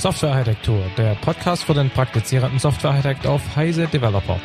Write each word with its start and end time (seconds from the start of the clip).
Softwarearchitektur, 0.00 0.82
der 0.96 1.14
Podcast 1.16 1.64
für 1.64 1.74
den 1.74 1.90
praktizierenden 1.90 2.58
Softwarearchitekt 2.58 3.26
auf 3.26 3.54
Heise 3.54 3.86
Developer. 3.86 4.40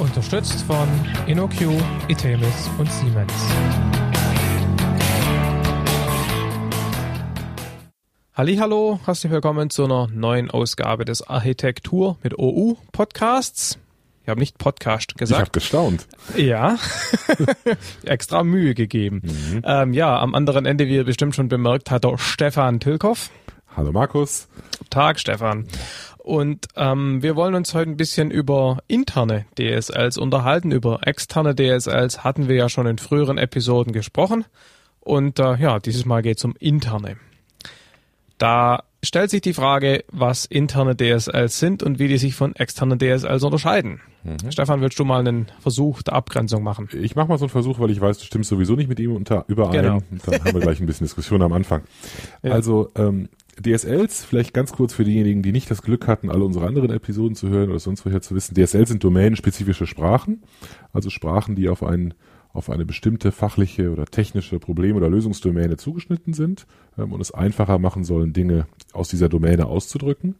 Unterstützt 0.00 0.62
von 0.62 0.88
InnoQ, 1.26 1.82
Itemis 2.06 2.70
und 2.78 2.88
Siemens. 2.92 3.32
Hallo, 8.36 9.00
herzlich 9.04 9.32
willkommen 9.32 9.68
zu 9.68 9.86
einer 9.86 10.06
neuen 10.06 10.48
Ausgabe 10.48 11.04
des 11.04 11.26
Architektur 11.26 12.16
mit 12.22 12.38
OU 12.38 12.76
Podcasts. 12.92 13.80
Ich 14.22 14.28
habe 14.28 14.38
nicht 14.38 14.58
Podcast 14.58 15.16
gesagt. 15.16 15.40
Ich 15.40 15.40
habe 15.40 15.50
gestaunt. 15.50 16.06
Ja, 16.36 16.78
extra 18.04 18.44
Mühe 18.44 18.74
gegeben. 18.74 19.22
Mhm. 19.24 19.62
Ähm, 19.64 19.92
ja, 19.94 20.20
am 20.20 20.34
anderen 20.34 20.66
Ende, 20.66 20.86
wie 20.86 20.96
ihr 20.96 21.04
bestimmt 21.04 21.34
schon 21.34 21.48
bemerkt, 21.48 21.90
hat 21.90 22.04
der 22.04 22.18
Stefan 22.18 22.80
Tilkoff. 22.80 23.30
Hallo 23.76 23.92
Markus. 23.92 24.48
Tag, 24.90 25.20
Stefan. 25.20 25.66
Und 26.18 26.66
ähm, 26.76 27.22
wir 27.22 27.36
wollen 27.36 27.54
uns 27.54 27.72
heute 27.72 27.90
ein 27.90 27.96
bisschen 27.96 28.30
über 28.30 28.78
interne 28.88 29.46
DSLs 29.58 30.18
unterhalten. 30.18 30.72
Über 30.72 31.06
externe 31.06 31.54
DSLs 31.54 32.24
hatten 32.24 32.48
wir 32.48 32.56
ja 32.56 32.68
schon 32.68 32.86
in 32.86 32.98
früheren 32.98 33.38
Episoden 33.38 33.92
gesprochen. 33.92 34.44
Und 35.00 35.38
äh, 35.38 35.56
ja, 35.56 35.78
dieses 35.78 36.04
Mal 36.04 36.22
geht 36.22 36.38
es 36.38 36.44
um 36.44 36.56
interne. 36.58 37.16
Da 38.38 38.82
stellt 39.02 39.30
sich 39.30 39.40
die 39.40 39.54
Frage, 39.54 40.04
was 40.10 40.44
interne 40.44 40.96
DSLs 40.96 41.58
sind 41.58 41.82
und 41.82 41.98
wie 41.98 42.08
die 42.08 42.18
sich 42.18 42.34
von 42.34 42.54
externen 42.56 42.98
DSLs 42.98 43.42
unterscheiden. 43.44 44.00
Mhm. 44.24 44.50
Stefan, 44.50 44.80
willst 44.80 44.98
du 44.98 45.04
mal 45.04 45.20
einen 45.20 45.50
Versuch 45.60 46.02
der 46.02 46.14
Abgrenzung 46.14 46.62
machen? 46.62 46.88
Ich 46.92 47.16
mache 47.16 47.28
mal 47.28 47.38
so 47.38 47.44
einen 47.44 47.50
Versuch, 47.50 47.78
weil 47.78 47.90
ich 47.90 48.00
weiß, 48.00 48.18
du 48.18 48.24
stimmst 48.24 48.50
sowieso 48.50 48.74
nicht 48.76 48.88
mit 48.88 49.00
ihm 49.00 49.14
unter, 49.14 49.44
überein. 49.48 49.72
Genau. 49.72 49.98
Dann 50.26 50.44
haben 50.44 50.54
wir 50.54 50.60
gleich 50.60 50.80
ein 50.80 50.86
bisschen 50.86 51.06
Diskussion 51.06 51.40
am 51.42 51.52
Anfang. 51.52 51.82
Ja. 52.42 52.52
Also 52.52 52.90
ähm, 52.96 53.28
DSLs, 53.60 54.24
vielleicht 54.24 54.54
ganz 54.54 54.72
kurz 54.72 54.94
für 54.94 55.04
diejenigen, 55.04 55.42
die 55.42 55.52
nicht 55.52 55.70
das 55.70 55.82
Glück 55.82 56.06
hatten, 56.06 56.30
alle 56.30 56.44
unsere 56.44 56.66
anderen 56.66 56.90
Episoden 56.90 57.34
zu 57.34 57.48
hören 57.48 57.70
oder 57.70 57.78
sonst 57.78 58.04
woher 58.06 58.22
zu 58.22 58.34
wissen. 58.34 58.54
DSLs 58.54 58.88
sind 58.88 59.04
domänenspezifische 59.04 59.86
Sprachen, 59.86 60.42
also 60.92 61.10
Sprachen, 61.10 61.56
die 61.56 61.68
auf 61.68 61.82
einen 61.82 62.14
auf 62.52 62.68
eine 62.68 62.84
bestimmte 62.84 63.30
fachliche 63.30 63.92
oder 63.92 64.06
technische 64.06 64.58
Problem- 64.58 64.96
oder 64.96 65.08
Lösungsdomäne 65.08 65.76
zugeschnitten 65.76 66.34
sind 66.34 66.66
ähm, 66.98 67.12
und 67.12 67.20
es 67.20 67.32
einfacher 67.32 67.78
machen 67.78 68.04
sollen, 68.04 68.32
Dinge 68.32 68.66
aus 68.92 69.08
dieser 69.08 69.28
Domäne 69.28 69.66
auszudrücken. 69.66 70.34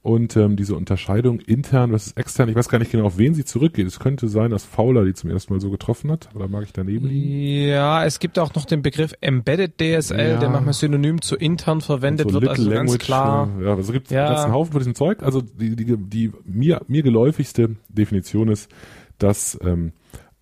Und 0.00 0.36
ähm, 0.36 0.56
diese 0.56 0.76
Unterscheidung 0.76 1.40
intern 1.40 1.90
versus 1.90 2.12
extern, 2.12 2.48
ich 2.48 2.54
weiß 2.54 2.68
gar 2.68 2.78
nicht 2.78 2.92
genau, 2.92 3.04
auf 3.04 3.18
wen 3.18 3.34
sie 3.34 3.44
zurückgeht. 3.44 3.86
Es 3.86 3.98
könnte 3.98 4.28
sein, 4.28 4.50
dass 4.50 4.64
Fowler 4.64 5.04
die 5.04 5.12
zum 5.12 5.28
ersten 5.28 5.52
Mal 5.52 5.60
so 5.60 5.70
getroffen 5.70 6.10
hat, 6.12 6.28
oder 6.34 6.46
mag 6.46 6.62
ich 6.62 6.72
daneben 6.72 7.08
liegen? 7.08 7.68
Ja, 7.68 8.04
es 8.04 8.20
gibt 8.20 8.38
auch 8.38 8.54
noch 8.54 8.64
den 8.64 8.80
Begriff 8.80 9.12
Embedded 9.20 9.74
DSL, 9.78 10.30
ja. 10.30 10.38
der 10.38 10.48
manchmal 10.50 10.74
synonym 10.74 11.20
zu 11.20 11.34
intern 11.34 11.80
verwendet 11.80 12.30
so 12.30 12.40
wird, 12.40 12.50
also 12.50 12.70
Language, 12.70 12.90
ganz 12.90 12.98
klar. 12.98 13.50
Ja, 13.60 13.70
also 13.70 13.82
es 13.82 13.92
gibt 13.92 14.10
ja. 14.12 14.44
einen 14.44 14.52
Haufen 14.52 14.72
von 14.72 14.80
diesem 14.80 14.94
Zeug. 14.94 15.22
Also 15.22 15.42
die, 15.42 15.74
die, 15.74 15.96
die 15.96 16.32
mir, 16.44 16.80
mir 16.86 17.02
geläufigste 17.02 17.76
Definition 17.88 18.48
ist, 18.48 18.70
dass 19.18 19.58
ähm, 19.62 19.92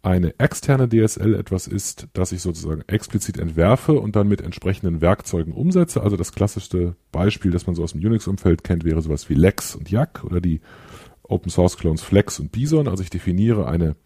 eine 0.07 0.39
externe 0.39 0.89
DSL 0.89 1.35
etwas 1.35 1.67
ist, 1.67 2.07
das 2.13 2.31
ich 2.31 2.41
sozusagen 2.41 2.83
explizit 2.87 3.39
entwerfe 3.39 3.95
und 3.95 4.15
dann 4.15 4.29
mit 4.29 4.41
entsprechenden 4.41 5.01
Werkzeugen 5.01 5.53
umsetze. 5.53 6.01
Also 6.01 6.17
das 6.17 6.31
klassischste 6.31 6.95
Beispiel, 7.11 7.51
das 7.51 7.67
man 7.67 7.75
so 7.75 7.83
aus 7.83 7.91
dem 7.91 8.05
Unix-Umfeld 8.05 8.63
kennt, 8.63 8.85
wäre 8.85 9.03
sowas 9.03 9.29
wie 9.29 9.35
Lex 9.35 9.75
und 9.75 9.91
Yak 9.91 10.23
oder 10.23 10.41
die 10.41 10.61
Open 11.25 11.51
Source 11.51 11.77
Clones 11.77 12.03
Flex 12.03 12.39
und 12.39 12.53
Bison. 12.53 12.87
Also 12.87 13.03
ich 13.03 13.11
definiere 13.11 13.67
eine 13.67 13.97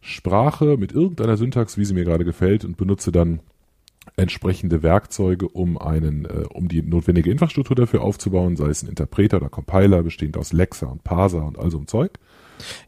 Sprache 0.00 0.76
mit 0.76 0.90
irgendeiner 0.90 1.36
Syntax, 1.36 1.78
wie 1.78 1.84
sie 1.84 1.94
mir 1.94 2.04
gerade 2.04 2.24
gefällt 2.24 2.64
und 2.64 2.76
benutze 2.76 3.12
dann 3.12 3.38
entsprechende 4.16 4.82
Werkzeuge, 4.82 5.48
um 5.48 5.78
einen, 5.78 6.24
äh, 6.24 6.46
um 6.52 6.66
die 6.66 6.82
notwendige 6.82 7.30
Infrastruktur 7.30 7.76
dafür 7.76 8.02
aufzubauen, 8.02 8.56
sei 8.56 8.68
es 8.68 8.82
ein 8.82 8.88
Interpreter 8.88 9.36
oder 9.36 9.50
Compiler, 9.50 10.02
bestehend 10.02 10.36
aus 10.36 10.52
Lexa 10.52 10.86
und 10.86 11.04
Parser 11.04 11.46
und 11.46 11.58
all 11.58 11.70
so 11.70 11.78
ein 11.78 11.86
Zeug. 11.86 12.18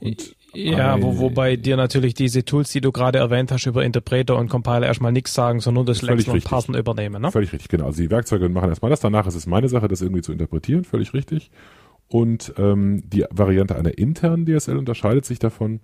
Und 0.00 0.35
ja, 0.56 1.02
wo, 1.02 1.18
wobei 1.18 1.56
dir 1.56 1.76
natürlich 1.76 2.14
diese 2.14 2.44
Tools, 2.44 2.70
die 2.72 2.80
du 2.80 2.92
gerade 2.92 3.18
erwähnt 3.18 3.52
hast, 3.52 3.66
über 3.66 3.84
Interpreter 3.84 4.36
und 4.36 4.48
Compiler 4.48 4.86
erstmal 4.86 5.12
nichts 5.12 5.34
sagen, 5.34 5.60
sondern 5.60 5.84
nur 5.84 5.94
das 5.94 6.02
Lexen 6.02 6.32
und 6.32 6.44
Parsen 6.44 6.74
übernehmen. 6.74 7.22
Ne? 7.22 7.30
Völlig 7.30 7.52
richtig, 7.52 7.68
genau. 7.68 7.86
Also 7.86 8.02
die 8.02 8.10
Werkzeuge 8.10 8.48
machen 8.48 8.68
erstmal 8.68 8.90
das, 8.90 9.00
danach 9.00 9.26
ist 9.26 9.34
es 9.34 9.46
meine 9.46 9.68
Sache, 9.68 9.88
das 9.88 10.02
irgendwie 10.02 10.22
zu 10.22 10.32
interpretieren, 10.32 10.84
völlig 10.84 11.14
richtig. 11.14 11.50
Und 12.08 12.54
ähm, 12.56 13.02
die 13.08 13.24
Variante 13.30 13.76
einer 13.76 13.98
internen 13.98 14.46
DSL 14.46 14.76
unterscheidet 14.76 15.24
sich 15.24 15.38
davon, 15.38 15.80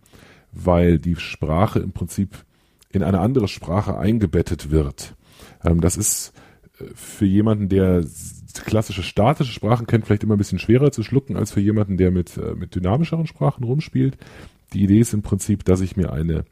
weil 0.52 0.98
die 0.98 1.16
Sprache 1.16 1.80
im 1.80 1.92
Prinzip 1.92 2.44
in 2.90 3.02
eine 3.02 3.20
andere 3.20 3.48
Sprache 3.48 3.96
eingebettet 3.98 4.70
wird. 4.70 5.14
Ähm, 5.64 5.80
das 5.80 5.96
ist 5.96 6.32
äh, 6.78 6.84
für 6.94 7.26
jemanden, 7.26 7.68
der 7.68 8.04
klassische 8.64 9.02
statische 9.02 9.52
Sprachen 9.52 9.86
kennt, 9.86 10.06
vielleicht 10.06 10.22
immer 10.22 10.34
ein 10.34 10.38
bisschen 10.38 10.58
schwerer 10.58 10.92
zu 10.92 11.02
schlucken 11.02 11.36
als 11.36 11.52
für 11.52 11.60
jemanden, 11.60 11.96
der 11.96 12.10
mit, 12.10 12.36
äh, 12.36 12.54
mit 12.54 12.74
dynamischeren 12.74 13.26
Sprachen 13.26 13.64
rumspielt. 13.64 14.16
Die 14.72 14.82
Idee 14.82 15.00
ist 15.00 15.12
im 15.12 15.22
Prinzip, 15.22 15.64
dass 15.64 15.80
ich 15.80 15.96
mir 15.96 16.12
eine 16.12 16.44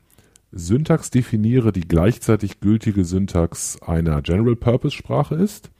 Syntax 0.53 1.11
definiere, 1.11 1.73
die 1.73 1.87
gleichzeitig 1.87 2.61
gültige 2.61 3.05
Syntax 3.05 3.81
einer 3.83 4.21
General-Purpose-Sprache 4.21 5.37
ist 5.37 5.71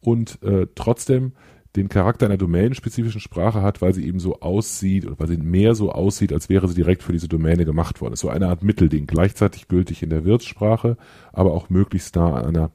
und 0.00 0.42
äh, 0.42 0.66
trotzdem 0.74 1.32
den 1.74 1.88
Charakter 1.88 2.26
einer 2.26 2.36
domänenspezifischen 2.36 3.20
Sprache 3.20 3.62
hat, 3.62 3.80
weil 3.80 3.94
sie 3.94 4.06
eben 4.06 4.20
so 4.20 4.40
aussieht 4.40 5.06
oder 5.06 5.18
weil 5.18 5.28
sie 5.28 5.38
mehr 5.38 5.74
so 5.74 5.90
aussieht, 5.90 6.32
als 6.32 6.50
wäre 6.50 6.68
sie 6.68 6.74
direkt 6.74 7.02
für 7.02 7.12
diese 7.12 7.28
Domäne 7.28 7.64
gemacht 7.64 8.02
worden. 8.02 8.12
Ist 8.12 8.20
so 8.20 8.28
eine 8.28 8.48
Art 8.48 8.62
Mittelding, 8.62 9.06
gleichzeitig 9.06 9.68
gültig 9.68 10.02
in 10.02 10.10
der 10.10 10.24
Wirtssprache, 10.24 10.98
aber 11.32 11.52
auch 11.52 11.70
möglichst 11.70 12.14
nah 12.14 12.34
an 12.34 12.44
einer, 12.44 12.70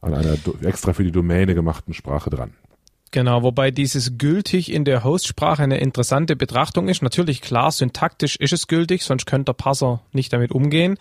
an 0.00 0.14
einer 0.14 0.36
extra 0.62 0.92
für 0.92 1.04
die 1.04 1.12
Domäne 1.12 1.54
gemachten 1.54 1.94
Sprache 1.94 2.30
dran. 2.30 2.54
Genau, 3.12 3.42
wobei 3.42 3.72
dieses 3.72 4.18
gültig 4.18 4.70
in 4.70 4.84
der 4.84 5.02
Hostsprache 5.02 5.64
eine 5.64 5.78
interessante 5.78 6.36
Betrachtung 6.36 6.86
ist. 6.86 7.02
Natürlich 7.02 7.40
klar, 7.40 7.72
syntaktisch 7.72 8.36
ist 8.36 8.52
es 8.52 8.68
gültig, 8.68 9.02
sonst 9.02 9.26
könnte 9.26 9.46
der 9.46 9.54
Parser 9.54 10.00
nicht 10.12 10.32
damit 10.32 10.52
umgehen. 10.52 10.96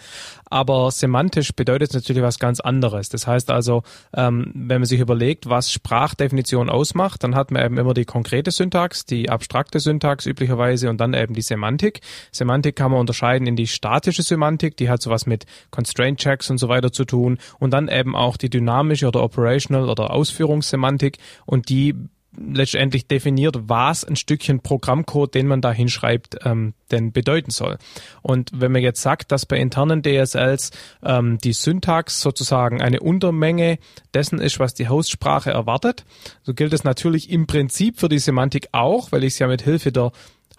Aber 0.49 0.91
semantisch 0.91 1.53
bedeutet 1.53 1.89
es 1.89 1.95
natürlich 1.95 2.23
was 2.23 2.39
ganz 2.39 2.59
anderes. 2.59 3.09
Das 3.09 3.27
heißt 3.27 3.51
also, 3.51 3.83
ähm, 4.13 4.51
wenn 4.55 4.81
man 4.81 4.85
sich 4.85 4.99
überlegt, 4.99 5.49
was 5.49 5.71
Sprachdefinition 5.71 6.69
ausmacht, 6.69 7.23
dann 7.23 7.35
hat 7.35 7.51
man 7.51 7.65
eben 7.65 7.77
immer 7.77 7.93
die 7.93 8.05
konkrete 8.05 8.51
Syntax, 8.51 9.05
die 9.05 9.29
abstrakte 9.29 9.79
Syntax 9.79 10.25
üblicherweise 10.25 10.89
und 10.89 10.99
dann 10.99 11.13
eben 11.13 11.33
die 11.33 11.41
Semantik. 11.41 12.01
Semantik 12.31 12.75
kann 12.75 12.91
man 12.91 12.99
unterscheiden 12.99 13.47
in 13.47 13.55
die 13.55 13.67
statische 13.67 14.23
Semantik, 14.23 14.77
die 14.77 14.89
hat 14.89 15.01
sowas 15.01 15.25
mit 15.25 15.45
Constraint 15.71 16.19
Checks 16.19 16.49
und 16.49 16.57
so 16.57 16.69
weiter 16.69 16.91
zu 16.91 17.05
tun 17.05 17.37
und 17.59 17.71
dann 17.71 17.87
eben 17.87 18.15
auch 18.15 18.37
die 18.37 18.49
dynamische 18.49 19.07
oder 19.07 19.23
Operational 19.23 19.89
oder 19.89 20.11
Ausführungssemantik 20.11 21.17
und 21.45 21.69
die 21.69 21.95
letztendlich 22.37 23.07
definiert, 23.07 23.57
was 23.63 24.03
ein 24.03 24.15
Stückchen 24.15 24.61
Programmcode, 24.61 25.33
den 25.33 25.47
man 25.47 25.61
da 25.61 25.71
hinschreibt, 25.71 26.37
ähm, 26.45 26.73
denn 26.91 27.11
bedeuten 27.11 27.51
soll. 27.51 27.77
Und 28.21 28.51
wenn 28.53 28.71
man 28.71 28.81
jetzt 28.81 29.01
sagt, 29.01 29.31
dass 29.31 29.45
bei 29.45 29.57
internen 29.57 30.03
DSLs 30.03 30.71
ähm, 31.03 31.37
die 31.39 31.53
Syntax 31.53 32.21
sozusagen 32.21 32.81
eine 32.81 32.99
Untermenge 32.99 33.79
dessen 34.13 34.39
ist, 34.39 34.59
was 34.59 34.73
die 34.73 34.89
Hostsprache 34.89 35.51
erwartet, 35.51 36.05
so 36.43 36.53
gilt 36.53 36.73
es 36.73 36.83
natürlich 36.83 37.29
im 37.29 37.47
Prinzip 37.47 37.99
für 37.99 38.09
die 38.09 38.19
Semantik 38.19 38.69
auch, 38.71 39.11
weil 39.11 39.23
ich 39.23 39.33
es 39.33 39.39
ja 39.39 39.47
mit 39.47 39.61
Hilfe 39.61 39.91
der 39.91 40.11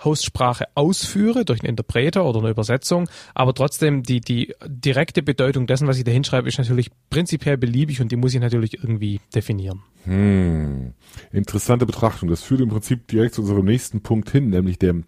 Hostsprache 0.05 0.67
ausführe 0.75 1.45
durch 1.45 1.61
einen 1.61 1.71
Interpreter 1.71 2.25
oder 2.25 2.41
eine 2.41 2.51
Übersetzung, 2.51 3.09
aber 3.35 3.55
trotzdem 3.55 4.03
die, 4.03 4.21
die 4.21 4.55
direkte 4.67 5.23
Bedeutung 5.23 5.67
dessen, 5.67 5.87
was 5.87 5.99
ich 5.99 6.05
da 6.05 6.11
hinschreibe, 6.11 6.49
ist 6.49 6.59
natürlich 6.59 6.91
prinzipiell 7.11 7.57
beliebig 7.57 8.01
und 8.01 8.13
die 8.13 8.17
muss 8.17 8.35
ich 8.35 8.41
natürlich 8.41 8.75
irgendwie 8.75 9.21
definieren. 9.35 9.83
Hm. 10.05 10.95
Interessante 11.33 11.87
Betrachtung. 11.87 12.29
Das 12.29 12.43
führt 12.43 12.61
im 12.61 12.69
Prinzip 12.69 13.07
direkt 13.09 13.35
zu 13.35 13.43
unserem 13.43 13.65
nächsten 13.65 14.01
Punkt 14.01 14.31
hin, 14.31 14.49
nämlich 14.49 14.79
dem 14.79 15.05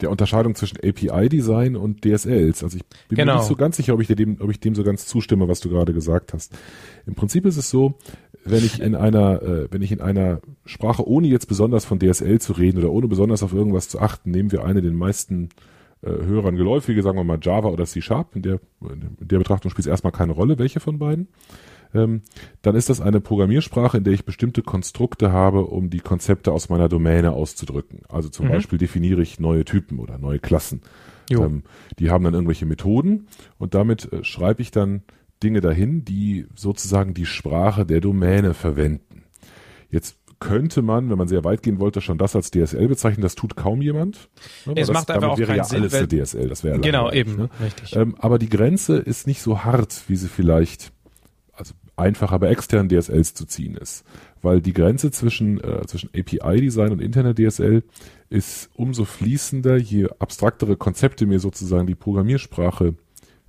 der 0.00 0.10
Unterscheidung 0.10 0.54
zwischen 0.54 0.78
API-Design 0.78 1.76
und 1.76 2.04
DSLs. 2.04 2.62
Also 2.62 2.76
ich 2.76 2.84
bin 3.08 3.16
genau. 3.16 3.34
mir 3.34 3.38
nicht 3.40 3.48
so 3.48 3.56
ganz 3.56 3.76
sicher, 3.76 3.94
ob 3.94 4.00
ich, 4.00 4.08
dem, 4.08 4.40
ob 4.40 4.50
ich 4.50 4.60
dem 4.60 4.74
so 4.74 4.84
ganz 4.84 5.06
zustimme, 5.06 5.48
was 5.48 5.60
du 5.60 5.68
gerade 5.68 5.92
gesagt 5.92 6.32
hast. 6.32 6.56
Im 7.06 7.14
Prinzip 7.14 7.44
ist 7.46 7.56
es 7.56 7.68
so, 7.68 7.98
wenn 8.44 8.64
ich 8.64 8.80
in 8.80 8.94
einer, 8.94 9.42
äh, 9.42 9.68
wenn 9.70 9.82
ich 9.82 9.92
in 9.92 10.00
einer 10.00 10.40
Sprache, 10.64 11.06
ohne 11.06 11.28
jetzt 11.28 11.46
besonders 11.46 11.84
von 11.84 11.98
DSL 11.98 12.40
zu 12.40 12.52
reden 12.52 12.78
oder 12.78 12.90
ohne 12.90 13.08
besonders 13.08 13.42
auf 13.42 13.52
irgendwas 13.52 13.88
zu 13.88 14.00
achten, 14.00 14.30
nehmen 14.30 14.52
wir 14.52 14.64
eine 14.64 14.82
den 14.82 14.96
meisten 14.96 15.50
äh, 16.02 16.10
Hörern 16.10 16.56
geläufige, 16.56 17.02
sagen 17.02 17.18
wir 17.18 17.24
mal 17.24 17.38
Java 17.40 17.68
oder 17.68 17.84
C 17.84 18.00
Sharp. 18.00 18.36
In 18.36 18.42
der, 18.42 18.60
in 18.80 19.28
der 19.28 19.38
Betrachtung 19.38 19.70
spielt 19.70 19.86
es 19.86 19.90
erstmal 19.90 20.12
keine 20.12 20.32
Rolle, 20.32 20.58
welche 20.58 20.80
von 20.80 20.98
beiden. 20.98 21.28
Ähm, 21.94 22.22
dann 22.62 22.76
ist 22.76 22.90
das 22.90 23.00
eine 23.00 23.20
Programmiersprache, 23.20 23.98
in 23.98 24.04
der 24.04 24.12
ich 24.12 24.24
bestimmte 24.24 24.62
Konstrukte 24.62 25.32
habe, 25.32 25.64
um 25.64 25.90
die 25.90 26.00
Konzepte 26.00 26.52
aus 26.52 26.68
meiner 26.68 26.88
Domäne 26.88 27.32
auszudrücken. 27.32 28.02
Also 28.08 28.28
zum 28.28 28.46
mhm. 28.46 28.50
Beispiel 28.50 28.78
definiere 28.78 29.22
ich 29.22 29.40
neue 29.40 29.64
Typen 29.64 29.98
oder 29.98 30.18
neue 30.18 30.38
Klassen. 30.38 30.82
Ähm, 31.30 31.62
die 31.98 32.10
haben 32.10 32.24
dann 32.24 32.34
irgendwelche 32.34 32.66
Methoden 32.66 33.26
und 33.58 33.74
damit 33.74 34.12
äh, 34.12 34.24
schreibe 34.24 34.62
ich 34.62 34.70
dann 34.70 35.02
Dinge 35.42 35.60
dahin, 35.60 36.04
die 36.04 36.46
sozusagen 36.54 37.14
die 37.14 37.26
Sprache 37.26 37.86
der 37.86 38.00
Domäne 38.00 38.54
verwenden. 38.54 39.24
Jetzt 39.90 40.18
könnte 40.40 40.82
man, 40.82 41.10
wenn 41.10 41.18
man 41.18 41.28
sehr 41.28 41.44
weit 41.44 41.62
gehen 41.62 41.80
wollte, 41.80 42.00
schon 42.00 42.18
das 42.18 42.36
als 42.36 42.50
DSL 42.50 42.88
bezeichnen. 42.88 43.22
Das 43.22 43.34
tut 43.34 43.56
kaum 43.56 43.82
jemand. 43.82 44.28
Ne? 44.66 44.74
Es 44.76 44.86
das, 44.86 44.94
macht 44.94 45.10
einfach 45.10 45.30
auch 45.30 45.38
wäre 45.38 45.48
keinen 45.48 45.58
ja 45.58 45.64
Sinn, 45.64 45.80
alles 45.82 45.94
eine 45.94 46.08
DSL. 46.08 46.48
Das 46.48 46.64
wäre 46.64 46.78
genau 46.78 47.10
eben 47.10 47.36
ne? 47.36 47.50
richtig. 47.60 47.96
Ähm, 47.96 48.14
aber 48.18 48.38
die 48.38 48.48
Grenze 48.48 48.98
ist 48.98 49.26
nicht 49.26 49.42
so 49.42 49.64
hart, 49.64 50.04
wie 50.06 50.16
sie 50.16 50.28
vielleicht 50.28 50.92
also 51.52 51.74
einfacher 51.96 52.38
bei 52.38 52.48
externen 52.48 52.88
DSLs 52.88 53.34
zu 53.34 53.46
ziehen 53.46 53.74
ist, 53.76 54.04
weil 54.40 54.60
die 54.60 54.72
Grenze 54.72 55.10
zwischen, 55.10 55.62
äh, 55.62 55.84
zwischen 55.86 56.10
API-Design 56.14 56.92
und 56.92 57.00
Internet-DSL 57.00 57.82
ist 58.30 58.70
umso 58.74 59.04
fließender, 59.04 59.76
je 59.76 60.06
abstraktere 60.20 60.76
Konzepte 60.76 61.26
mir 61.26 61.40
sozusagen 61.40 61.88
die 61.88 61.96
Programmiersprache 61.96 62.94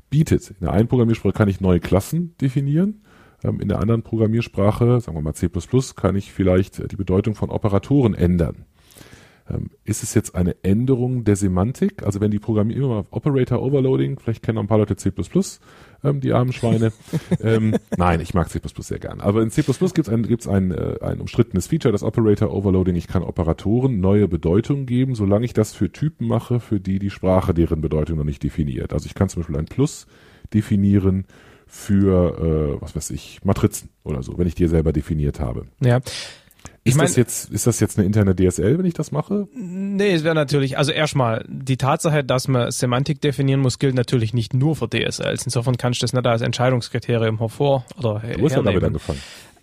bietet. 0.10 0.50
In 0.52 0.62
der 0.62 0.74
einen 0.74 0.88
Programmiersprache 0.88 1.34
kann 1.34 1.50
ich 1.50 1.62
neue 1.62 1.80
Klassen 1.80 2.36
definieren, 2.42 3.02
ähm, 3.44 3.60
in 3.60 3.70
der 3.70 3.80
anderen 3.80 4.04
Programmiersprache, 4.04 5.00
sagen 5.02 5.18
wir 5.18 5.22
mal 5.22 5.34
C++, 5.34 5.50
kann 5.96 6.16
ich 6.16 6.32
vielleicht 6.32 6.92
die 6.92 6.96
Bedeutung 6.96 7.36
von 7.36 7.50
Operatoren 7.50 8.14
ändern. 8.14 8.66
Ähm, 9.50 9.72
ist 9.84 10.04
es 10.04 10.14
jetzt 10.14 10.36
eine 10.36 10.56
Änderung 10.64 11.24
der 11.24 11.36
Semantik? 11.36 12.04
Also 12.04 12.22
wenn 12.22 12.32
die 12.32 12.40
Programmierer 12.40 13.06
Operator 13.10 13.62
Overloading, 13.62 14.20
vielleicht 14.20 14.44
kennen 14.44 14.56
noch 14.56 14.64
ein 14.64 14.68
paar 14.68 14.78
Leute 14.78 14.96
C++, 14.96 15.12
ähm, 16.04 16.22
die 16.22 16.34
armen 16.34 16.54
Schweine. 16.54 16.92
ähm, 17.44 17.76
nein, 17.98 18.20
ich 18.22 18.34
mag 18.34 18.50
C++ 18.50 18.60
sehr 18.80 19.00
gern. 19.00 19.22
Aber 19.22 19.42
in 19.42 19.52
C++ 19.52 19.62
gibt 19.62 20.00
es 20.00 20.10
ein, 20.10 20.24
gibt's 20.24 20.48
ein, 20.48 20.72
äh, 20.72 20.98
ein 21.02 21.20
umstrittenes 21.20 21.68
Feature, 21.68 21.92
das 21.92 22.04
Operator 22.04 22.54
Overloading. 22.54 22.96
Ich 22.96 23.08
kann 23.08 23.24
Operatoren 23.24 24.00
neue 24.00 24.28
Bedeutungen 24.28 24.86
geben, 24.86 25.16
solange 25.16 25.46
ich 25.46 25.54
das 25.54 25.74
für 25.74 25.92
Typen 25.92 26.28
mache, 26.28 26.60
für 26.60 26.80
die 26.80 27.00
die 27.00 27.10
Sprache 27.10 27.54
deren 27.54 27.82
Bedeutung 27.82 28.18
noch 28.18 28.24
nicht 28.24 28.44
definiert. 28.44 28.94
Also 28.94 29.06
ich 29.06 29.16
kann 29.16 29.30
zum 29.30 29.42
Beispiel 29.42 29.58
ein 29.58 29.66
Plus 29.66 30.08
definieren 30.54 31.26
für, 31.68 32.78
äh, 32.78 32.82
was 32.82 32.96
weiß 32.96 33.12
ich, 33.12 33.44
Matrizen 33.44 33.90
oder 34.04 34.24
so, 34.24 34.38
wenn 34.38 34.48
ich 34.48 34.56
die 34.56 34.68
selber 34.68 34.92
definiert 34.92 35.40
habe. 35.40 35.68
Ja. 35.82 36.00
Ist, 36.90 36.98
mein, 36.98 37.08
das 37.08 37.16
jetzt, 37.16 37.52
ist 37.52 37.68
das 37.68 37.80
jetzt 37.80 37.98
eine 37.98 38.06
interne 38.06 38.36
DSL, 38.36 38.78
wenn 38.78 38.86
ich 38.86 38.94
das 38.94 39.12
mache? 39.12 39.48
Nee, 39.54 40.14
es 40.14 40.24
wäre 40.24 40.36
natürlich, 40.36 40.78
also 40.78 40.92
erstmal, 40.92 41.46
die 41.48 41.78
Tatsache, 41.78 42.24
dass 42.24 42.48
man 42.48 42.72
Semantik 42.72 43.22
definieren 43.22 43.60
muss, 43.60 43.80
gilt 43.80 43.96
natürlich 43.96 44.34
nicht 44.34 44.54
nur 44.54 44.76
für 44.76 44.88
DSLs. 44.88 45.46
Insofern 45.46 45.78
kannst 45.78 46.02
du 46.02 46.04
das 46.04 46.14
nicht 46.14 46.26
als 46.26 46.42
Entscheidungskriterium 46.42 47.40
hervor 47.40 47.86
oder 47.98 48.22
Du 48.38 48.46
hast 48.46 48.56
ja 48.56 48.62
damit 48.62 48.84
angefangen. 48.84 49.20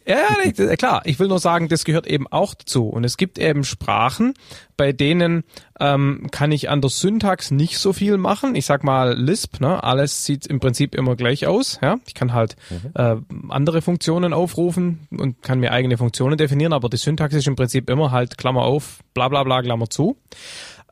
Ja, 0.06 0.76
klar. 0.76 1.02
Ich 1.04 1.18
will 1.18 1.26
nur 1.26 1.40
sagen, 1.40 1.68
das 1.68 1.84
gehört 1.84 2.06
eben 2.06 2.28
auch 2.28 2.54
dazu. 2.54 2.88
Und 2.88 3.02
es 3.02 3.16
gibt 3.16 3.38
eben 3.38 3.64
Sprachen, 3.64 4.34
bei 4.76 4.92
denen 4.92 5.42
ähm, 5.80 6.28
kann 6.30 6.52
ich 6.52 6.70
an 6.70 6.80
der 6.80 6.90
Syntax 6.90 7.50
nicht 7.50 7.78
so 7.78 7.92
viel 7.92 8.16
machen. 8.16 8.54
Ich 8.54 8.66
sag 8.66 8.84
mal 8.84 9.18
Lisp, 9.18 9.60
ne? 9.60 9.82
alles 9.82 10.24
sieht 10.24 10.46
im 10.46 10.60
Prinzip 10.60 10.94
immer 10.94 11.16
gleich 11.16 11.46
aus. 11.46 11.80
Ja? 11.82 11.96
Ich 12.06 12.14
kann 12.14 12.32
halt 12.32 12.54
mhm. 12.70 12.90
äh, 12.94 13.16
andere 13.48 13.82
Funktionen 13.82 14.32
aufrufen 14.32 15.08
und 15.10 15.42
kann 15.42 15.58
mir 15.58 15.72
eigene 15.72 15.98
Funktionen 15.98 16.38
definieren, 16.38 16.72
aber 16.72 16.88
die 16.88 16.98
Syntax 16.98 17.34
ist 17.34 17.48
im 17.48 17.56
Prinzip 17.56 17.90
immer 17.90 18.12
halt 18.12 18.38
Klammer 18.38 18.62
auf, 18.62 19.00
bla 19.12 19.28
bla 19.28 19.42
bla, 19.42 19.62
Klammer 19.62 19.90
zu. 19.90 20.16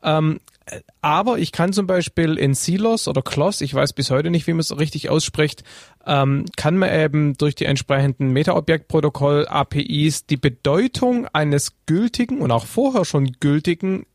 Ähm, 0.03 0.41
aber 1.01 1.37
ich 1.37 1.51
kann 1.51 1.73
zum 1.73 1.85
Beispiel 1.85 2.37
in 2.37 2.55
Silos 2.55 3.07
oder 3.07 3.21
Kloss, 3.21 3.61
ich 3.61 3.73
weiß 3.73 3.93
bis 3.93 4.09
heute 4.09 4.31
nicht, 4.31 4.47
wie 4.47 4.53
man 4.53 4.61
es 4.61 4.77
richtig 4.77 5.09
ausspricht, 5.09 5.63
ähm, 6.05 6.45
kann 6.55 6.77
man 6.77 6.91
eben 6.91 7.37
durch 7.37 7.55
die 7.55 7.65
entsprechenden 7.65 8.31
Meta-Objektprotokoll-APIs 8.31 10.25
die 10.25 10.37
Bedeutung 10.37 11.27
eines 11.33 11.73
gültigen 11.85 12.39
und 12.41 12.51
auch 12.51 12.65
vorher 12.65 13.05
schon 13.05 13.33
gültigen 13.39 14.05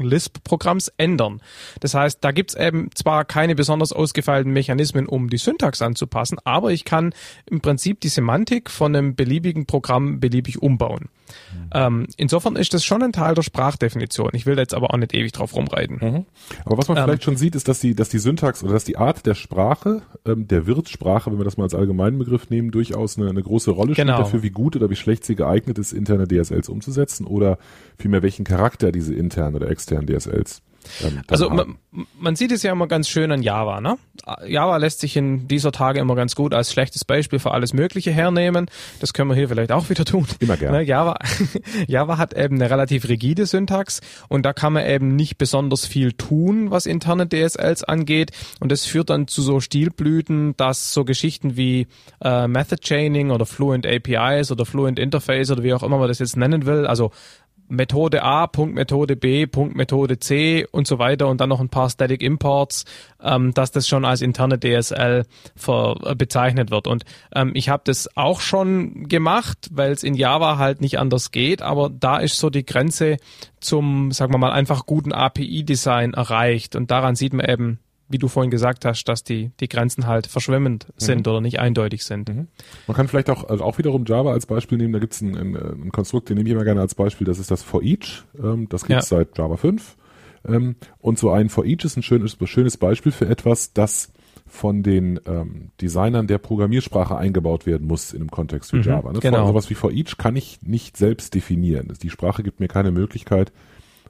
Lisp-Programms 0.00 0.92
ändern. 0.96 1.42
Das 1.80 1.94
heißt, 1.94 2.18
da 2.22 2.30
gibt's 2.30 2.54
eben 2.54 2.90
zwar 2.94 3.24
keine 3.24 3.56
besonders 3.56 3.92
ausgefeilten 3.92 4.52
Mechanismen, 4.52 5.06
um 5.06 5.28
die 5.28 5.38
Syntax 5.38 5.82
anzupassen, 5.82 6.38
aber 6.44 6.70
ich 6.70 6.84
kann 6.84 7.12
im 7.46 7.60
Prinzip 7.60 8.00
die 8.00 8.08
Semantik 8.08 8.70
von 8.70 8.94
einem 8.94 9.16
beliebigen 9.16 9.66
Programm 9.66 10.20
beliebig 10.20 10.62
umbauen. 10.62 11.08
Mhm. 11.52 11.70
Ähm, 11.72 12.06
insofern 12.16 12.56
ist 12.56 12.74
das 12.74 12.84
schon 12.84 13.02
ein 13.02 13.12
Teil 13.12 13.34
der 13.34 13.42
Sprachdefinition. 13.42 14.30
Ich 14.32 14.46
will 14.46 14.56
da 14.56 14.62
jetzt 14.62 14.74
aber 14.74 14.92
auch 14.92 14.96
nicht 14.96 15.14
ewig 15.14 15.32
drauf 15.32 15.54
rumreiten. 15.54 15.98
Mhm. 16.00 16.26
Aber 16.64 16.78
was 16.78 16.88
man 16.88 16.96
ähm, 16.98 17.04
vielleicht 17.04 17.24
schon 17.24 17.36
sieht, 17.36 17.54
ist, 17.54 17.68
dass 17.68 17.80
die, 17.80 17.94
dass 17.94 18.08
die 18.08 18.18
Syntax 18.18 18.62
oder 18.62 18.72
dass 18.72 18.84
die 18.84 18.96
Art 18.96 19.26
der 19.26 19.34
Sprache, 19.34 20.02
ähm, 20.26 20.48
der 20.48 20.66
Wirtssprache, 20.66 21.30
wenn 21.30 21.38
wir 21.38 21.44
das 21.44 21.56
mal 21.56 21.64
als 21.64 21.74
allgemeinen 21.74 22.18
Begriff 22.18 22.50
nehmen, 22.50 22.70
durchaus 22.70 23.18
eine, 23.18 23.28
eine 23.28 23.42
große 23.42 23.70
Rolle 23.70 23.94
spielt 23.94 24.08
genau. 24.08 24.18
dafür, 24.18 24.42
wie 24.42 24.50
gut 24.50 24.76
oder 24.76 24.90
wie 24.90 24.96
schlecht 24.96 25.24
sie 25.24 25.34
geeignet 25.34 25.78
ist, 25.78 25.92
interne 25.92 26.26
DSLs 26.26 26.68
umzusetzen 26.68 27.26
oder 27.26 27.58
vielmehr 27.98 28.22
welchen 28.22 28.44
Charakter 28.44 28.92
diese 28.92 29.14
internen 29.14 29.56
oder 29.56 29.70
externen 29.70 30.06
DSLs 30.06 30.62
ähm, 31.02 31.22
also 31.28 31.50
man, 31.50 31.78
man, 32.18 32.36
sieht 32.36 32.52
es 32.52 32.62
ja 32.62 32.72
immer 32.72 32.86
ganz 32.86 33.08
schön 33.08 33.30
an 33.32 33.42
Java. 33.42 33.80
Ne? 33.80 33.98
Java 34.46 34.76
lässt 34.76 35.00
sich 35.00 35.16
in 35.16 35.48
dieser 35.48 35.72
Tage 35.72 36.00
immer 36.00 36.14
ganz 36.14 36.34
gut 36.34 36.54
als 36.54 36.72
schlechtes 36.72 37.04
Beispiel 37.04 37.38
für 37.38 37.52
alles 37.52 37.72
Mögliche 37.72 38.10
hernehmen. 38.10 38.66
Das 39.00 39.12
können 39.12 39.30
wir 39.30 39.34
hier 39.34 39.48
vielleicht 39.48 39.72
auch 39.72 39.88
wieder 39.90 40.04
tun. 40.04 40.26
Immer 40.40 40.56
gerne. 40.56 40.78
Ne? 40.78 40.84
Java, 40.84 41.16
Java 41.86 42.18
hat 42.18 42.34
eben 42.34 42.56
eine 42.56 42.70
relativ 42.70 43.08
rigide 43.08 43.46
Syntax 43.46 44.00
und 44.28 44.44
da 44.44 44.52
kann 44.52 44.72
man 44.72 44.86
eben 44.86 45.16
nicht 45.16 45.38
besonders 45.38 45.86
viel 45.86 46.12
tun, 46.12 46.70
was 46.70 46.86
interne 46.86 47.28
DSLs 47.28 47.84
angeht. 47.84 48.32
Und 48.60 48.72
das 48.72 48.84
führt 48.84 49.10
dann 49.10 49.28
zu 49.28 49.42
so 49.42 49.60
Stilblüten, 49.60 50.56
dass 50.56 50.92
so 50.92 51.04
Geschichten 51.04 51.56
wie 51.56 51.86
äh, 52.22 52.48
Method 52.48 52.80
Chaining 52.82 53.30
oder 53.30 53.46
Fluent 53.46 53.86
APIs 53.86 54.50
oder 54.50 54.66
Fluent 54.66 54.98
Interface 54.98 55.50
oder 55.50 55.62
wie 55.62 55.74
auch 55.74 55.82
immer 55.82 55.98
man 55.98 56.08
das 56.08 56.18
jetzt 56.18 56.36
nennen 56.36 56.66
will, 56.66 56.86
also 56.86 57.10
Methode 57.68 58.22
A, 58.22 58.46
Punkt 58.46 58.74
Methode 58.74 59.16
B, 59.16 59.46
Punkt 59.46 59.76
Methode 59.76 60.18
C 60.18 60.66
und 60.70 60.86
so 60.86 60.98
weiter 60.98 61.28
und 61.28 61.40
dann 61.40 61.48
noch 61.48 61.60
ein 61.60 61.68
paar 61.68 61.90
Static 61.90 62.22
Imports, 62.22 62.84
ähm, 63.22 63.54
dass 63.54 63.70
das 63.70 63.86
schon 63.86 64.04
als 64.04 64.22
interne 64.22 64.58
DSL 64.58 65.24
ver, 65.56 65.96
äh, 66.04 66.14
bezeichnet 66.14 66.70
wird. 66.70 66.86
Und 66.86 67.04
ähm, 67.34 67.52
ich 67.54 67.68
habe 67.68 67.82
das 67.84 68.16
auch 68.16 68.40
schon 68.40 69.08
gemacht, 69.08 69.68
weil 69.72 69.92
es 69.92 70.02
in 70.02 70.14
Java 70.14 70.58
halt 70.58 70.80
nicht 70.80 70.98
anders 70.98 71.30
geht, 71.30 71.62
aber 71.62 71.90
da 71.90 72.18
ist 72.18 72.38
so 72.38 72.50
die 72.50 72.64
Grenze 72.64 73.16
zum, 73.60 74.12
sagen 74.12 74.32
wir 74.32 74.38
mal, 74.38 74.52
einfach 74.52 74.86
guten 74.86 75.12
API-Design 75.12 76.14
erreicht 76.14 76.76
und 76.76 76.90
daran 76.90 77.16
sieht 77.16 77.32
man 77.32 77.46
eben, 77.46 77.78
wie 78.08 78.18
du 78.18 78.28
vorhin 78.28 78.50
gesagt 78.50 78.84
hast, 78.84 79.04
dass 79.04 79.22
die, 79.22 79.50
die 79.60 79.68
Grenzen 79.68 80.06
halt 80.06 80.26
verschwimmend 80.26 80.86
sind 80.96 81.26
mhm. 81.26 81.30
oder 81.30 81.40
nicht 81.40 81.60
eindeutig 81.60 82.04
sind. 82.04 82.28
Mhm. 82.28 82.48
Man 82.86 82.96
kann 82.96 83.08
vielleicht 83.08 83.30
auch, 83.30 83.48
also 83.48 83.64
auch 83.64 83.78
wiederum 83.78 84.04
Java 84.06 84.32
als 84.32 84.46
Beispiel 84.46 84.78
nehmen, 84.78 84.92
da 84.92 84.98
gibt 84.98 85.12
es 85.12 85.20
ein, 85.20 85.36
ein, 85.36 85.56
ein, 85.56 85.92
Konstrukt, 85.92 86.28
den 86.28 86.36
nehme 86.36 86.48
ich 86.48 86.54
immer 86.54 86.64
gerne 86.64 86.80
als 86.80 86.94
Beispiel, 86.94 87.26
das 87.26 87.38
ist 87.38 87.50
das 87.50 87.62
for 87.62 87.82
each, 87.82 88.24
ähm, 88.42 88.68
das 88.68 88.84
gibt 88.84 89.00
es 89.00 89.10
ja. 89.10 89.18
seit 89.18 89.36
Java 89.36 89.56
5. 89.56 89.96
Ähm, 90.46 90.76
und 90.98 91.18
so 91.18 91.30
ein 91.30 91.48
for 91.48 91.64
each 91.64 91.84
ist 91.84 91.96
ein 91.96 92.02
schönes, 92.02 92.36
schönes 92.44 92.76
Beispiel 92.76 93.12
für 93.12 93.28
etwas, 93.28 93.72
das 93.72 94.12
von 94.46 94.82
den 94.82 95.20
ähm, 95.26 95.70
Designern 95.80 96.26
der 96.26 96.38
Programmiersprache 96.38 97.16
eingebaut 97.16 97.66
werden 97.66 97.86
muss 97.86 98.12
in 98.12 98.22
einem 98.22 98.30
Kontext 98.30 98.72
wie 98.72 98.78
mhm, 98.78 98.82
Java. 98.82 99.12
Ne? 99.12 99.18
Genau. 99.20 99.46
Sowas 99.46 99.68
wie 99.68 99.74
for 99.74 99.92
each 99.92 100.16
kann 100.16 100.36
ich 100.36 100.60
nicht 100.62 100.96
selbst 100.96 101.34
definieren. 101.34 101.92
Die 102.02 102.08
Sprache 102.08 102.42
gibt 102.42 102.58
mir 102.58 102.68
keine 102.68 102.90
Möglichkeit, 102.90 103.52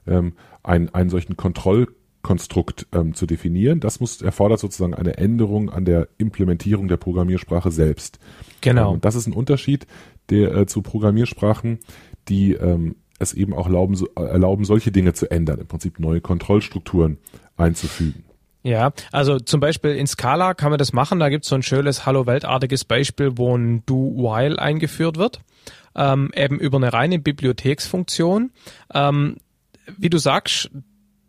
ähm, 0.06 0.34
einen, 0.62 0.94
einen 0.94 1.10
solchen 1.10 1.36
Kontroll 1.36 1.88
Konstrukt 2.22 2.86
ähm, 2.92 3.14
zu 3.14 3.26
definieren. 3.26 3.80
Das 3.80 4.00
muss 4.00 4.20
erfordert 4.22 4.60
sozusagen 4.60 4.94
eine 4.94 5.16
Änderung 5.18 5.70
an 5.70 5.84
der 5.84 6.08
Implementierung 6.18 6.88
der 6.88 6.96
Programmiersprache 6.96 7.70
selbst. 7.70 8.18
Genau. 8.60 8.88
Ähm, 8.88 8.94
und 8.94 9.04
das 9.04 9.14
ist 9.14 9.26
ein 9.26 9.32
Unterschied 9.32 9.86
der 10.30 10.54
äh, 10.54 10.66
zu 10.66 10.82
Programmiersprachen, 10.82 11.78
die 12.28 12.52
ähm, 12.52 12.96
es 13.18 13.34
eben 13.34 13.54
auch 13.54 13.66
erlauben, 13.66 13.94
so, 13.94 14.06
erlauben, 14.14 14.64
solche 14.64 14.92
Dinge 14.92 15.12
zu 15.14 15.30
ändern, 15.30 15.58
im 15.58 15.66
Prinzip 15.66 15.98
neue 15.98 16.20
Kontrollstrukturen 16.20 17.18
einzufügen. 17.56 18.24
Ja, 18.62 18.92
also 19.12 19.38
zum 19.38 19.60
Beispiel 19.60 19.92
in 19.92 20.06
Scala 20.06 20.54
kann 20.54 20.70
man 20.70 20.78
das 20.78 20.92
machen. 20.92 21.20
Da 21.20 21.28
gibt 21.28 21.44
es 21.44 21.48
so 21.48 21.54
ein 21.54 21.62
schönes 21.62 22.04
Hallo-Welt-artiges 22.04 22.84
Beispiel, 22.84 23.38
wo 23.38 23.56
ein 23.56 23.84
Do-While 23.86 24.58
eingeführt 24.58 25.16
wird, 25.16 25.40
ähm, 25.94 26.30
eben 26.34 26.58
über 26.58 26.76
eine 26.76 26.92
reine 26.92 27.18
Bibliotheksfunktion. 27.18 28.50
Ähm, 28.92 29.36
wie 29.96 30.10
du 30.10 30.18
sagst, 30.18 30.70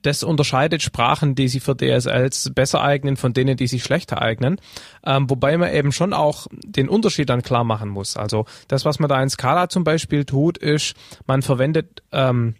das 0.01 0.23
unterscheidet 0.23 0.81
Sprachen, 0.81 1.35
die 1.35 1.47
sich 1.47 1.61
für 1.61 1.75
DSLs 1.75 2.51
besser 2.53 2.81
eignen, 2.81 3.17
von 3.17 3.33
denen, 3.33 3.57
die 3.57 3.67
sich 3.67 3.83
schlechter 3.83 4.21
eignen. 4.21 4.59
Ähm, 5.05 5.29
wobei 5.29 5.57
man 5.57 5.73
eben 5.73 5.91
schon 5.91 6.13
auch 6.13 6.47
den 6.51 6.89
Unterschied 6.89 7.29
dann 7.29 7.41
klar 7.41 7.63
machen 7.63 7.89
muss. 7.89 8.17
Also 8.17 8.45
das, 8.67 8.85
was 8.85 8.99
man 8.99 9.09
da 9.09 9.21
in 9.21 9.29
Scala 9.29 9.69
zum 9.69 9.83
Beispiel 9.83 10.25
tut, 10.25 10.57
ist, 10.57 10.95
man 11.27 11.41
verwendet 11.41 12.03
ähm, 12.11 12.55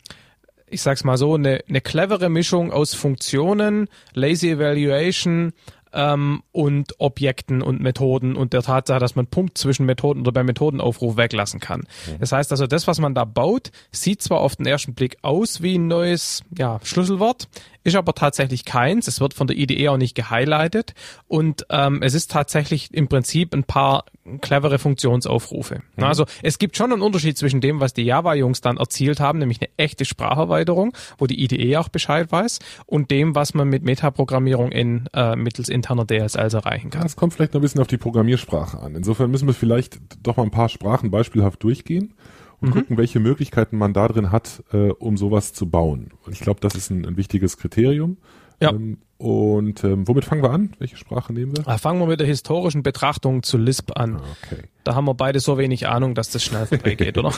ich 0.72 0.82
sag's 0.82 1.04
mal 1.04 1.18
so, 1.18 1.36
eine, 1.36 1.62
eine 1.68 1.82
clevere 1.82 2.30
Mischung 2.30 2.72
aus 2.72 2.94
Funktionen, 2.94 3.88
Lazy 4.14 4.52
Evaluation, 4.52 5.54
ähm, 5.94 6.44
und 6.52 6.94
Objekten 7.00 7.62
und 7.62 7.82
Methoden 7.82 8.36
und 8.36 8.54
der 8.54 8.62
Tatsache, 8.62 9.00
dass 9.00 9.16
man 9.16 9.28
Punkt 9.28 9.58
zwischen 9.58 9.86
Methoden 9.86 10.22
oder 10.22 10.32
beim 10.32 10.46
Methodenaufruf 10.46 11.18
weglassen 11.18 11.60
kann. 11.60 11.82
Mhm. 11.82 12.20
Das 12.20 12.32
heißt 12.32 12.52
also, 12.52 12.68
das, 12.68 12.88
was 12.88 13.00
man 13.00 13.16
da 13.16 13.26
baut, 13.26 13.72
sieht 13.92 14.22
zwar 14.22 14.42
auf 14.42 14.56
den 14.56 14.66
ersten 14.66 14.94
Blick 14.94 15.18
aus 15.22 15.62
wie 15.62 15.78
ein 15.78 15.88
neues 15.88 16.44
ja, 16.58 16.80
Schlüsselwort, 16.84 17.48
ist 17.84 17.96
aber 17.96 18.14
tatsächlich 18.14 18.66
keins. 18.66 19.08
Es 19.08 19.20
wird 19.20 19.34
von 19.34 19.48
der 19.48 19.58
IDE 19.58 19.90
auch 19.90 19.98
nicht 19.98 20.16
gehighlightet 20.16 20.94
und 21.28 21.66
ähm, 21.70 22.02
es 22.02 22.14
ist 22.14 22.32
tatsächlich 22.32 22.94
im 22.94 23.08
Prinzip 23.08 23.54
ein 23.54 23.64
paar 23.64 24.06
clevere 24.42 24.80
Funktionsaufrufe. 24.80 25.82
Mhm. 25.96 26.04
Also 26.04 26.26
es 26.44 26.60
gibt 26.60 26.78
schon 26.78 26.94
einen 26.94 27.02
Unterschied 27.02 27.38
zwischen 27.38 27.62
dem, 27.62 27.80
was 27.80 27.94
die 27.94 28.04
Java-Jungs 28.04 28.62
dann 28.62 28.78
erzielt 28.78 29.20
haben, 29.20 29.40
nämlich 29.40 29.60
eine 29.62 29.70
echte 29.78 30.06
Spracherweiterung, 30.06 30.94
wo 31.18 31.28
die 31.28 31.44
IDE 31.44 31.78
auch 31.78 31.90
Bescheid 31.90 32.32
weiß, 32.32 32.60
und 32.86 33.12
dem, 33.12 33.36
was 33.36 33.54
man 33.54 33.68
mit 33.68 33.84
Metaprogrammierung 33.84 34.72
in 34.72 35.08
äh, 35.14 35.36
mittels 35.36 35.70
interner 35.70 36.06
DSLs 36.06 36.54
erreichen 36.54 36.90
kann. 36.90 37.06
Es 37.06 37.16
kommt 37.16 37.34
vielleicht 37.34 37.54
noch 37.54 37.60
ein 37.60 37.64
bisschen 37.64 37.82
auf 37.82 37.88
die 37.88 37.98
Programmiersprache 37.98 38.80
an. 38.80 38.96
Insofern 38.96 39.32
müssen 39.32 39.48
wir 39.48 39.54
vielleicht 39.54 40.00
doch 40.24 40.38
mal 40.38 40.44
ein 40.44 40.52
paar 40.52 40.70
Sprachen 40.70 41.12
beispielhaft 41.12 41.64
durchgehen 41.64 42.14
und 42.62 42.70
mhm. 42.70 42.74
gucken, 42.74 42.98
welche 42.98 43.20
Möglichkeiten 43.20 43.78
man 43.78 43.94
da 43.94 44.08
drin 44.08 44.32
hat, 44.32 44.64
äh, 44.72 44.90
um 44.90 45.18
sowas 45.18 45.54
zu 45.54 45.70
bauen. 45.70 46.12
Und 46.26 46.34
ich 46.34 46.40
glaube, 46.40 46.60
das 46.60 46.76
ist 46.76 46.90
ein, 46.90 47.06
ein 47.06 47.18
wichtiges 47.18 47.58
Kriterium. 47.58 48.18
Ja. 48.62 48.72
Ähm, 48.72 48.98
und 49.18 49.84
ähm, 49.84 50.08
womit 50.08 50.24
fangen 50.24 50.42
wir 50.42 50.52
an? 50.52 50.72
Welche 50.80 50.96
Sprache 50.96 51.34
nehmen 51.34 51.56
wir? 51.56 51.68
Ah, 51.68 51.78
fangen 51.78 52.00
wir 52.00 52.08
mit 52.08 52.22
der 52.22 52.28
historischen 52.28 52.84
Betrachtung 52.84 53.44
zu 53.44 53.58
Lisp 53.58 53.92
an. 53.98 54.16
Ah, 54.16 54.24
okay. 54.44 54.64
Da 54.86 54.96
haben 54.96 55.06
wir 55.06 55.14
beide 55.14 55.42
so 55.42 55.58
wenig 55.58 55.88
Ahnung, 55.88 56.16
dass 56.16 56.30
das 56.30 56.42
schnell 56.44 56.66
vorbeigeht, 56.68 57.18
oder? 57.18 57.34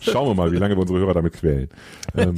Schauen 0.00 0.28
wir 0.28 0.34
mal, 0.34 0.52
wie 0.52 0.58
lange 0.58 0.76
wir 0.76 0.80
unsere 0.82 0.98
Hörer 0.98 1.14
damit 1.14 1.32
quälen. 1.32 1.70
Ähm, 2.14 2.36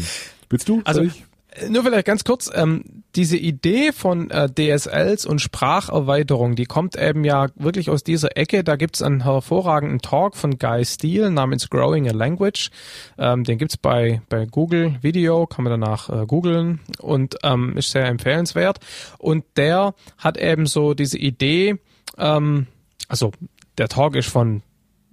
willst 0.49 0.69
du? 0.69 0.83
Also, 0.85 1.02
ich? 1.02 1.25
Nur 1.69 1.83
vielleicht 1.83 2.07
ganz 2.07 2.25
kurz, 2.25 2.50
ähm, 2.55 2.85
diese 3.17 3.37
Idee 3.37 3.93
von 3.93 4.31
äh, 4.31 4.49
DSLs 4.49 5.26
und 5.26 5.40
Spracherweiterung, 5.40 6.55
die 6.55 6.64
kommt 6.64 6.97
eben 6.97 7.25
ja 7.25 7.49
wirklich 7.57 7.90
aus 7.90 8.05
dieser 8.05 8.37
Ecke. 8.37 8.64
Da 8.64 8.76
gibt's 8.76 9.02
einen 9.02 9.25
hervorragenden 9.25 10.00
Talk 10.00 10.37
von 10.37 10.59
Guy 10.59 10.85
Steele 10.85 11.31
namens 11.31 11.69
Growing 11.69 12.09
a 12.09 12.12
Language. 12.12 12.71
Ähm, 13.19 13.45
den 13.45 13.59
gibt's 13.59 13.76
bei, 13.76 14.23
bei 14.29 14.47
Google 14.47 14.97
Video, 15.02 15.47
kann 15.47 15.64
man 15.64 15.81
danach 15.81 16.09
äh, 16.09 16.26
googeln 16.26 16.81
und 16.99 17.37
ähm, 17.43 17.76
ist 17.76 17.90
sehr 17.90 18.07
empfehlenswert. 18.07 18.79
Und 19.19 19.45
der 19.57 19.95
hat 20.19 20.37
eben 20.37 20.67
so 20.67 20.95
diese 20.95 21.19
Idee, 21.19 21.79
ähm, 22.17 22.67
also 23.09 23.33
der 23.79 23.88
Talk 23.88 24.14
ist 24.17 24.29
von 24.29 24.62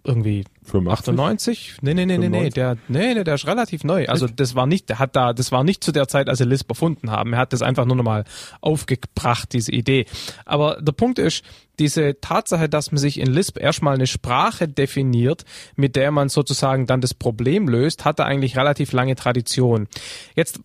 irgendwie 0.08 0.46
85? 0.64 1.14
98? 1.14 1.78
Nee, 1.82 1.94
nee, 1.94 2.06
nee, 2.06 2.18
nee, 2.18 2.30
nee, 2.30 2.50
der, 2.50 2.78
nee, 2.88 3.14
nee, 3.14 3.24
der 3.24 3.36
ist 3.36 3.46
relativ 3.46 3.84
neu. 3.84 4.08
Also 4.08 4.28
das 4.28 4.56
war 4.56 4.66
nicht, 4.66 4.90
der 4.90 5.00
hat 5.00 5.16
da, 5.16 5.34
das 5.34 5.52
war 5.52 5.64
nicht 5.64 5.84
zu 5.84 5.92
der 5.92 6.08
Zeit, 6.08 6.30
als 6.30 6.40
sie 6.40 6.46
Lisp 6.46 6.70
erfunden 6.70 7.12
haben. 7.12 7.34
Er 7.34 7.40
hat 7.40 7.54
das 7.54 7.62
einfach 7.62 7.86
nur 7.86 7.96
nochmal 7.96 8.24
aufgebracht, 8.62 9.54
diese 9.54 9.72
Idee. 9.72 10.06
Aber 10.46 10.82
der 10.82 10.94
Punkt 10.94 11.20
ist, 11.20 11.44
diese 11.80 12.20
Tatsache, 12.20 12.70
dass 12.70 12.92
man 12.92 12.98
sich 12.98 13.20
in 13.20 13.28
Lisp 13.28 13.60
erstmal 13.60 13.96
eine 13.96 14.08
Sprache 14.08 14.68
definiert, 14.68 15.46
mit 15.76 15.96
der 15.96 16.12
man 16.12 16.30
sozusagen 16.30 16.88
dann 16.88 17.02
das 17.02 17.14
Problem 17.14 17.68
löst, 17.68 18.06
hat 18.06 18.20
da 18.20 18.26
eigentlich 18.26 18.58
relativ 18.58 18.94
lange 18.94 19.16
Tradition. 19.16 19.88
Jetzt 20.36 20.60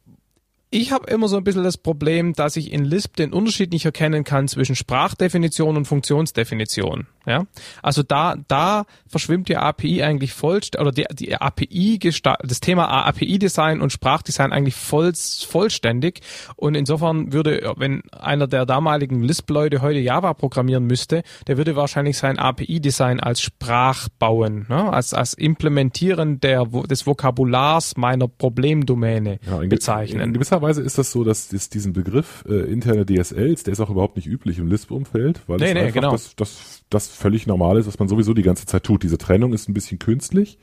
ich 0.74 0.90
habe 0.90 1.10
immer 1.10 1.28
so 1.28 1.36
ein 1.36 1.44
bisschen 1.44 1.64
das 1.64 1.76
Problem, 1.76 2.32
dass 2.32 2.56
ich 2.56 2.72
in 2.72 2.86
Lisp 2.86 3.16
den 3.16 3.34
Unterschied 3.34 3.72
nicht 3.72 3.84
erkennen 3.84 4.24
kann 4.24 4.48
zwischen 4.48 4.74
Sprachdefinition 4.74 5.76
und 5.76 5.84
Funktionsdefinition. 5.84 7.06
Ja, 7.26 7.44
also 7.82 8.02
da 8.02 8.34
da 8.48 8.84
verschwimmt 9.06 9.48
die 9.48 9.56
API 9.56 10.02
eigentlich 10.02 10.32
voll 10.32 10.60
oder 10.80 10.90
die, 10.90 11.04
die 11.12 11.36
API 11.36 11.98
das 11.98 12.60
Thema 12.60 12.88
API 13.06 13.38
Design 13.38 13.80
und 13.80 13.92
Sprachdesign 13.92 14.52
eigentlich 14.52 14.74
voll, 14.74 15.12
vollständig 15.14 16.20
und 16.56 16.74
insofern 16.74 17.32
würde 17.32 17.74
wenn 17.76 18.02
einer 18.10 18.48
der 18.48 18.66
damaligen 18.66 19.22
Lisp 19.22 19.50
Leute 19.50 19.82
heute 19.82 20.00
Java 20.00 20.34
programmieren 20.34 20.84
müsste, 20.84 21.22
der 21.46 21.58
würde 21.58 21.76
wahrscheinlich 21.76 22.18
sein 22.18 22.38
API 22.38 22.80
Design 22.80 23.20
als 23.20 23.40
Sprach 23.40 24.08
bauen, 24.18 24.66
ne? 24.68 24.92
als 24.92 25.14
als 25.14 25.34
Implementieren 25.34 26.40
der 26.40 26.64
des 26.64 27.06
Vokabulars 27.06 27.96
meiner 27.96 28.26
Problemdomäne 28.26 29.38
ja, 29.46 29.58
bezeichnen. 29.58 30.22
In 30.22 30.32
gewisser 30.32 30.61
Weise 30.62 30.82
ist 30.82 30.98
das 30.98 31.12
so, 31.12 31.24
dass 31.24 31.52
es 31.52 31.68
diesen 31.68 31.92
Begriff 31.92 32.44
äh, 32.48 32.72
interne 32.72 33.04
DSLs, 33.04 33.64
der 33.64 33.72
ist 33.72 33.80
auch 33.80 33.90
überhaupt 33.90 34.16
nicht 34.16 34.26
üblich 34.26 34.58
im 34.58 34.68
Lisp 34.68 34.90
Umfeld, 34.90 35.40
weil 35.46 35.58
nee, 35.58 35.66
es 35.66 35.74
nee, 35.74 35.80
einfach 35.80 35.94
genau. 35.94 36.12
das, 36.12 36.34
das 36.36 36.82
das 36.92 37.08
völlig 37.08 37.46
normal 37.46 37.78
ist, 37.78 37.86
was 37.86 37.98
man 37.98 38.08
sowieso 38.08 38.34
die 38.34 38.42
ganze 38.42 38.66
Zeit 38.66 38.84
tut. 38.84 39.02
Diese 39.02 39.18
Trennung 39.18 39.52
ist 39.52 39.68
ein 39.68 39.74
bisschen 39.74 39.98
künstlich 39.98 40.58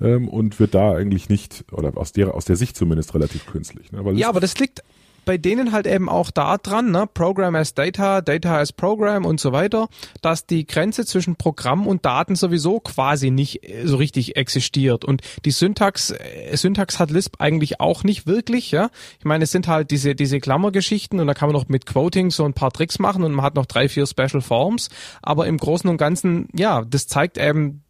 ähm, 0.00 0.28
und 0.28 0.60
wird 0.60 0.74
da 0.74 0.94
eigentlich 0.94 1.28
nicht, 1.28 1.64
oder 1.72 1.96
aus 1.96 2.12
der, 2.12 2.34
aus 2.34 2.44
der 2.44 2.56
Sicht 2.56 2.76
zumindest 2.76 3.14
relativ 3.14 3.46
künstlich. 3.46 3.92
Ne? 3.92 4.02
Ja, 4.14 4.28
aber 4.28 4.40
das 4.40 4.58
liegt, 4.58 4.82
bei 5.24 5.38
denen 5.38 5.72
halt 5.72 5.86
eben 5.86 6.08
auch 6.08 6.30
da 6.30 6.58
dran, 6.58 6.90
ne, 6.90 7.06
Program 7.12 7.54
as 7.54 7.74
Data, 7.74 8.20
Data 8.20 8.58
as 8.58 8.72
Program 8.72 9.24
und 9.24 9.40
so 9.40 9.52
weiter, 9.52 9.88
dass 10.20 10.46
die 10.46 10.66
Grenze 10.66 11.06
zwischen 11.06 11.36
Programm 11.36 11.86
und 11.86 12.04
Daten 12.04 12.34
sowieso 12.34 12.80
quasi 12.80 13.30
nicht 13.30 13.68
äh, 13.68 13.86
so 13.86 13.96
richtig 13.96 14.36
existiert. 14.36 15.04
Und 15.04 15.22
die 15.44 15.50
Syntax, 15.50 16.10
äh, 16.10 16.56
Syntax 16.56 16.98
hat 16.98 17.10
Lisp 17.10 17.36
eigentlich 17.38 17.80
auch 17.80 18.04
nicht 18.04 18.26
wirklich, 18.26 18.70
ja. 18.70 18.90
Ich 19.18 19.24
meine, 19.24 19.44
es 19.44 19.50
sind 19.50 19.68
halt 19.68 19.90
diese, 19.90 20.14
diese 20.14 20.40
Klammergeschichten 20.40 21.20
und 21.20 21.26
da 21.26 21.34
kann 21.34 21.48
man 21.48 21.54
noch 21.54 21.68
mit 21.68 21.86
Quoting 21.86 22.30
so 22.30 22.44
ein 22.44 22.54
paar 22.54 22.72
Tricks 22.72 22.98
machen 22.98 23.24
und 23.24 23.32
man 23.32 23.44
hat 23.44 23.54
noch 23.54 23.66
drei, 23.66 23.88
vier 23.88 24.06
Special 24.06 24.40
Forms. 24.40 24.88
Aber 25.22 25.46
im 25.46 25.58
Großen 25.58 25.88
und 25.88 25.96
Ganzen, 25.96 26.48
ja, 26.54 26.82
das 26.84 27.06
zeigt 27.06 27.38
eben 27.38 27.82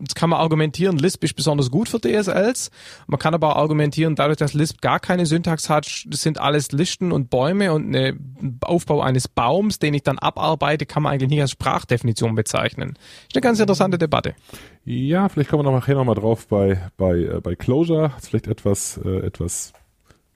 Jetzt 0.00 0.14
kann 0.14 0.30
man 0.30 0.40
argumentieren, 0.40 0.98
Lisp 0.98 1.22
ist 1.24 1.34
besonders 1.34 1.70
gut 1.70 1.88
für 1.88 2.00
DSLs. 2.00 2.70
Man 3.06 3.18
kann 3.18 3.34
aber 3.34 3.54
auch 3.54 3.60
argumentieren, 3.60 4.14
dadurch, 4.14 4.38
dass 4.38 4.54
Lisp 4.54 4.80
gar 4.80 5.00
keine 5.00 5.26
Syntax 5.26 5.68
hat, 5.68 5.86
sind 5.86 6.38
alles 6.38 6.72
Listen 6.72 7.12
und 7.12 7.30
Bäume 7.30 7.72
und 7.72 7.94
ein 7.94 8.58
Aufbau 8.62 9.00
eines 9.00 9.28
Baums, 9.28 9.78
den 9.78 9.94
ich 9.94 10.02
dann 10.02 10.18
abarbeite, 10.18 10.86
kann 10.86 11.02
man 11.02 11.12
eigentlich 11.12 11.30
nicht 11.30 11.40
als 11.40 11.52
Sprachdefinition 11.52 12.34
bezeichnen. 12.34 12.94
Ist 13.28 13.36
eine 13.36 13.42
ganz 13.42 13.60
interessante 13.60 13.98
Debatte. 13.98 14.34
Ja, 14.84 15.28
vielleicht 15.28 15.50
kommen 15.50 15.64
wir 15.64 15.70
noch 15.70 15.78
nachher 15.78 15.94
nochmal 15.94 16.14
drauf 16.14 16.46
bei, 16.46 16.90
bei, 16.96 17.18
äh, 17.18 17.40
bei 17.40 17.54
Closure. 17.54 18.12
vielleicht 18.20 18.46
etwas, 18.46 19.00
äh, 19.04 19.26
etwas 19.26 19.72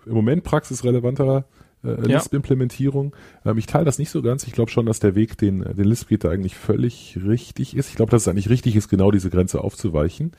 im 0.06 0.14
Moment 0.14 0.44
praxisrelevanter 0.44 1.44
äh, 1.84 2.00
Lisp-Implementierung. 2.00 3.14
Ähm, 3.44 3.58
ich 3.58 3.66
teile 3.66 3.84
das 3.84 3.98
nicht 3.98 4.10
so 4.10 4.22
ganz. 4.22 4.46
Ich 4.46 4.52
glaube 4.52 4.70
schon, 4.70 4.86
dass 4.86 5.00
der 5.00 5.14
Weg, 5.14 5.38
den, 5.38 5.60
den 5.60 5.84
Lisp 5.84 6.08
geht, 6.08 6.24
da 6.24 6.30
eigentlich 6.30 6.56
völlig 6.56 7.18
richtig 7.24 7.76
ist. 7.76 7.90
Ich 7.90 7.96
glaube, 7.96 8.10
dass 8.10 8.22
es 8.22 8.28
eigentlich 8.28 8.48
richtig 8.48 8.76
ist, 8.76 8.88
genau 8.88 9.10
diese 9.10 9.30
Grenze 9.30 9.62
aufzuweichen, 9.62 10.32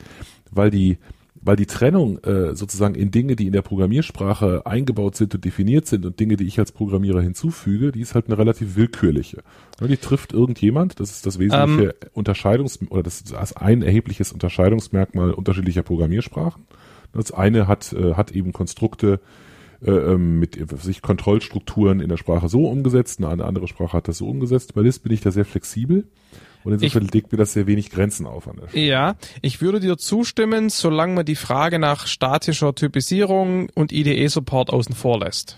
weil 0.50 0.70
die 0.70 0.98
weil 1.42 1.56
die 1.56 1.66
Trennung 1.66 2.18
äh, 2.18 2.54
sozusagen 2.54 2.94
in 2.94 3.10
Dinge, 3.10 3.34
die 3.34 3.46
in 3.46 3.52
der 3.52 3.62
Programmiersprache 3.62 4.66
eingebaut 4.66 5.16
sind 5.16 5.34
und 5.34 5.44
definiert 5.44 5.86
sind 5.86 6.04
und 6.04 6.20
Dinge, 6.20 6.36
die 6.36 6.44
ich 6.44 6.58
als 6.58 6.72
Programmierer 6.72 7.22
hinzufüge, 7.22 7.92
die 7.92 8.00
ist 8.00 8.14
halt 8.14 8.26
eine 8.26 8.36
relativ 8.36 8.76
willkürliche. 8.76 9.42
Ja, 9.80 9.86
die 9.86 9.96
trifft 9.96 10.32
irgendjemand, 10.32 11.00
das 11.00 11.12
ist 11.12 11.26
das 11.26 11.38
wesentliche 11.38 11.94
ähm. 12.02 12.10
Unterscheidungs- 12.14 12.86
oder 12.90 13.02
das 13.02 13.22
ist 13.22 13.56
ein 13.56 13.82
erhebliches 13.82 14.32
Unterscheidungsmerkmal 14.32 15.32
unterschiedlicher 15.32 15.82
Programmiersprachen. 15.82 16.66
Das 17.12 17.32
eine 17.32 17.66
hat, 17.66 17.92
äh, 17.92 18.14
hat 18.14 18.32
eben 18.32 18.52
Konstrukte, 18.52 19.20
äh, 19.84 19.90
ähm, 19.90 20.38
mit 20.38 20.58
sich 20.82 21.02
Kontrollstrukturen 21.02 22.00
in 22.00 22.08
der 22.08 22.16
Sprache 22.16 22.48
so 22.48 22.66
umgesetzt, 22.66 23.24
eine 23.24 23.44
andere 23.44 23.68
Sprache 23.68 23.96
hat 23.96 24.08
das 24.08 24.18
so 24.18 24.28
umgesetzt. 24.28 24.74
Bei 24.74 24.82
Lisp 24.82 25.04
bin 25.04 25.12
ich 25.12 25.20
da 25.20 25.30
sehr 25.30 25.44
flexibel. 25.44 26.06
Und 26.62 26.74
insofern 26.74 27.04
ich, 27.06 27.14
legt 27.14 27.32
mir 27.32 27.38
das 27.38 27.54
sehr 27.54 27.66
wenig 27.66 27.90
Grenzen 27.90 28.26
auf 28.26 28.46
an 28.46 28.56
der 28.60 28.68
Stelle. 28.68 28.84
Ja, 28.84 29.14
ich 29.40 29.62
würde 29.62 29.80
dir 29.80 29.96
zustimmen, 29.96 30.68
solange 30.68 31.14
man 31.14 31.24
die 31.24 31.34
Frage 31.34 31.78
nach 31.78 32.06
statischer 32.06 32.74
Typisierung 32.74 33.70
und 33.74 33.92
IDE-Support 33.92 34.70
außen 34.70 34.94
vor 34.94 35.20
lässt 35.20 35.56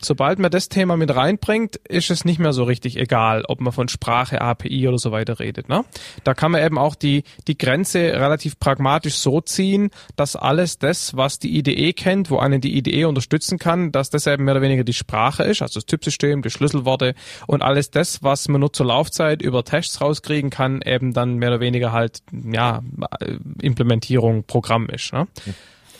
sobald 0.00 0.38
man 0.38 0.50
das 0.50 0.68
Thema 0.68 0.96
mit 0.96 1.14
reinbringt, 1.14 1.76
ist 1.76 2.10
es 2.10 2.24
nicht 2.24 2.38
mehr 2.38 2.52
so 2.52 2.64
richtig 2.64 2.96
egal, 2.96 3.44
ob 3.46 3.60
man 3.60 3.72
von 3.72 3.88
Sprache, 3.88 4.40
API 4.40 4.88
oder 4.88 4.98
so 4.98 5.12
weiter 5.12 5.38
redet. 5.38 5.68
Ne? 5.68 5.84
Da 6.24 6.34
kann 6.34 6.52
man 6.52 6.64
eben 6.64 6.78
auch 6.78 6.94
die, 6.94 7.24
die 7.46 7.58
Grenze 7.58 7.98
relativ 7.98 8.58
pragmatisch 8.58 9.14
so 9.14 9.40
ziehen, 9.40 9.90
dass 10.16 10.36
alles 10.36 10.78
das, 10.78 11.16
was 11.16 11.38
die 11.38 11.58
IDE 11.58 11.92
kennt, 11.92 12.30
wo 12.30 12.38
einen 12.38 12.60
die 12.60 12.76
IDE 12.76 13.04
unterstützen 13.04 13.58
kann, 13.58 13.92
dass 13.92 14.10
das 14.10 14.26
eben 14.26 14.44
mehr 14.44 14.54
oder 14.54 14.62
weniger 14.62 14.84
die 14.84 14.92
Sprache 14.92 15.42
ist, 15.44 15.62
also 15.62 15.80
das 15.80 15.86
Typsystem, 15.86 16.42
die 16.42 16.50
Schlüsselworte 16.50 17.14
und 17.46 17.62
alles 17.62 17.90
das, 17.90 18.22
was 18.22 18.48
man 18.48 18.60
nur 18.60 18.72
zur 18.72 18.86
Laufzeit 18.86 19.42
über 19.42 19.64
Tests 19.64 20.00
rauskriegen 20.00 20.50
kann, 20.50 20.82
eben 20.82 21.12
dann 21.12 21.36
mehr 21.36 21.50
oder 21.50 21.60
weniger 21.60 21.92
halt, 21.92 22.20
ja, 22.32 22.82
Implementierung, 23.60 24.44
Programm 24.44 24.88
ist. 24.88 25.12
Ne? 25.12 25.26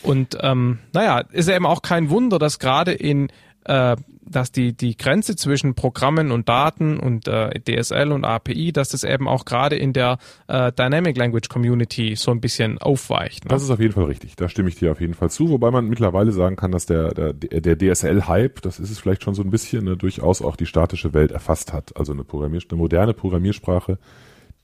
Und 0.01 0.37
ähm, 0.41 0.79
naja, 0.93 1.19
ist 1.31 1.49
eben 1.49 1.65
auch 1.65 1.81
kein 1.81 2.09
Wunder, 2.09 2.39
dass 2.39 2.59
gerade 2.59 2.93
in 2.93 3.31
äh, 3.69 3.95
dass 4.29 4.51
die, 4.51 4.73
die 4.73 4.95
Grenze 4.95 5.35
zwischen 5.35 5.73
Programmen 5.73 6.31
und 6.31 6.49
Daten 6.49 6.99
und 6.99 7.27
äh, 7.27 7.59
DSL 7.59 8.11
und 8.11 8.25
API, 8.25 8.71
dass 8.71 8.89
das 8.89 9.03
eben 9.03 9.27
auch 9.27 9.45
gerade 9.45 9.75
in 9.75 9.93
der 9.93 10.17
äh, 10.47 10.71
Dynamic 10.71 11.17
Language 11.17 11.49
Community 11.49 12.15
so 12.15 12.31
ein 12.31 12.39
bisschen 12.39 12.77
aufweicht. 12.77 13.45
Ne? 13.45 13.49
Das 13.49 13.63
ist 13.63 13.71
auf 13.71 13.79
jeden 13.79 13.93
Fall 13.93 14.05
richtig. 14.05 14.35
Da 14.35 14.47
stimme 14.47 14.69
ich 14.69 14.75
dir 14.75 14.91
auf 14.91 15.01
jeden 15.01 15.15
Fall 15.15 15.29
zu. 15.29 15.49
Wobei 15.49 15.71
man 15.71 15.87
mittlerweile 15.87 16.31
sagen 16.31 16.55
kann, 16.55 16.71
dass 16.71 16.85
der, 16.85 17.13
der, 17.13 17.33
der 17.33 17.77
DSL-Hype, 17.77 18.61
das 18.61 18.79
ist 18.79 18.91
es 18.91 18.99
vielleicht 18.99 19.23
schon 19.23 19.33
so 19.33 19.41
ein 19.41 19.49
bisschen, 19.49 19.85
ne, 19.85 19.97
durchaus 19.97 20.41
auch 20.41 20.55
die 20.55 20.67
statische 20.67 21.13
Welt 21.13 21.31
erfasst 21.31 21.73
hat. 21.73 21.97
Also 21.97 22.13
eine, 22.13 22.23
Programmier 22.23 22.61
eine 22.69 22.77
moderne 22.77 23.13
Programmiersprache 23.13 23.97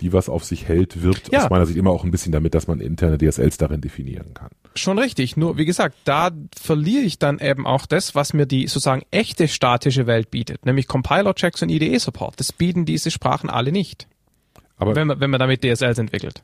die 0.02 0.12
was 0.14 0.28
auf 0.30 0.44
sich 0.44 0.68
hält, 0.68 1.02
wirbt 1.02 1.32
ja. 1.32 1.44
aus 1.44 1.50
meiner 1.50 1.66
Sicht 1.66 1.78
immer 1.78 1.92
auch 1.92 2.04
ein 2.04 2.12
bisschen 2.12 2.32
damit, 2.32 2.54
dass 2.54 2.68
man 2.68 2.80
interne 2.82 3.18
DSLs 3.18 3.58
darin 3.58 3.82
definieren 3.82 4.34
kann. 4.34 4.50
Schon 4.76 5.00
richtig. 5.00 5.38
Nur, 5.38 5.58
wie 5.58 5.66
gesagt, 5.66 5.96
da 6.04 6.32
verliere 6.60 7.04
ich 7.04 7.18
dann 7.18 7.40
eben 7.40 7.66
auch 7.66 7.86
das, 7.86 8.14
was 8.14 8.34
mir 8.34 8.46
die 8.46 8.68
sozusagen 8.68 9.04
echte 9.12 9.48
statische 9.48 10.06
Welt 10.06 10.32
bietet, 10.32 10.66
nämlich 10.66 10.88
Compiler-Checks 10.88 11.62
und 11.64 11.70
IDE-Support. 11.70 12.40
Das 12.40 12.52
bieten 12.52 12.86
diese 12.86 13.10
Sprachen 13.10 13.50
alle 13.50 13.72
nicht. 13.72 14.08
Aber 14.78 14.96
wenn 14.96 15.08
man, 15.08 15.22
wenn 15.22 15.30
man 15.30 15.40
damit 15.40 15.64
DSLs 15.64 15.98
entwickelt 15.98 16.44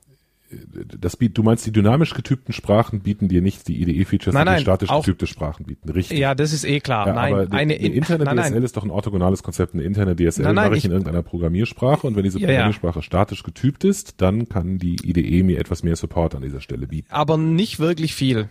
das 1.00 1.18
biet, 1.18 1.38
du 1.38 1.44
meinst, 1.44 1.66
die 1.66 1.72
dynamisch 1.72 2.14
getypten 2.14 2.54
Sprachen 2.54 3.02
bieten 3.02 3.28
dir 3.28 3.42
nicht 3.42 3.68
die 3.68 3.82
IDE-Features, 3.82 4.36
die 4.36 4.62
statisch 4.62 4.90
getypte 4.90 5.28
Sprachen 5.28 5.66
bieten. 5.66 5.90
Richtig. 5.90 6.18
Ja, 6.18 6.36
das 6.36 6.54
ist 6.54 6.64
eh 6.64 6.80
klar. 6.80 7.08
Ja, 7.08 7.14
nein, 7.14 7.34
aber 7.34 7.42
eine, 7.44 7.74
eine 7.74 7.76
interne 7.76 8.26
nein, 8.26 8.38
DSL 8.38 8.52
nein. 8.52 8.64
ist 8.64 8.78
doch 8.78 8.84
ein 8.84 8.92
orthogonales 8.92 9.44
Konzept. 9.44 9.74
Eine 9.74 9.84
interne 9.84 10.16
DSL 10.16 10.44
nein, 10.44 10.56
mache 10.56 10.78
ich 10.78 10.86
in 10.86 10.92
irgendeiner 10.92 11.24
Programmiersprache 11.24 12.06
und 12.08 12.16
wenn 12.16 12.24
diese 12.24 12.40
Programmiersprache 12.40 13.00
ja. 13.00 13.04
statisch 13.04 13.44
getypt 13.44 13.84
ist, 13.84 14.22
dann 14.22 14.50
kann 14.50 14.78
die 14.78 14.98
IDE 15.04 15.44
mir 15.44 15.60
etwas 15.60 15.84
mehr 15.84 15.96
Support 15.96 16.36
an 16.36 16.42
dieser 16.42 16.62
Stelle 16.62 16.88
bieten. 16.88 17.08
Aber 17.12 17.38
nicht 17.38 17.80
wirklich 17.80 18.14
viel. 18.14 18.50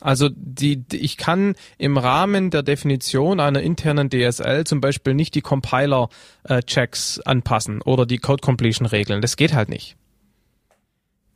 Also 0.00 0.28
die, 0.32 0.84
ich 0.92 1.16
kann 1.16 1.54
im 1.76 1.98
Rahmen 1.98 2.50
der 2.50 2.62
Definition 2.62 3.40
einer 3.40 3.60
internen 3.60 4.10
DSL 4.10 4.64
zum 4.64 4.80
Beispiel 4.80 5.14
nicht 5.14 5.34
die 5.34 5.40
Compiler-Checks 5.40 7.18
äh, 7.18 7.22
anpassen 7.24 7.82
oder 7.82 8.06
die 8.06 8.18
Code-Completion-Regeln. 8.18 9.20
Das 9.20 9.36
geht 9.36 9.54
halt 9.54 9.68
nicht. 9.68 9.96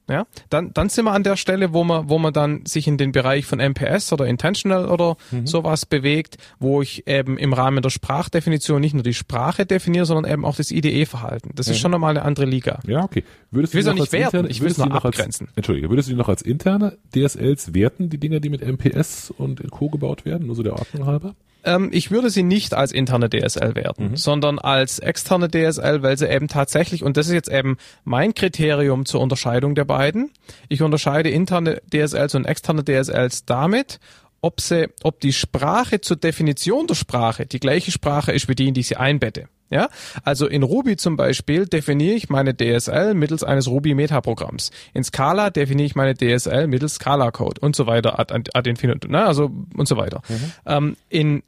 Ja, 0.08 0.26
dann, 0.50 0.72
dann 0.74 0.88
sind 0.88 1.04
wir 1.04 1.12
an 1.12 1.22
der 1.22 1.36
Stelle, 1.36 1.72
wo 1.72 1.84
man, 1.84 2.08
wo 2.08 2.18
man 2.18 2.32
dann 2.32 2.66
sich 2.66 2.88
in 2.88 2.98
den 2.98 3.12
Bereich 3.12 3.46
von 3.46 3.60
MPS 3.60 4.12
oder 4.12 4.26
Intentional 4.26 4.88
oder 4.88 5.16
mhm. 5.30 5.46
sowas 5.46 5.86
bewegt, 5.86 6.38
wo 6.58 6.82
ich 6.82 7.06
eben 7.06 7.38
im 7.38 7.52
Rahmen 7.52 7.82
der 7.82 7.90
Sprachdefinition 7.90 8.80
nicht 8.80 8.94
nur 8.94 9.04
die 9.04 9.14
Sprache 9.14 9.64
definiere, 9.64 10.04
sondern 10.04 10.30
eben 10.30 10.44
auch 10.44 10.56
das 10.56 10.72
IDE-Verhalten. 10.72 11.50
Das 11.54 11.68
mhm. 11.68 11.72
ist 11.72 11.78
schon 11.78 11.92
nochmal 11.92 12.10
eine 12.10 12.22
andere 12.22 12.46
Liga. 12.46 12.80
Ja, 12.86 13.04
okay. 13.04 13.22
Würdest 13.52 13.74
ich 13.74 13.76
will 13.76 13.82
es 13.82 13.88
auch 13.88 13.94
nicht 13.94 14.12
werten, 14.12 14.36
interne, 14.36 14.48
ich 14.48 14.60
will 14.60 14.70
es 14.70 14.78
nur 14.78 14.92
abgrenzen. 14.92 15.46
Als, 15.48 15.56
Entschuldige, 15.56 15.88
würdest 15.88 16.08
du 16.08 16.12
die 16.12 16.18
noch 16.18 16.28
als 16.28 16.42
interne 16.42 16.98
DSLs 17.14 17.74
werten, 17.74 18.10
die 18.10 18.18
Dinger, 18.18 18.40
die 18.40 18.50
mit 18.50 18.66
MPS 18.66 19.30
und 19.30 19.62
Co. 19.70 19.88
gebaut 19.88 20.24
werden, 20.24 20.46
nur 20.46 20.56
so 20.56 20.64
der 20.64 20.74
Ordnung 20.74 21.06
halber? 21.06 21.34
Ähm, 21.64 21.90
ich 21.92 22.10
würde 22.10 22.30
sie 22.30 22.42
nicht 22.42 22.74
als 22.74 22.92
interne 22.92 23.28
DSL 23.30 23.74
werten, 23.74 24.10
mhm. 24.10 24.16
sondern 24.16 24.58
als 24.58 24.98
externe 24.98 25.48
DSL, 25.48 26.02
weil 26.02 26.18
sie 26.18 26.28
eben 26.28 26.48
tatsächlich, 26.48 27.02
und 27.02 27.16
das 27.16 27.26
ist 27.26 27.32
jetzt 27.32 27.50
eben 27.50 27.76
mein 28.04 28.34
Kriterium 28.34 29.06
zur 29.06 29.20
Unterscheidung 29.20 29.74
der 29.74 29.84
beiden, 29.84 30.30
ich 30.68 30.82
unterscheide 30.82 31.30
interne 31.30 31.80
DSLs 31.92 32.34
und 32.34 32.44
externe 32.44 32.84
DSLs 32.84 33.44
damit, 33.44 34.00
ob 34.40 34.60
sie, 34.60 34.88
ob 35.02 35.20
die 35.20 35.32
Sprache 35.32 36.00
zur 36.00 36.16
Definition 36.16 36.86
der 36.86 36.96
Sprache 36.96 37.46
die 37.46 37.60
gleiche 37.60 37.92
Sprache 37.92 38.32
ist 38.32 38.48
wie 38.48 38.54
die, 38.54 38.68
in 38.68 38.74
die 38.74 38.80
ich 38.80 38.88
sie 38.88 38.96
einbette. 38.96 39.48
Ja, 39.70 39.88
also 40.22 40.46
in 40.46 40.64
Ruby 40.64 40.98
zum 40.98 41.16
Beispiel 41.16 41.64
definiere 41.64 42.14
ich 42.14 42.28
meine 42.28 42.54
DSL 42.54 43.14
mittels 43.14 43.42
eines 43.42 43.68
Ruby 43.68 43.94
Metaprogramms. 43.94 44.70
In 44.92 45.02
Scala 45.02 45.48
definiere 45.48 45.86
ich 45.86 45.94
meine 45.94 46.14
DSL 46.14 46.66
mittels 46.66 46.96
Scala 46.96 47.30
Code 47.30 47.58
und 47.62 47.74
so 47.74 47.86
weiter 47.86 48.18
ad, 48.18 48.34
ad 48.34 48.68
infinitum, 48.68 49.12
ne? 49.12 49.24
also 49.24 49.50
und 49.74 49.88
so 49.88 49.96
weiter. 49.96 50.20
Mhm. 50.28 50.52
Ähm, 50.66 50.96
in 51.08 51.42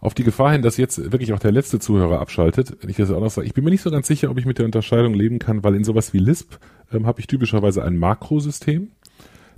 Auf 0.00 0.14
die 0.14 0.24
Gefahr 0.24 0.52
hin, 0.52 0.62
dass 0.62 0.76
jetzt 0.76 1.12
wirklich 1.12 1.32
auch 1.32 1.38
der 1.38 1.52
letzte 1.52 1.78
Zuhörer 1.78 2.20
abschaltet, 2.20 2.76
wenn 2.80 2.90
ich 2.90 2.96
das 2.96 3.10
auch 3.10 3.20
noch 3.20 3.30
sage, 3.30 3.46
ich 3.46 3.54
bin 3.54 3.64
mir 3.64 3.70
nicht 3.70 3.82
so 3.82 3.90
ganz 3.90 4.06
sicher, 4.06 4.30
ob 4.30 4.38
ich 4.38 4.46
mit 4.46 4.58
der 4.58 4.64
Unterscheidung 4.64 5.14
leben 5.14 5.38
kann, 5.38 5.62
weil 5.62 5.74
in 5.74 5.84
sowas 5.84 6.12
wie 6.12 6.18
Lisp 6.18 6.56
ähm, 6.92 7.06
habe 7.06 7.20
ich 7.20 7.26
typischerweise 7.26 7.84
ein 7.84 7.96
Makrosystem 7.96 8.92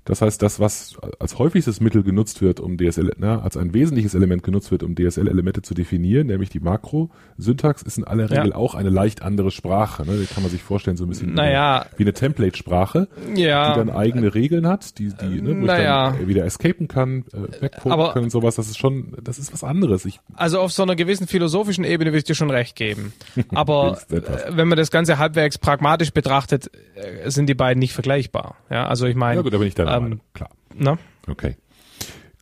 das 0.04 0.23
heißt, 0.23 0.40
das, 0.42 0.61
was 0.61 0.97
als 1.19 1.38
häufigstes 1.38 1.80
Mittel 1.80 2.02
genutzt 2.02 2.40
wird, 2.40 2.61
um 2.61 2.76
DSL, 2.76 3.12
na, 3.19 3.40
als 3.42 3.57
ein 3.57 3.75
wesentliches 3.75 4.14
Element 4.14 4.42
genutzt 4.42 4.71
wird, 4.71 4.83
um 4.83 4.95
DSL-Elemente 4.95 5.62
zu 5.62 5.75
definieren, 5.75 6.28
nämlich 6.28 6.49
die 6.49 6.61
Makro-Syntax, 6.61 7.83
ist 7.83 7.99
in 7.99 8.04
aller 8.04 8.30
Regel 8.30 8.50
ja. 8.50 8.54
auch 8.54 8.75
eine 8.75 8.90
leicht 8.90 9.23
andere 9.23 9.50
Sprache. 9.50 10.07
Ne? 10.07 10.16
Die 10.16 10.26
kann 10.26 10.42
man 10.42 10.50
sich 10.50 10.62
vorstellen, 10.62 10.97
so 10.97 11.04
ein 11.04 11.09
bisschen 11.09 11.35
naja. 11.35 11.87
wie 11.97 12.04
eine, 12.04 12.12
Template-Sprache, 12.12 13.09
ja. 13.35 13.73
die 13.73 13.78
dann 13.78 13.90
eigene 13.90 14.35
Regeln 14.35 14.66
hat, 14.66 14.99
die, 14.99 15.09
die 15.09 15.42
ne, 15.42 15.61
wo 15.61 15.66
naja. 15.66 16.11
ich 16.11 16.19
dann 16.19 16.28
wieder 16.28 16.45
escapen 16.45 16.88
kann, 16.88 17.25
äh, 17.33 17.62
weggucken 17.62 18.12
kann 18.12 18.23
und 18.25 18.30
sowas. 18.30 18.57
Das 18.57 18.69
ist 18.69 18.78
schon, 18.78 19.16
das 19.23 19.38
ist 19.38 19.52
was 19.52 19.64
anderes. 19.64 20.04
Ich, 20.07 20.21
also 20.35 20.61
auf 20.61 20.73
so 20.73 20.83
einer 20.83 20.97
gewissen 20.97 21.26
philosophischen 21.26 21.85
Ebene 21.85 22.11
würde 22.11 22.19
ich 22.19 22.25
dir 22.25 22.35
schon 22.35 22.50
recht 22.50 22.75
geben. 22.75 23.12
Aber 23.54 23.99
äh, 24.11 24.21
wenn 24.50 24.69
man 24.69 24.78
das 24.78 24.90
Ganze 24.90 25.19
halbwegs 25.19 25.59
pragmatisch 25.59 26.12
betrachtet, 26.12 26.71
äh, 26.95 27.30
sind 27.30 27.49
die 27.49 27.54
beiden 27.54 27.78
nicht 27.78 27.92
vergleichbar. 27.92 28.57
Ja, 28.71 28.87
also 28.87 29.07
ich 29.07 29.14
meine. 29.14 29.37
Ja 29.37 29.42
gut, 29.42 29.52
da 29.52 29.59
bin 29.59 29.69
ich 29.69 29.75
dann 29.75 29.89
ähm, 29.97 30.20
klar. 30.32 30.50
Na? 30.75 30.99
Okay. 31.28 31.56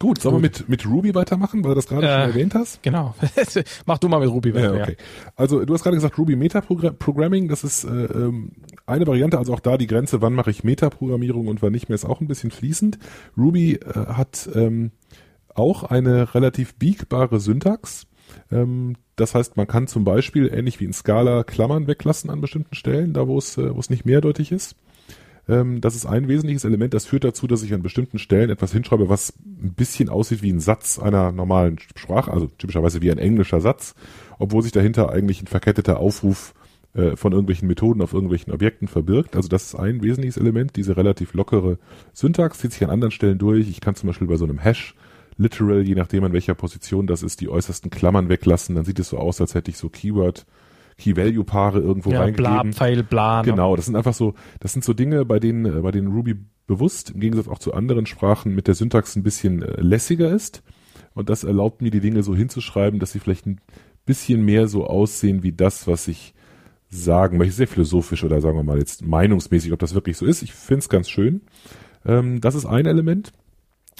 Gut, 0.01 0.21
sollen 0.21 0.37
wir 0.37 0.41
mit, 0.41 0.69
mit 0.69 0.87
Ruby 0.87 1.13
weitermachen, 1.15 1.65
weil 1.65 1.71
du 1.71 1.75
das 1.75 1.89
gerade 1.89 2.07
äh, 2.07 2.11
schon 2.11 2.31
erwähnt 2.31 2.55
hast? 2.55 2.83
Genau. 2.85 3.17
Mach 3.87 3.99
du 3.99 4.09
mal 4.09 4.21
mit 4.21 4.29
Ruby 4.29 4.55
weiter. 4.55 4.77
Ja, 4.77 4.83
okay. 4.83 4.97
Ja. 4.99 5.33
Also 5.35 5.65
du 5.65 5.75
hast 5.75 5.83
gerade 5.83 5.97
gesagt, 5.97 6.17
Ruby 6.19 6.37
Metaprogramming, 6.37 7.49
das 7.49 7.65
ist 7.65 7.83
äh, 7.83 7.89
ähm, 7.89 8.53
eine 8.87 9.09
Variante, 9.09 9.39
also 9.39 9.53
auch 9.55 9.61
da 9.61 9.77
die 9.77 9.89
Grenze, 9.89 10.23
wann 10.23 10.35
mache 10.35 10.51
ich 10.51 10.63
Metaprogrammierung 10.63 11.49
und 11.49 11.63
wann 11.63 11.73
nicht 11.73 11.89
mehr, 11.89 11.97
ist 11.97 12.05
auch 12.05 12.21
ein 12.21 12.29
bisschen 12.29 12.53
fließend. 12.53 12.99
Ruby 13.37 13.75
äh, 13.75 14.07
hat 14.07 14.49
ähm, 14.55 14.93
auch 15.53 15.83
eine 15.83 16.33
relativ 16.33 16.77
biegbare 16.77 17.41
Syntax. 17.41 18.07
Ähm, 18.53 18.95
das 19.17 19.35
heißt, 19.35 19.57
man 19.57 19.67
kann 19.67 19.89
zum 19.89 20.05
Beispiel, 20.05 20.49
ähnlich 20.55 20.79
wie 20.79 20.85
in 20.85 20.93
Scala, 20.93 21.43
Klammern 21.43 21.89
weglassen 21.89 22.31
an 22.31 22.41
bestimmten 22.41 22.77
Stellen, 22.77 23.15
da 23.15 23.27
wo 23.27 23.37
es, 23.37 23.59
äh, 23.59 23.75
wo 23.75 23.81
es 23.81 23.91
nicht 23.91 24.05
mehrdeutig 24.05 24.53
ist. 24.53 24.77
Ähm, 25.49 25.81
das 25.81 25.95
ist 25.95 26.07
ein 26.07 26.29
wesentliches 26.29 26.65
Element. 26.65 26.95
Das 26.95 27.07
führt 27.07 27.25
dazu, 27.25 27.47
dass 27.47 27.63
ich 27.63 27.73
an 27.73 27.83
bestimmten 27.83 28.19
Stellen 28.19 28.51
etwas 28.51 28.73
hinschreibe, 28.73 29.09
was 29.09 29.33
ein 29.47 29.73
bisschen 29.75 30.09
aussieht 30.09 30.43
wie 30.43 30.53
ein 30.53 30.61
Satz 30.61 30.99
einer 30.99 31.33
normalen 31.33 31.79
Sprache, 31.97 32.31
also 32.31 32.47
typischerweise 32.59 33.01
wie 33.03 33.11
ein 33.11 33.19
englischer 33.19 33.61
Satz, 33.61 33.95
obwohl 34.39 34.63
sich 34.63 34.73
dahinter 34.73 35.11
eigentlich 35.11 35.43
ein 35.43 35.47
verketteter 35.47 35.99
Aufruf 35.99 36.55
äh, 36.95 37.17
von 37.17 37.33
irgendwelchen 37.33 37.69
Methoden 37.69 38.03
auf 38.03 38.13
irgendwelchen 38.13 38.53
Objekten 38.53 38.89
verbirgt. 38.89 39.37
Also 39.37 39.49
das 39.49 39.65
ist 39.65 39.75
ein 39.75 40.03
wesentliches 40.03 40.37
Element, 40.37 40.77
diese 40.77 40.97
relativ 40.97 41.35
lockere 41.35 41.79
Syntax, 42.13 42.59
zieht 42.59 42.73
sich 42.73 42.85
an 42.85 42.91
anderen 42.91 43.13
Stellen 43.13 43.39
durch. 43.39 43.69
Ich 43.69 43.81
kann 43.81 43.95
zum 43.95 44.09
Beispiel 44.09 44.27
bei 44.27 44.37
so 44.37 44.45
einem 44.45 44.59
Hash 44.59 44.95
literal, 45.39 45.83
je 45.83 45.95
nachdem 45.95 46.25
an 46.25 46.33
welcher 46.33 46.55
Position 46.55 47.07
das 47.07 47.23
ist, 47.23 47.41
die 47.41 47.49
äußersten 47.49 47.91
Klammern 47.91 48.29
weglassen. 48.29 48.75
Dann 48.75 48.85
sieht 48.85 48.99
es 48.99 49.09
so 49.09 49.19
aus, 49.19 49.41
als 49.41 49.55
hätte 49.55 49.71
ich 49.71 49.79
so 49.79 49.89
Keyword 49.89 50.45
Key-Value-Paare 50.99 51.81
irgendwo 51.81 52.11
ja, 52.11 52.21
reingegeben. 52.21 52.71
Bla, 52.71 52.73
Pfeil, 52.73 53.03
bla. 53.03 53.43
Ne? 53.43 53.51
Genau, 53.51 53.77
das 53.77 53.87
sind 53.87 53.97
einfach 53.97 54.15
so, 54.15 54.35
das 54.61 54.73
sind 54.73 54.85
so 54.85 54.93
Dinge, 54.93 55.25
bei 55.25 55.39
denen, 55.39 55.65
äh, 55.65 55.81
bei 55.81 55.91
denen 55.91 56.09
Ruby 56.09 56.37
bewusst, 56.67 57.11
im 57.11 57.21
Gegensatz 57.21 57.49
auch 57.49 57.59
zu 57.59 57.73
anderen 57.73 58.07
Sprachen, 58.07 58.55
mit 58.55 58.67
der 58.67 58.75
Syntax 58.75 59.17
ein 59.17 59.23
bisschen 59.23 59.63
äh, 59.63 59.81
lässiger 59.81 60.31
ist. 60.31 60.63
Und 61.15 61.31
das 61.31 61.45
erlaubt 61.45 61.83
mir, 61.83 61.91
die 61.91 62.01
Dinge 62.01 62.23
so 62.23 62.37
hinzuschreiben, 62.37 63.01
dass 63.01 63.13
sie 63.13 63.21
vielleicht 63.21 63.47
ein 63.47 63.61
bisschen 64.07 64.45
mehr 64.45 64.69
so 64.69 64.87
aussehen 64.87 65.43
wie 65.43 65.53
das, 65.53 65.87
was 65.87 66.07
ich 66.09 66.35
sagen 66.91 67.39
möchte. 67.39 67.55
Sehr 67.55 67.69
philosophisch 67.69 68.25
oder 68.25 68.41
sagen 68.41 68.57
wir 68.57 68.63
mal 68.63 68.79
jetzt 68.79 69.05
meinungsmäßig, 69.05 69.73
ob 69.73 69.79
das 69.79 69.95
wirklich 69.95 70.17
so 70.17 70.27
ist. 70.27 70.43
Ich 70.43 70.53
finde 70.53 70.81
es 70.81 70.89
ganz 70.89 71.09
schön. 71.09 71.43
Ähm, 72.05 72.41
das 72.41 72.55
ist 72.55 72.67
ein 72.67 72.87
Element. 72.87 73.33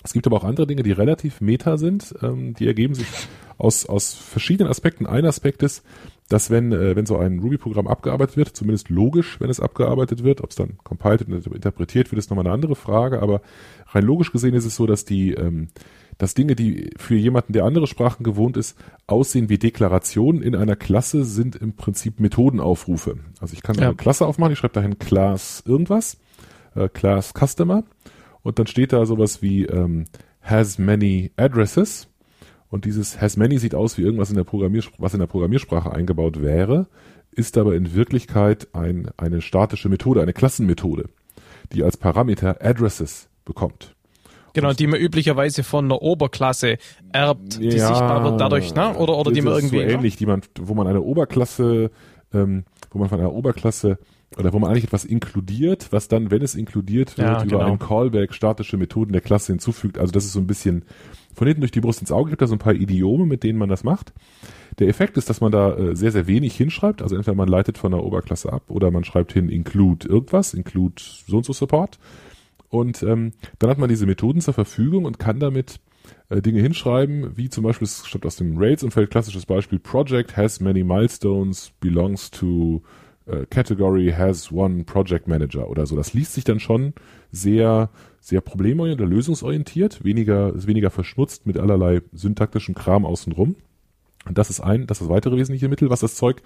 Es 0.05 0.13
gibt 0.13 0.27
aber 0.27 0.37
auch 0.37 0.45
andere 0.45 0.67
Dinge, 0.67 0.83
die 0.83 0.93
relativ 0.93 1.41
meta 1.41 1.77
sind. 1.77 2.15
Ähm, 2.23 2.55
die 2.55 2.67
ergeben 2.67 2.95
sich 2.95 3.07
aus, 3.57 3.87
aus 3.87 4.15
verschiedenen 4.15 4.71
Aspekten. 4.71 5.07
Ein 5.07 5.25
Aspekt 5.27 5.63
ist, 5.63 5.85
dass 6.29 6.51
wenn, 6.51 6.73
äh, 6.73 6.95
wenn 6.95 7.07
so 7.07 7.17
ein 7.17 7.39
Ruby-Programm 7.39 7.87
abgearbeitet 7.87 8.37
wird, 8.37 8.57
zumindest 8.57 8.91
logisch, 8.91 9.41
wenn 9.41 9.49
es 9.49 9.61
abgearbeitet 9.61 10.25
wird, 10.25 10.43
ob 10.43 10.51
es 10.51 10.57
dann 10.57 10.77
compiled 10.85 11.27
und 11.27 11.47
interpretiert 11.47 12.11
wird, 12.11 12.19
ist 12.19 12.31
nochmal 12.31 12.47
eine 12.47 12.55
andere 12.55 12.77
Frage, 12.77 13.23
aber 13.23 13.41
rein 13.87 14.05
logisch 14.05 14.31
gesehen 14.31 14.55
ist 14.55 14.67
es 14.67 14.77
so, 14.77 14.87
dass 14.87 15.05
die, 15.05 15.33
ähm, 15.33 15.69
dass 16.19 16.35
Dinge, 16.35 16.55
die 16.55 16.91
für 16.97 17.15
jemanden, 17.15 17.55
der 17.55 17.65
andere 17.65 17.87
Sprachen 17.87 18.25
gewohnt 18.25 18.57
ist, 18.57 18.79
aussehen 19.07 19.49
wie 19.49 19.59
Deklarationen 19.59 20.43
in 20.43 20.55
einer 20.55 20.77
Klasse, 20.77 21.25
sind 21.25 21.57
im 21.57 21.75
Prinzip 21.75 22.21
Methodenaufrufe. 22.21 23.19
Also 23.41 23.55
ich 23.55 23.63
kann 23.63 23.77
ja. 23.77 23.87
eine 23.87 23.97
Klasse 23.97 24.27
aufmachen, 24.27 24.53
ich 24.53 24.59
schreibe 24.59 24.75
dahin 24.75 24.99
Class 24.99 25.63
irgendwas, 25.67 26.19
äh, 26.75 26.89
Class 26.89 27.33
Customer, 27.33 27.85
und 28.43 28.59
dann 28.59 28.67
steht 28.67 28.93
da 28.93 29.05
sowas 29.07 29.43
wie 29.43 29.65
ähm, 29.65 30.05
has 30.43 30.79
many 30.79 31.33
addresses 31.37 32.09
und 32.71 32.85
dieses 32.85 33.21
has 33.21 33.37
many 33.37 33.59
sieht 33.59 33.75
aus 33.75 33.99
wie 33.99 34.03
irgendwas 34.03 34.31
in 34.31 34.37
der 34.37 34.45
Programmiersprache, 34.45 35.03
was 35.03 35.15
in 35.15 35.21
der 35.21 35.27
Programmiersprache 35.27 35.93
eingebaut 35.93 36.43
wäre, 36.43 36.87
ist 37.33 37.57
aber 37.57 37.75
in 37.75 37.95
Wirklichkeit 37.95 38.69
ein, 38.75 39.11
eine 39.17 39.41
statische 39.41 39.89
Methode, 39.89 40.21
eine 40.21 40.33
Klassenmethode, 40.33 41.09
die 41.73 41.83
als 41.83 41.97
Parameter 41.97 42.59
Addresses 42.61 43.29
bekommt. 43.45 43.95
Genau, 44.55 44.73
die 44.73 44.87
man 44.87 44.99
üblicherweise 44.99 45.63
von 45.63 45.85
einer 45.85 46.03
Oberklasse 46.03 46.79
erbt, 47.13 47.61
die 47.61 47.69
ja, 47.69 47.89
sichtbar 47.89 48.25
wird 48.25 48.41
dadurch, 48.41 48.75
ne? 48.75 48.95
Oder, 48.97 49.17
oder 49.17 49.31
die 49.31 49.43
man 49.43 49.55
irgendwie. 49.55 49.77
So 49.77 49.83
ähnlich, 49.83 50.17
die 50.17 50.27
man, 50.27 50.43
wo 50.59 50.75
man 50.75 50.87
eine 50.87 51.03
Oberklasse, 51.03 51.91
ähm, 52.33 52.65
wo 52.91 52.99
man 52.99 53.09
von 53.09 53.21
einer 53.21 53.33
Oberklasse 53.33 53.99
oder 54.37 54.53
wo 54.53 54.59
man 54.59 54.71
eigentlich 54.71 54.85
etwas 54.85 55.05
inkludiert, 55.05 55.89
was 55.91 56.09
dann, 56.09 56.31
wenn 56.31 56.43
es 56.43 56.55
inkludiert 56.55 57.17
wird, 57.19 57.29
ja, 57.29 57.43
über 57.43 57.59
genau. 57.59 57.67
einen 57.67 57.79
Callback 57.79 58.35
statische 58.35 58.77
Methoden 58.77 59.13
der 59.13 59.23
Klasse 59.23 59.53
hinzufügt. 59.53 59.99
Also 59.99 60.13
das 60.13 60.25
ist 60.25 60.33
so 60.33 60.41
ein 60.41 60.47
bisschen 60.47 60.85
von 61.39 61.47
hinten 61.47 61.63
durch 61.63 61.73
die 61.73 61.81
Brust 61.81 62.01
ins 62.01 62.13
Auge, 62.13 62.31
gibt 62.31 62.43
da 62.43 62.47
so 62.47 62.55
ein 62.55 62.59
paar 62.59 62.75
Idiome, 62.75 63.27
mit 63.27 63.43
denen 63.43 63.59
man 63.59 63.69
das 63.69 63.85
macht. 63.85 64.13
Der 64.79 64.89
Effekt 64.89 65.17
ist, 65.17 65.31
dass 65.31 65.41
man 65.41 65.53
da 65.53 65.75
äh, 65.77 65.97
sehr, 65.97 66.13
sehr 66.13 66.27
wenig 66.27 66.57
hinschreibt. 66.57 67.03
Also 67.03 67.17
entweder 67.17 67.37
man 67.37 67.49
leitet 67.49 67.79
von 67.79 67.93
der 67.93 68.05
Oberklasse 68.05 68.53
ab 68.53 68.65
oder 68.69 68.91
man 68.91 69.05
schreibt 69.05 69.33
hin 69.33 69.49
include 69.49 70.09
irgendwas, 70.09 70.55
include 70.55 70.95
so 71.27 71.39
und 71.39 71.47
so 71.47 71.53
Support. 71.53 71.99
Und 72.69 73.03
ähm, 73.03 73.33
dann 73.59 73.71
hat 73.71 73.79
man 73.79 73.89
diese 73.89 74.07
Methoden 74.07 74.41
zur 74.41 74.55
Verfügung 74.55 75.05
und 75.05 75.19
kann 75.19 75.41
damit 75.41 75.81
äh, 76.29 76.43
Dinge 76.43 76.61
hinschreiben, 76.61 77.37
wie 77.37 77.49
zum 77.49 77.65
Beispiel, 77.65 77.87
es 77.87 78.07
stammt 78.07 78.27
aus 78.27 78.37
dem 78.37 78.59
Rails-Umfeld, 78.59 79.11
klassisches 79.11 79.47
Beispiel, 79.47 79.79
Project 79.79 80.37
has 80.37 80.61
many 80.61 80.85
milestones, 80.85 81.73
belongs 81.81 82.31
to 82.31 82.83
äh, 83.29 83.47
Category 83.47 84.13
has 84.17 84.51
one 84.53 84.85
Project 84.85 85.29
Manager 85.29 85.69
oder 85.69 85.87
so. 85.87 85.97
Das 85.97 86.15
liest 86.15 86.35
sich 86.35 86.45
dann 86.45 86.61
schon 86.61 86.95
sehr, 87.31 87.91
sehr 88.21 88.41
problemorientiert 88.41 89.09
lösungsorientiert, 89.09 90.05
weniger, 90.05 90.55
ist 90.55 90.67
weniger 90.67 90.91
verschmutzt 90.91 91.47
mit 91.47 91.59
allerlei 91.59 92.03
syntaktischem 92.13 92.75
Kram 92.75 93.05
außenrum. 93.05 93.57
Und 94.27 94.37
das 94.39 94.51
ist 94.51 94.61
ein, 94.61 94.87
das 94.87 95.01
ist 95.01 95.07
das 95.07 95.15
weitere 95.15 95.37
wesentliche 95.37 95.69
Mittel. 95.69 95.91
Was 95.91 96.01
das 96.01 96.17
Zeug 96.17 96.43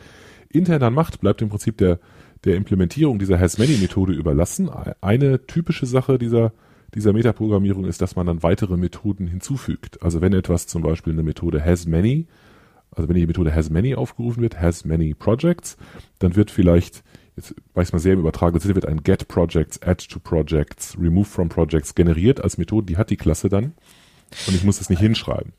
intern 0.48 0.80
dann 0.80 0.94
macht, 0.94 1.20
bleibt 1.20 1.42
im 1.42 1.48
Prinzip 1.48 1.78
der, 1.78 1.98
der 2.44 2.56
Implementierung 2.56 3.18
dieser 3.18 3.38
Has-Many-Methode 3.38 4.12
überlassen. 4.12 4.70
Eine 5.00 5.46
typische 5.46 5.86
Sache 5.86 6.18
dieser, 6.18 6.52
dieser 6.94 7.12
Metaprogrammierung 7.12 7.84
ist, 7.84 8.02
dass 8.02 8.16
man 8.16 8.26
dann 8.26 8.42
weitere 8.42 8.76
Methoden 8.76 9.26
hinzufügt. 9.26 10.02
Also 10.02 10.20
wenn 10.20 10.32
etwas 10.32 10.66
zum 10.66 10.82
Beispiel 10.82 11.12
eine 11.12 11.22
Methode 11.22 11.64
Has-Many 11.64 12.26
also 12.94 13.08
wenn 13.08 13.16
die 13.16 13.26
Methode 13.26 13.54
has 13.54 13.70
many 13.70 13.94
aufgerufen 13.94 14.42
wird, 14.42 14.60
has 14.60 14.84
many 14.84 15.14
projects, 15.14 15.76
dann 16.18 16.36
wird 16.36 16.50
vielleicht, 16.50 17.02
jetzt 17.36 17.54
weiß 17.74 17.92
man 17.92 18.00
sehr 18.00 18.14
im 18.14 18.20
übertragenen 18.20 18.60
Sinne, 18.60 18.74
wird 18.74 18.86
ein 18.86 19.02
get 19.02 19.28
projects, 19.28 19.80
add 19.82 20.06
to 20.06 20.18
projects, 20.18 20.96
remove 20.98 21.26
from 21.26 21.48
projects 21.48 21.94
generiert 21.94 22.40
als 22.40 22.58
Methode, 22.58 22.86
die 22.86 22.96
hat 22.96 23.10
die 23.10 23.16
Klasse 23.16 23.48
dann 23.48 23.72
und 24.46 24.54
ich 24.54 24.64
muss 24.64 24.78
das 24.78 24.90
nicht 24.90 25.00
hinschreiben. 25.00 25.52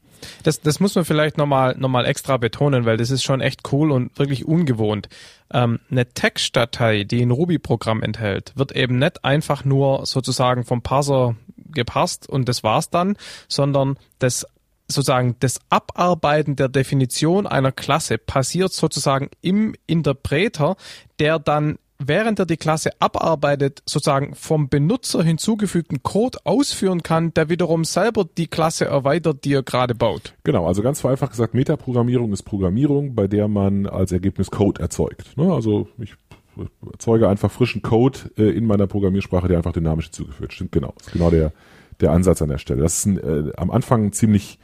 Das, 0.44 0.62
das 0.62 0.80
muss 0.80 0.96
man 0.96 1.04
vielleicht 1.04 1.38
nochmal 1.38 1.76
noch 1.78 1.90
mal 1.90 2.06
extra 2.06 2.38
betonen, 2.38 2.86
weil 2.86 2.98
das 2.98 3.12
ist 3.12 3.24
schon 3.24 3.42
echt 3.42 3.62
cool 3.72 3.92
und 3.92 4.18
wirklich 4.18 4.46
ungewohnt. 4.46 5.10
Ähm, 5.52 5.80
eine 5.92 6.06
Textdatei, 6.14 7.04
die 7.04 7.22
ein 7.22 7.32
Ruby-Programm 7.32 8.02
enthält, 8.02 8.54
wird 8.56 8.74
eben 8.74 9.00
nicht 9.00 9.26
einfach 9.26 9.66
nur 9.66 10.06
sozusagen 10.06 10.64
vom 10.64 10.82
Parser 10.82 11.36
gepasst 11.58 12.30
und 12.30 12.48
das 12.48 12.64
war's 12.64 12.90
dann, 12.90 13.18
sondern 13.48 13.98
das 14.20 14.48
sozusagen 14.94 15.36
das 15.40 15.60
Abarbeiten 15.70 16.56
der 16.56 16.70
Definition 16.70 17.48
einer 17.48 17.72
Klasse 17.72 18.18
passiert 18.18 18.74
sozusagen 18.74 19.30
im 19.42 19.76
Interpreter, 19.88 20.76
der 21.20 21.40
dann 21.40 21.78
während 22.08 22.40
er 22.40 22.46
die 22.46 22.58
Klasse 22.58 22.92
abarbeitet, 23.00 23.82
sozusagen 23.86 24.36
vom 24.36 24.70
Benutzer 24.70 25.24
hinzugefügten 25.24 26.04
Code 26.04 26.40
ausführen 26.44 27.04
kann, 27.04 27.34
der 27.34 27.50
wiederum 27.50 27.86
selber 27.86 28.26
die 28.26 28.48
Klasse 28.48 28.86
erweitert, 28.86 29.46
die 29.46 29.54
er 29.54 29.64
gerade 29.64 29.96
baut. 29.96 30.34
Genau, 30.44 30.68
also 30.68 30.82
ganz 30.82 31.02
vereinfacht 31.02 31.32
gesagt, 31.32 31.54
Metaprogrammierung 31.54 32.34
ist 32.34 32.44
Programmierung, 32.44 33.16
bei 33.16 33.28
der 33.28 33.48
man 33.48 33.86
als 33.88 34.12
Ergebnis 34.12 34.52
Code 34.52 34.82
erzeugt. 34.82 35.38
Ne? 35.38 35.52
Also 35.54 35.88
ich 35.98 36.16
erzeuge 36.92 37.30
einfach 37.30 37.52
frischen 37.52 37.82
Code 37.82 38.20
äh, 38.38 38.50
in 38.50 38.66
meiner 38.66 38.88
Programmiersprache, 38.88 39.48
der 39.48 39.58
einfach 39.58 39.74
dynamisch 39.74 40.06
hinzugeführt. 40.06 40.54
Stimmt, 40.54 40.72
genau. 40.72 40.94
Das 40.98 41.08
ist 41.08 41.14
genau 41.14 41.30
der, 41.30 41.52
der 42.00 42.12
Ansatz 42.12 42.42
an 42.42 42.50
der 42.50 42.58
Stelle. 42.58 42.82
Das 42.82 43.00
ist 43.00 43.06
ein, 43.06 43.18
äh, 43.18 43.52
am 43.58 43.72
Anfang 43.72 44.12
ziemlich 44.12 44.60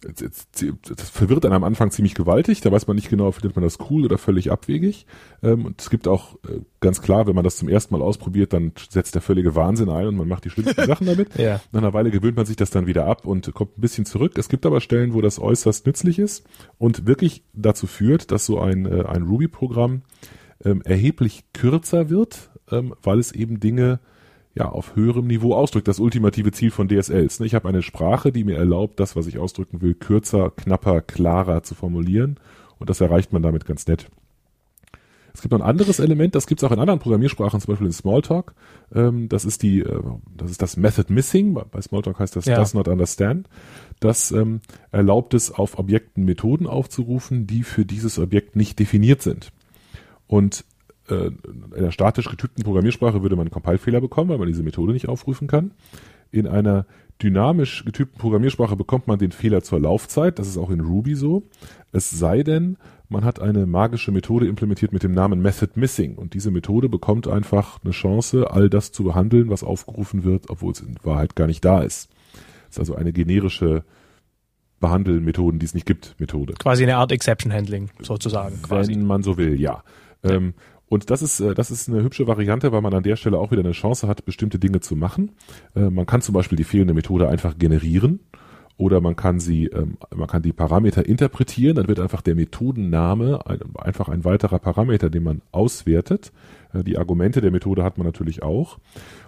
das 0.00 1.10
verwirrt 1.10 1.44
einen 1.44 1.54
am 1.54 1.64
Anfang 1.64 1.90
ziemlich 1.90 2.14
gewaltig. 2.14 2.60
Da 2.60 2.72
weiß 2.72 2.86
man 2.86 2.96
nicht 2.96 3.10
genau, 3.10 3.32
findet 3.32 3.54
man 3.54 3.62
das 3.62 3.78
cool 3.90 4.04
oder 4.04 4.16
völlig 4.18 4.50
abwegig. 4.50 5.06
Ähm, 5.42 5.66
und 5.66 5.80
es 5.80 5.90
gibt 5.90 6.08
auch 6.08 6.36
äh, 6.48 6.60
ganz 6.80 7.02
klar, 7.02 7.26
wenn 7.26 7.34
man 7.34 7.44
das 7.44 7.58
zum 7.58 7.68
ersten 7.68 7.94
Mal 7.94 8.02
ausprobiert, 8.02 8.52
dann 8.52 8.72
setzt 8.88 9.14
der 9.14 9.22
völlige 9.22 9.54
Wahnsinn 9.54 9.90
ein 9.90 10.06
und 10.06 10.16
man 10.16 10.28
macht 10.28 10.44
die 10.44 10.50
schlimmsten 10.50 10.84
Sachen 10.86 11.06
damit. 11.06 11.36
ja. 11.38 11.60
Nach 11.72 11.82
einer 11.82 11.92
Weile 11.92 12.10
gewöhnt 12.10 12.36
man 12.36 12.46
sich 12.46 12.56
das 12.56 12.70
dann 12.70 12.86
wieder 12.86 13.06
ab 13.06 13.26
und 13.26 13.52
kommt 13.52 13.76
ein 13.76 13.80
bisschen 13.80 14.06
zurück. 14.06 14.38
Es 14.38 14.48
gibt 14.48 14.64
aber 14.64 14.80
Stellen, 14.80 15.12
wo 15.12 15.20
das 15.20 15.38
äußerst 15.38 15.86
nützlich 15.86 16.18
ist 16.18 16.46
und 16.78 17.06
wirklich 17.06 17.44
dazu 17.52 17.86
führt, 17.86 18.30
dass 18.30 18.46
so 18.46 18.58
ein, 18.58 18.86
äh, 18.86 19.04
ein 19.04 19.22
Ruby-Programm 19.22 20.02
ähm, 20.64 20.82
erheblich 20.82 21.44
kürzer 21.52 22.08
wird, 22.08 22.50
ähm, 22.70 22.94
weil 23.02 23.18
es 23.18 23.32
eben 23.32 23.60
Dinge 23.60 24.00
ja, 24.54 24.68
auf 24.68 24.96
höherem 24.96 25.26
Niveau 25.26 25.54
ausdrückt. 25.54 25.88
Das 25.88 26.00
ultimative 26.00 26.52
Ziel 26.52 26.70
von 26.70 26.88
DSLs. 26.88 27.40
Ne? 27.40 27.46
Ich 27.46 27.54
habe 27.54 27.68
eine 27.68 27.82
Sprache, 27.82 28.32
die 28.32 28.44
mir 28.44 28.56
erlaubt, 28.56 28.98
das, 28.98 29.16
was 29.16 29.26
ich 29.26 29.38
ausdrücken 29.38 29.80
will, 29.80 29.94
kürzer, 29.94 30.50
knapper, 30.50 31.00
klarer 31.02 31.62
zu 31.62 31.74
formulieren. 31.74 32.38
Und 32.78 32.90
das 32.90 33.00
erreicht 33.00 33.32
man 33.32 33.42
damit 33.42 33.66
ganz 33.66 33.86
nett. 33.86 34.08
Es 35.32 35.42
gibt 35.42 35.52
noch 35.52 35.60
ein 35.60 35.66
anderes 35.66 36.00
Element, 36.00 36.34
das 36.34 36.48
gibt 36.48 36.60
es 36.60 36.68
auch 36.68 36.72
in 36.72 36.80
anderen 36.80 36.98
Programmiersprachen, 36.98 37.60
zum 37.60 37.72
Beispiel 37.72 37.86
in 37.86 37.92
Smalltalk. 37.92 38.52
Ähm, 38.92 39.28
das 39.28 39.44
ist 39.44 39.62
die, 39.62 39.80
äh, 39.80 40.02
das 40.36 40.50
ist 40.50 40.60
das 40.60 40.76
Method 40.76 41.12
Missing. 41.12 41.54
Bei 41.54 41.80
Smalltalk 41.80 42.18
heißt 42.18 42.34
das 42.34 42.46
ja. 42.46 42.56
Does 42.56 42.74
Not 42.74 42.88
Understand. 42.88 43.48
Das 44.00 44.32
ähm, 44.32 44.60
erlaubt 44.90 45.34
es, 45.34 45.52
auf 45.52 45.78
Objekten 45.78 46.24
Methoden 46.24 46.66
aufzurufen, 46.66 47.46
die 47.46 47.62
für 47.62 47.84
dieses 47.84 48.18
Objekt 48.18 48.56
nicht 48.56 48.78
definiert 48.78 49.22
sind. 49.22 49.52
Und 50.26 50.64
äh, 51.10 51.30
in 51.52 51.74
einer 51.74 51.92
statisch 51.92 52.28
getypten 52.28 52.64
Programmiersprache 52.64 53.22
würde 53.22 53.36
man 53.36 53.46
einen 53.46 53.52
Compile-Fehler 53.52 54.00
bekommen, 54.00 54.30
weil 54.30 54.38
man 54.38 54.48
diese 54.48 54.62
Methode 54.62 54.92
nicht 54.92 55.08
aufrufen 55.08 55.48
kann. 55.48 55.72
In 56.30 56.46
einer 56.46 56.86
dynamisch 57.22 57.84
getypten 57.84 58.18
Programmiersprache 58.18 58.76
bekommt 58.76 59.06
man 59.06 59.18
den 59.18 59.32
Fehler 59.32 59.62
zur 59.62 59.80
Laufzeit. 59.80 60.38
Das 60.38 60.48
ist 60.48 60.56
auch 60.56 60.70
in 60.70 60.80
Ruby 60.80 61.14
so. 61.14 61.42
Es 61.92 62.10
sei 62.10 62.42
denn, 62.42 62.76
man 63.08 63.24
hat 63.24 63.40
eine 63.40 63.66
magische 63.66 64.12
Methode 64.12 64.46
implementiert 64.46 64.92
mit 64.92 65.02
dem 65.02 65.12
Namen 65.12 65.42
Method 65.42 65.72
Missing. 65.74 66.14
Und 66.14 66.34
diese 66.34 66.50
Methode 66.50 66.88
bekommt 66.88 67.28
einfach 67.28 67.78
eine 67.82 67.92
Chance, 67.92 68.50
all 68.50 68.70
das 68.70 68.92
zu 68.92 69.04
behandeln, 69.04 69.50
was 69.50 69.64
aufgerufen 69.64 70.24
wird, 70.24 70.48
obwohl 70.48 70.72
es 70.72 70.80
in 70.80 70.96
Wahrheit 71.02 71.36
gar 71.36 71.46
nicht 71.46 71.64
da 71.64 71.82
ist. 71.82 72.10
Das 72.68 72.76
ist 72.76 72.80
also 72.80 72.94
eine 72.94 73.12
generische 73.12 73.84
Behandelmethoden, 74.78 75.58
die 75.60 75.66
es 75.66 75.74
nicht 75.74 75.86
gibt, 75.86 76.14
Methode. 76.18 76.54
Quasi 76.54 76.84
eine 76.84 76.96
Art 76.96 77.12
Exception 77.12 77.52
Handling, 77.52 77.90
sozusagen. 78.00 78.62
Quasi. 78.62 78.92
Wenn 78.92 79.06
man 79.06 79.22
so 79.22 79.36
will, 79.36 79.60
ja. 79.60 79.82
ja. 80.22 80.30
Ähm, 80.30 80.54
und 80.90 81.08
das 81.08 81.22
ist, 81.22 81.38
äh, 81.40 81.54
das 81.54 81.70
ist 81.70 81.88
eine 81.88 82.02
hübsche 82.02 82.26
Variante, 82.26 82.72
weil 82.72 82.82
man 82.82 82.92
an 82.92 83.04
der 83.04 83.16
Stelle 83.16 83.38
auch 83.38 83.52
wieder 83.52 83.60
eine 83.60 83.72
Chance 83.72 84.08
hat, 84.08 84.24
bestimmte 84.24 84.58
Dinge 84.58 84.80
zu 84.80 84.96
machen. 84.96 85.30
Äh, 85.74 85.88
man 85.88 86.04
kann 86.04 86.20
zum 86.20 86.34
Beispiel 86.34 86.56
die 86.56 86.64
fehlende 86.64 86.94
Methode 86.94 87.28
einfach 87.28 87.56
generieren 87.56 88.18
oder 88.76 89.00
man 89.00 89.14
kann 89.14 89.38
sie, 89.38 89.66
ähm, 89.66 89.98
man 90.12 90.26
kann 90.26 90.42
die 90.42 90.52
Parameter 90.52 91.06
interpretieren, 91.06 91.76
dann 91.76 91.86
wird 91.86 92.00
einfach 92.00 92.22
der 92.22 92.34
Methodenname 92.34 93.38
einfach 93.76 94.08
ein 94.08 94.24
weiterer 94.24 94.58
Parameter, 94.58 95.10
den 95.10 95.22
man 95.22 95.42
auswertet. 95.52 96.32
Äh, 96.74 96.82
die 96.82 96.98
Argumente 96.98 97.40
der 97.40 97.52
Methode 97.52 97.84
hat 97.84 97.96
man 97.96 98.06
natürlich 98.06 98.42
auch. 98.42 98.78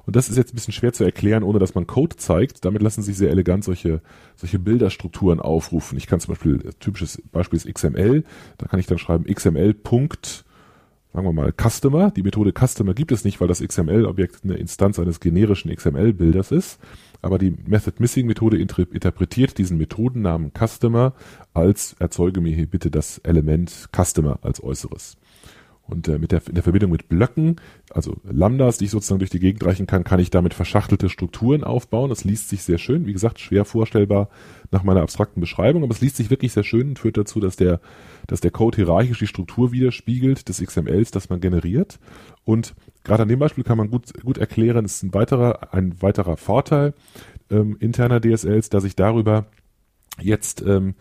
Und 0.05 0.16
das 0.16 0.29
ist 0.29 0.37
jetzt 0.37 0.53
ein 0.53 0.57
bisschen 0.57 0.75
schwer 0.75 0.92
zu 0.92 1.05
erklären, 1.05 1.44
ohne 1.44 1.61
dass 1.61 1.77
man 1.77 1.87
Code 1.87 2.16
zeigt. 2.16 2.64
Damit 2.64 2.83
lassen 2.83 3.03
sich 3.03 3.16
sehr 3.16 3.31
elegant 3.31 3.62
solche, 3.62 4.01
solche 4.35 4.59
Bilderstrukturen 4.59 5.38
aufrufen. 5.38 5.96
Ich 5.96 6.09
kann 6.09 6.18
zum 6.18 6.33
Beispiel, 6.33 6.59
typisches 6.81 7.22
Beispiel 7.31 7.59
ist 7.59 7.72
XML, 7.72 8.25
da 8.59 8.66
kann 8.66 8.81
ich 8.81 8.87
dann 8.87 8.98
schreiben 8.98 9.33
XML 9.33 9.75
sagen 11.12 11.27
wir 11.27 11.33
mal, 11.33 11.53
Customer. 11.53 12.11
Die 12.11 12.22
Methode 12.22 12.53
Customer 12.53 12.94
gibt 12.94 13.12
es 13.12 13.25
nicht, 13.25 13.40
weil 13.40 13.48
das 13.48 13.61
XML-Objekt 13.61 14.44
eine 14.44 14.55
Instanz 14.55 14.98
eines 14.98 15.20
generischen 15.20 15.75
XML-Bilders 15.75 16.51
ist. 16.53 16.81
Aber 17.20 17.38
die 17.38 17.55
Method 17.66 17.96
Missing 17.98 18.27
Methode 18.27 18.59
interpretiert 18.59 19.59
diesen 19.59 19.79
Methodennamen 19.79 20.51
Customer 20.59 21.12
als 21.55 21.94
erzeuge 21.98 22.40
mir 22.40 22.55
hier 22.55 22.66
bitte 22.66 22.90
das 22.90 23.18
Element 23.18 23.88
Customer 23.94 24.38
als 24.42 24.62
Äußeres. 24.62 25.16
Und 25.85 26.07
äh, 26.09 26.18
mit 26.18 26.33
der, 26.33 26.40
in 26.47 26.55
der 26.55 26.62
Verbindung 26.62 26.90
mit 26.90 27.09
Blöcken, 27.09 27.57
also 27.90 28.16
Lambdas, 28.25 28.79
die 28.79 28.85
ich 28.85 28.90
sozusagen 28.90 29.18
durch 29.18 29.31
die 29.31 29.40
Gegend 29.40 29.64
reichen 29.64 29.87
kann, 29.87 30.05
kann 30.05 30.21
ich 30.21 30.31
damit 30.31 30.55
verschachtelte 30.55 31.09
Strukturen 31.09 31.64
aufbauen. 31.64 32.09
Das 32.09 32.25
liest 32.25 32.49
sich 32.49 32.62
sehr 32.62 32.79
schön. 32.79 33.05
Wie 33.07 33.12
gesagt, 33.12 33.40
schwer 33.40 33.64
vorstellbar 33.64 34.29
nach 34.71 34.85
meiner 34.85 35.03
abstrakten 35.03 35.40
Beschreibung, 35.40 35.83
aber 35.83 35.92
es 35.92 36.01
liest 36.01 36.16
sich 36.16 36.31
wirklich 36.31 36.53
sehr 36.53 36.62
schön 36.62 36.90
und 36.90 36.99
führt 36.99 37.16
dazu, 37.16 37.40
dass 37.40 37.57
der, 37.57 37.81
dass 38.27 38.40
der 38.40 38.53
Code 38.53 38.77
hierarchisch 38.77 39.18
die 39.18 39.27
Struktur 39.27 39.73
widerspiegelt 39.73 40.49
des 40.49 40.62
XMLs, 40.62 41.11
das 41.11 41.29
man 41.29 41.40
generiert. 41.40 41.99
Und 42.45 42.75
gerade 43.03 43.25
an 43.25 43.29
dem 43.29 43.40
Beispiel 43.40 43.64
kann 43.64 43.79
man 43.79 43.90
gut, 43.90 44.12
gut 44.23 44.38
erklären, 44.38 44.85
es 44.85 44.97
ist 44.97 45.03
ein 45.03 45.14
weiterer, 45.14 45.75
ein 45.75 46.01
weiterer 46.01 46.37
Vorteil 46.37 46.95
ähm, 47.51 47.77
interner 47.81 48.21
DSLs, 48.21 48.71
dass 48.71 48.85
ich 48.85 48.97
darüber 48.97 49.47
jetzt 50.21 50.62
ähm, 50.62 50.95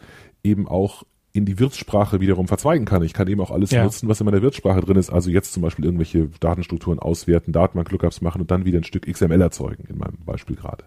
eben 0.44 0.68
auch 0.68 1.04
in 1.34 1.46
die 1.46 1.60
Wirtssprache 1.60 2.20
wiederum 2.20 2.48
verzweigen 2.48 2.86
kann. 2.86 3.04
Ich 3.04 3.14
kann 3.14 3.28
eben 3.28 3.42
auch 3.42 3.52
alles 3.52 3.72
ja. 3.72 3.84
nutzen, 3.84 4.10
was 4.10 4.20
in 4.20 4.26
meiner 4.26 4.42
Wirtssprache 4.42 4.82
drin 4.82 4.98
ist. 4.98 5.10
Also 5.10 5.30
jetzt 5.30 5.54
zum 5.54 5.64
Beispiel 5.64 5.86
irgendwelche 5.86 6.30
Datenstrukturen 6.40 7.00
auswerten, 7.00 7.54
Datenbank-Lookups 7.54 8.22
machen 8.22 8.42
und 8.42 8.52
dann 8.52 8.66
wieder 8.66 8.80
ein 8.80 8.84
Stück 8.84 9.12
XML 9.12 9.42
erzeugen, 9.42 9.86
in 9.90 9.98
meinem 9.98 10.18
Beispiel 10.26 10.56
gerade. 10.56 10.84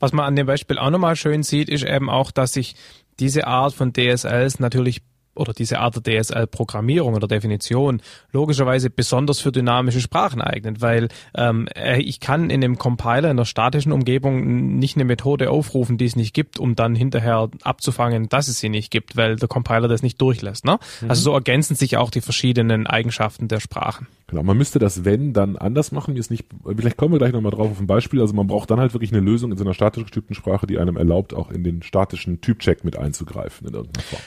Was 0.00 0.12
man 0.12 0.26
an 0.26 0.36
dem 0.36 0.46
Beispiel 0.46 0.78
auch 0.78 0.90
nochmal 0.90 1.16
schön 1.16 1.42
sieht, 1.42 1.68
ist 1.68 1.84
eben 1.84 2.10
auch, 2.10 2.30
dass 2.30 2.52
sich 2.52 2.76
diese 3.20 3.46
Art 3.46 3.72
von 3.72 3.92
DSLs 3.92 4.60
natürlich 4.60 5.02
oder 5.34 5.52
diese 5.52 5.78
Art 5.78 6.06
der 6.06 6.22
DSL-Programmierung 6.22 7.14
oder 7.14 7.28
Definition 7.28 8.00
logischerweise 8.32 8.90
besonders 8.90 9.40
für 9.40 9.52
dynamische 9.52 10.00
Sprachen 10.00 10.40
eignet, 10.40 10.80
weil 10.80 11.08
ähm, 11.36 11.68
äh, 11.74 12.00
ich 12.00 12.20
kann 12.20 12.50
in 12.50 12.64
einem 12.64 12.78
Compiler 12.78 13.30
in 13.30 13.36
der 13.36 13.44
statischen 13.44 13.92
Umgebung 13.92 14.78
nicht 14.78 14.96
eine 14.96 15.04
Methode 15.04 15.50
aufrufen, 15.50 15.98
die 15.98 16.06
es 16.06 16.16
nicht 16.16 16.34
gibt, 16.34 16.58
um 16.58 16.74
dann 16.74 16.94
hinterher 16.94 17.48
abzufangen, 17.62 18.28
dass 18.28 18.48
es 18.48 18.58
sie 18.58 18.68
nicht 18.68 18.90
gibt, 18.90 19.16
weil 19.16 19.36
der 19.36 19.48
Compiler 19.48 19.88
das 19.88 20.02
nicht 20.02 20.20
durchlässt. 20.20 20.64
Ne? 20.64 20.78
Mhm. 21.00 21.10
Also 21.10 21.22
so 21.22 21.32
ergänzen 21.32 21.74
sich 21.74 21.96
auch 21.96 22.10
die 22.10 22.20
verschiedenen 22.20 22.86
Eigenschaften 22.86 23.48
der 23.48 23.60
Sprachen. 23.60 24.06
Genau, 24.26 24.42
man 24.42 24.56
müsste 24.56 24.78
das 24.78 25.04
wenn 25.04 25.32
dann 25.32 25.56
anders 25.56 25.92
machen. 25.92 26.16
Ist 26.16 26.30
nicht, 26.30 26.46
vielleicht 26.76 26.96
kommen 26.96 27.12
wir 27.12 27.18
gleich 27.18 27.32
nochmal 27.32 27.52
drauf 27.52 27.70
auf 27.70 27.80
ein 27.80 27.86
Beispiel. 27.86 28.20
Also 28.20 28.34
man 28.34 28.46
braucht 28.46 28.70
dann 28.70 28.80
halt 28.80 28.94
wirklich 28.94 29.12
eine 29.12 29.20
Lösung 29.20 29.52
in 29.52 29.58
so 29.58 29.64
einer 29.64 29.74
statisch 29.74 30.04
getypten 30.04 30.34
Sprache, 30.34 30.66
die 30.66 30.78
einem 30.78 30.96
erlaubt, 30.96 31.34
auch 31.34 31.50
in 31.50 31.62
den 31.62 31.82
statischen 31.82 32.40
Typcheck 32.40 32.84
mit 32.84 32.96
einzugreifen 32.96 33.68
in 33.68 33.74
irgendeiner 33.74 34.04
Form. 34.04 34.22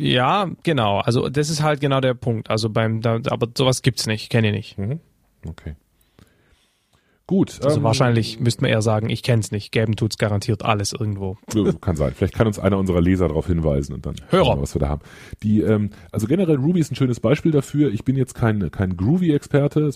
Ja, 0.00 0.50
genau. 0.62 0.98
Also 1.00 1.28
das 1.28 1.50
ist 1.50 1.62
halt 1.62 1.80
genau 1.80 2.00
der 2.00 2.14
Punkt. 2.14 2.48
Also 2.48 2.70
beim, 2.70 3.02
da, 3.02 3.20
aber 3.26 3.48
sowas 3.56 3.82
gibt's 3.82 4.06
nicht, 4.06 4.30
kenne 4.30 4.48
ich 4.48 4.54
nicht. 4.54 4.78
Mhm. 4.78 5.00
Okay. 5.46 5.74
Gut. 7.30 7.60
Also 7.62 7.76
ähm, 7.76 7.84
wahrscheinlich 7.84 8.40
müsste 8.40 8.62
man 8.62 8.72
eher 8.72 8.82
sagen, 8.82 9.08
ich 9.08 9.22
kenne 9.22 9.38
es 9.38 9.52
nicht. 9.52 9.70
Gäben 9.70 9.94
tut's 9.94 10.18
garantiert 10.18 10.64
alles 10.64 10.92
irgendwo. 10.92 11.38
Kann 11.80 11.94
sein. 11.94 12.12
Vielleicht 12.12 12.34
kann 12.34 12.48
uns 12.48 12.58
einer 12.58 12.76
unserer 12.76 13.00
Leser 13.00 13.28
darauf 13.28 13.46
hinweisen 13.46 13.94
und 13.94 14.04
dann 14.04 14.16
Hörer. 14.30 14.56
Wir, 14.56 14.62
was 14.62 14.74
wir 14.74 14.80
da 14.80 14.88
haben. 14.88 15.02
Die, 15.44 15.60
ähm, 15.60 15.90
also 16.10 16.26
generell 16.26 16.56
Ruby 16.56 16.80
ist 16.80 16.90
ein 16.90 16.96
schönes 16.96 17.20
Beispiel 17.20 17.52
dafür. 17.52 17.92
Ich 17.92 18.04
bin 18.04 18.16
jetzt 18.16 18.34
kein, 18.34 18.72
kein 18.72 18.96
Groovy-Experte. 18.96 19.90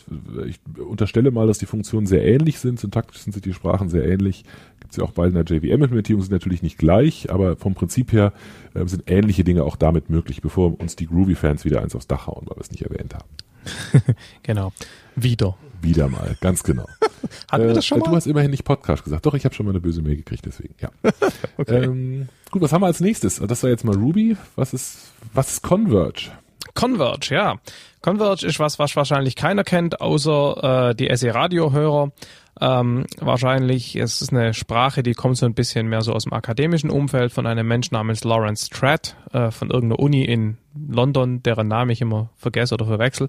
Ich 0.47 0.61
unterstelle 0.79 1.33
mal, 1.33 1.49
dass 1.49 1.59
die 1.59 1.67
Funktionen 1.67 2.07
sehr 2.07 2.25
ähnlich 2.25 2.61
sind. 2.61 2.79
Syntaktisch 2.79 3.23
sind 3.23 3.33
sich 3.33 3.43
die 3.43 3.53
Sprachen 3.53 3.89
sehr 3.89 4.07
ähnlich. 4.07 4.45
Gibt 4.79 4.93
es 4.93 4.99
ja 4.99 5.03
auch 5.03 5.11
bei 5.11 5.27
einer 5.27 5.43
JVM-Implementierung, 5.43 6.23
sind 6.23 6.31
natürlich 6.31 6.63
nicht 6.63 6.79
gleich, 6.79 7.33
aber 7.33 7.57
vom 7.57 7.75
Prinzip 7.75 8.13
her 8.13 8.33
äh, 8.75 8.87
sind 8.87 9.11
ähnliche 9.11 9.43
Dinge 9.43 9.65
auch 9.65 9.75
damit 9.75 10.09
möglich, 10.09 10.41
bevor 10.41 10.79
uns 10.79 10.95
die 10.95 11.09
Groovy-Fans 11.09 11.65
wieder 11.65 11.83
eins 11.83 11.97
aufs 11.97 12.07
Dach 12.07 12.29
hauen, 12.29 12.45
weil 12.47 12.59
wir 12.59 12.61
es 12.61 12.71
nicht 12.71 12.83
erwähnt 12.83 13.13
haben. 13.13 14.15
genau. 14.45 14.73
Wieder. 15.17 15.57
Wieder 15.83 16.09
mal, 16.09 16.37
ganz 16.41 16.63
genau. 16.63 16.87
Hatten 17.51 17.67
wir 17.67 17.75
das 17.75 17.87
schon 17.87 17.99
äh, 17.99 18.01
mal? 18.01 18.11
Du 18.11 18.17
hast 18.17 18.27
immerhin 18.27 18.51
nicht 18.51 18.65
Podcast 18.65 19.05
gesagt. 19.05 19.27
Doch, 19.27 19.35
ich 19.35 19.45
habe 19.45 19.55
schon 19.55 19.67
mal 19.67 19.71
eine 19.71 19.81
böse 19.81 20.03
Mail 20.03 20.17
gekriegt, 20.17 20.45
deswegen, 20.47 20.75
ja. 20.81 20.91
okay. 21.59 21.85
Ähm, 21.85 22.29
gut, 22.51 22.63
was 22.63 22.73
haben 22.73 22.83
wir 22.83 22.87
als 22.87 23.01
nächstes? 23.01 23.37
Das 23.37 23.63
war 23.63 23.71
jetzt 23.71 23.85
mal 23.85 23.95
Ruby. 23.95 24.37
Was 24.57 24.73
ist, 24.73 25.13
was 25.33 25.53
ist 25.53 25.63
Converge? 25.63 26.31
Converge, 26.75 27.35
ja. 27.35 27.57
Converge 28.03 28.47
ist 28.47 28.59
was, 28.59 28.79
was 28.79 28.97
wahrscheinlich 28.97 29.37
keiner 29.37 29.65
kennt, 29.65 30.01
außer 30.01 30.91
äh, 30.91 30.95
die 30.95 31.15
SE-Radio-Hörer. 31.15 32.13
Ähm, 32.61 33.07
wahrscheinlich 33.19 33.97
es 33.97 34.23
ist 34.23 34.33
eine 34.33 34.55
Sprache, 34.55 35.03
die 35.03 35.15
kommt 35.15 35.37
so 35.37 35.47
ein 35.47 35.55
bisschen 35.55 35.89
mehr 35.89 36.03
so 36.03 36.13
aus 36.13 36.23
dem 36.23 36.33
akademischen 36.33 36.89
Umfeld 36.89 37.33
von 37.33 37.47
einem 37.47 37.67
Menschen 37.67 37.95
namens 37.95 38.23
Lawrence 38.23 38.67
Stratt 38.67 39.17
äh, 39.33 39.51
von 39.51 39.71
irgendeiner 39.71 39.99
Uni 39.99 40.25
in 40.25 40.59
London, 40.89 41.43
deren 41.43 41.67
Name 41.67 41.93
ich 41.93 42.01
immer 42.01 42.31
vergesse 42.37 42.75
oder 42.75 42.87
verwechsel. 42.87 43.29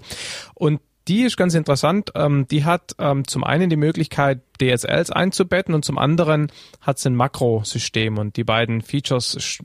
Und 0.54 0.80
die 1.08 1.24
ist 1.24 1.38
ganz 1.38 1.54
interessant. 1.54 2.12
Ähm, 2.16 2.48
die 2.50 2.66
hat 2.66 2.96
ähm, 3.00 3.28
zum 3.28 3.44
einen 3.44 3.70
die 3.70 3.76
Möglichkeit, 3.76 4.42
DSLs 4.62 5.12
einzubetten 5.12 5.74
und 5.74 5.84
zum 5.84 5.98
anderen 5.98 6.52
hat 6.82 6.98
sie 6.98 7.10
ein 7.10 7.16
Makrosystem 7.16 8.18
und 8.18 8.38
die 8.38 8.44
beiden 8.46 8.82
Features, 8.82 9.60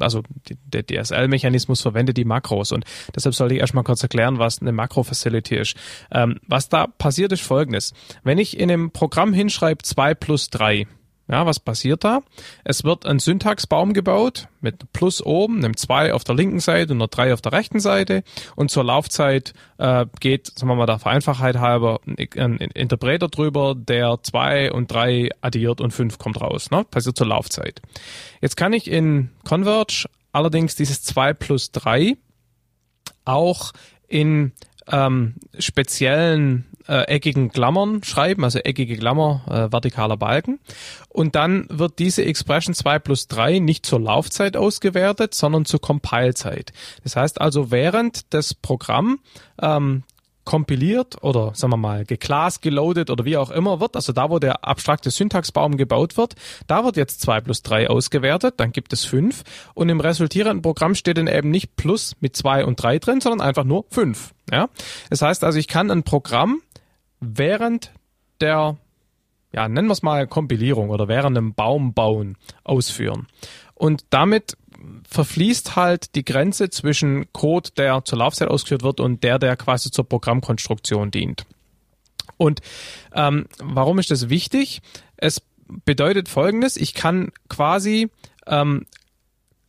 also 0.00 0.22
der 0.64 0.84
DSL-Mechanismus 0.84 1.80
verwendet 1.80 2.16
die 2.16 2.24
Makros 2.24 2.72
und 2.72 2.84
deshalb 3.14 3.34
soll 3.34 3.52
ich 3.52 3.60
erstmal 3.60 3.84
kurz 3.84 4.02
erklären, 4.02 4.38
was 4.38 4.60
eine 4.60 4.72
Makro-Facility 4.72 5.56
ist. 5.56 5.76
Ähm, 6.10 6.40
was 6.48 6.68
da 6.68 6.86
passiert 6.86 7.32
ist 7.32 7.42
folgendes. 7.42 7.94
Wenn 8.24 8.38
ich 8.38 8.58
in 8.58 8.70
einem 8.70 8.90
Programm 8.90 9.32
hinschreibe 9.32 9.82
2 9.82 10.14
plus 10.14 10.50
3, 10.50 10.86
ja, 11.26 11.46
was 11.46 11.58
passiert 11.58 12.04
da? 12.04 12.20
Es 12.64 12.84
wird 12.84 13.06
ein 13.06 13.18
Syntaxbaum 13.18 13.94
gebaut 13.94 14.48
mit 14.60 14.92
Plus 14.92 15.24
oben, 15.24 15.64
einem 15.64 15.76
2 15.76 16.12
auf 16.12 16.22
der 16.22 16.34
linken 16.34 16.60
Seite 16.60 16.92
und 16.92 17.00
einer 17.00 17.08
3 17.08 17.32
auf 17.32 17.40
der 17.40 17.52
rechten 17.52 17.80
Seite. 17.80 18.24
Und 18.56 18.70
zur 18.70 18.84
Laufzeit 18.84 19.54
äh, 19.78 20.04
geht, 20.20 20.52
sagen 20.58 20.68
wir 20.68 20.74
mal 20.74 20.86
der 20.86 20.98
Vereinfachheit 20.98 21.58
halber, 21.58 22.00
ein 22.06 22.58
Interpreter 22.58 23.28
drüber, 23.28 23.74
der 23.74 24.18
2 24.22 24.72
und 24.72 24.92
3 24.92 25.30
addiert 25.40 25.80
und 25.80 25.92
5 25.92 26.18
kommt 26.18 26.40
raus. 26.40 26.70
Ne? 26.70 26.84
Passiert 26.84 27.16
zur 27.16 27.28
Laufzeit. 27.28 27.80
Jetzt 28.42 28.56
kann 28.56 28.74
ich 28.74 28.90
in 28.90 29.30
Converge 29.44 30.06
allerdings 30.32 30.76
dieses 30.76 31.02
2 31.04 31.32
plus 31.32 31.70
3 31.72 32.18
auch 33.24 33.72
in 34.08 34.52
ähm, 34.90 35.36
speziellen 35.58 36.66
äh, 36.88 37.02
eckigen 37.04 37.50
Klammern 37.50 38.02
schreiben, 38.02 38.44
also 38.44 38.58
eckige 38.58 38.96
Klammer, 38.96 39.42
äh, 39.48 39.70
vertikaler 39.70 40.16
Balken. 40.16 40.60
Und 41.08 41.34
dann 41.34 41.66
wird 41.70 41.98
diese 41.98 42.24
Expression 42.24 42.74
2 42.74 42.98
plus 42.98 43.28
3 43.28 43.58
nicht 43.58 43.86
zur 43.86 44.00
Laufzeit 44.00 44.56
ausgewertet, 44.56 45.34
sondern 45.34 45.64
zur 45.64 45.80
Compile-Zeit. 45.80 46.72
Das 47.02 47.16
heißt 47.16 47.40
also, 47.40 47.70
während 47.70 48.32
das 48.34 48.54
Programm 48.54 49.20
ähm, 49.60 50.04
kompiliert 50.44 51.22
oder 51.22 51.52
sagen 51.54 51.72
wir 51.72 51.76
mal 51.78 52.04
geclass, 52.04 52.60
geloadet 52.60 53.10
oder 53.10 53.24
wie 53.24 53.36
auch 53.36 53.50
immer 53.50 53.80
wird, 53.80 53.96
also 53.96 54.12
da 54.12 54.30
wo 54.30 54.38
der 54.38 54.64
abstrakte 54.64 55.10
Syntaxbaum 55.10 55.76
gebaut 55.76 56.16
wird, 56.16 56.34
da 56.66 56.84
wird 56.84 56.96
jetzt 56.96 57.20
2 57.22 57.40
plus 57.40 57.62
3 57.62 57.88
ausgewertet, 57.88 58.54
dann 58.58 58.72
gibt 58.72 58.92
es 58.92 59.04
5 59.04 59.42
und 59.74 59.88
im 59.88 60.00
resultierenden 60.00 60.62
Programm 60.62 60.94
steht 60.94 61.18
dann 61.18 61.26
eben 61.26 61.50
nicht 61.50 61.76
plus 61.76 62.16
mit 62.20 62.36
2 62.36 62.64
und 62.66 62.82
3 62.82 62.98
drin, 62.98 63.20
sondern 63.20 63.40
einfach 63.40 63.64
nur 63.64 63.86
5. 63.90 64.34
Ja? 64.50 64.68
Das 65.10 65.22
heißt 65.22 65.44
also, 65.44 65.58
ich 65.58 65.68
kann 65.68 65.90
ein 65.90 66.02
Programm 66.02 66.60
während 67.32 67.92
der, 68.40 68.76
ja, 69.52 69.68
nennen 69.68 69.88
wir 69.88 69.92
es 69.92 70.02
mal 70.02 70.26
Kompilierung 70.26 70.90
oder 70.90 71.08
während 71.08 71.36
dem 71.36 71.54
Baum 71.54 71.94
bauen 71.94 72.36
ausführen. 72.62 73.26
Und 73.74 74.04
damit 74.10 74.56
verfließt 75.08 75.76
halt 75.76 76.14
die 76.14 76.24
Grenze 76.24 76.70
zwischen 76.70 77.32
Code, 77.32 77.70
der 77.76 78.04
zur 78.04 78.18
Laufzeit 78.18 78.48
ausgeführt 78.48 78.82
wird 78.82 79.00
und 79.00 79.22
der, 79.24 79.38
der 79.38 79.56
quasi 79.56 79.90
zur 79.90 80.08
Programmkonstruktion 80.08 81.10
dient. 81.10 81.46
Und 82.36 82.60
ähm, 83.14 83.46
warum 83.58 83.98
ist 83.98 84.10
das 84.10 84.28
wichtig? 84.28 84.82
Es 85.16 85.42
bedeutet 85.84 86.28
folgendes, 86.28 86.76
ich 86.76 86.94
kann 86.94 87.32
quasi 87.48 88.10
ähm, 88.46 88.86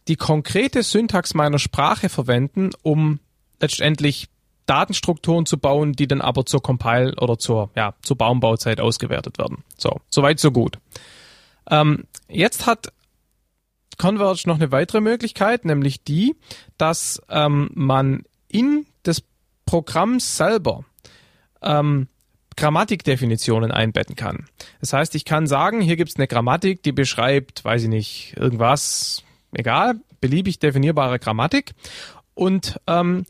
die 0.08 0.16
konkrete 0.16 0.84
Syntax 0.84 1.34
meiner 1.34 1.60
Sprache 1.60 2.10
verwenden, 2.10 2.72
um 2.84 3.20
letztendlich 3.60 4.28
Datenstrukturen 4.66 5.46
zu 5.46 5.58
bauen, 5.58 5.94
die 5.94 6.08
dann 6.08 6.22
aber 6.22 6.46
zur 6.46 6.62
Compile 6.62 7.14
oder 7.18 7.38
zur, 7.38 7.70
ja, 7.76 7.94
zur 8.02 8.18
Baumbauzeit 8.18 8.80
ausgewertet 8.80 9.38
werden. 9.38 9.64
So, 9.78 10.02
soweit, 10.10 10.40
so 10.40 10.52
gut. 10.52 10.80
Ähm, 11.70 12.06
jetzt 12.28 12.66
hat 12.66 12.92
Converge 13.98 14.44
noch 14.46 14.56
eine 14.56 14.72
weitere 14.72 15.02
Möglichkeit, 15.02 15.66
nämlich 15.66 16.04
die, 16.04 16.36
dass 16.78 17.22
ähm, 17.30 17.70
man 17.74 18.24
in 18.48 18.86
das 19.04 19.24
Programm 19.66 20.20
selber 20.20 20.86
ähm, 21.62 22.08
Grammatikdefinitionen 22.58 23.72
einbetten 23.72 24.16
kann. 24.16 24.48
Das 24.80 24.94
heißt, 24.94 25.16
ich 25.16 25.26
kann 25.26 25.48
sagen, 25.48 25.82
hier 25.82 25.98
gibt 25.98 26.12
es 26.12 26.16
eine 26.16 26.28
Grammatik, 26.28 26.84
die 26.84 26.92
beschreibt, 26.92 27.66
weiß 27.66 27.84
ich 27.84 27.90
nicht, 27.90 28.34
irgendwas, 28.38 29.24
egal, 29.54 29.96
beliebig 30.22 30.60
definierbare 30.60 31.20
Grammatik. 31.20 31.74
Und 32.34 32.80
ähm, 32.88 33.26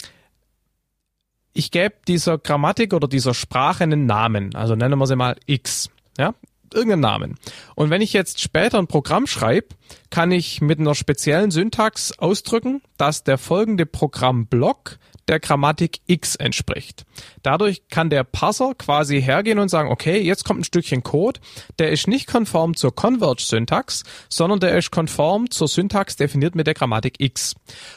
ich 1.56 1.72
gebe 1.72 1.96
dieser 2.08 2.38
Grammatik 2.38 2.94
oder 2.94 3.08
dieser 3.08 3.34
Sprache 3.34 3.84
einen 3.84 4.06
Namen. 4.06 4.54
Also 4.56 4.76
nennen 4.76 5.00
wir 5.00 5.08
sie 5.08 5.15
mal 5.15 5.38
X. 5.46 5.89
Ja, 6.18 6.36
irgendeinen 6.74 7.02
Namen. 7.02 7.36
Und 7.76 7.89
wenn 7.89 8.02
ich 8.02 8.13
jetzt 8.13 8.41
später 8.41 8.78
ein 8.78 8.88
Programm 8.88 9.26
schreibe, 9.26 9.70
kann 10.10 10.32
ich 10.32 10.62
mit 10.62 10.80
einer 10.80 10.96
speziellen 10.96 11.52
Syntax 11.52 12.12
ausdrücken, 12.20 12.82
dass 12.98 13.24
der 13.24 13.38
folgende 13.38 13.86
Programmblock 13.86 14.98
der 15.30 15.39
Grammatik 15.39 16.02
X 16.06 16.36
entspricht. 16.36 17.06
Dadurch 17.41 17.88
kann 17.89 18.10
der 18.10 18.24
Parser 18.26 18.76
quasi 18.76 19.22
hergehen 19.22 19.58
und 19.58 19.70
sagen, 19.70 19.89
okay, 19.89 20.22
jetzt 20.22 20.44
kommt 20.44 20.60
ein 20.60 20.65
Stückchen 20.65 21.04
Code, 21.04 21.39
der 21.80 21.89
ist 21.89 22.08
nicht 22.08 22.28
konform 22.28 22.76
zur 22.76 22.94
Converge-Syntax, 22.94 24.04
sondern 24.30 24.60
der 24.60 24.78
ist 24.78 24.91
konform 24.91 25.50
zur 25.50 25.68
Syntax 25.68 26.18
definiert 26.18 26.54
mit 26.54 26.68
der 26.68 26.74
Grammatik 26.74 27.15
X. 27.20 27.56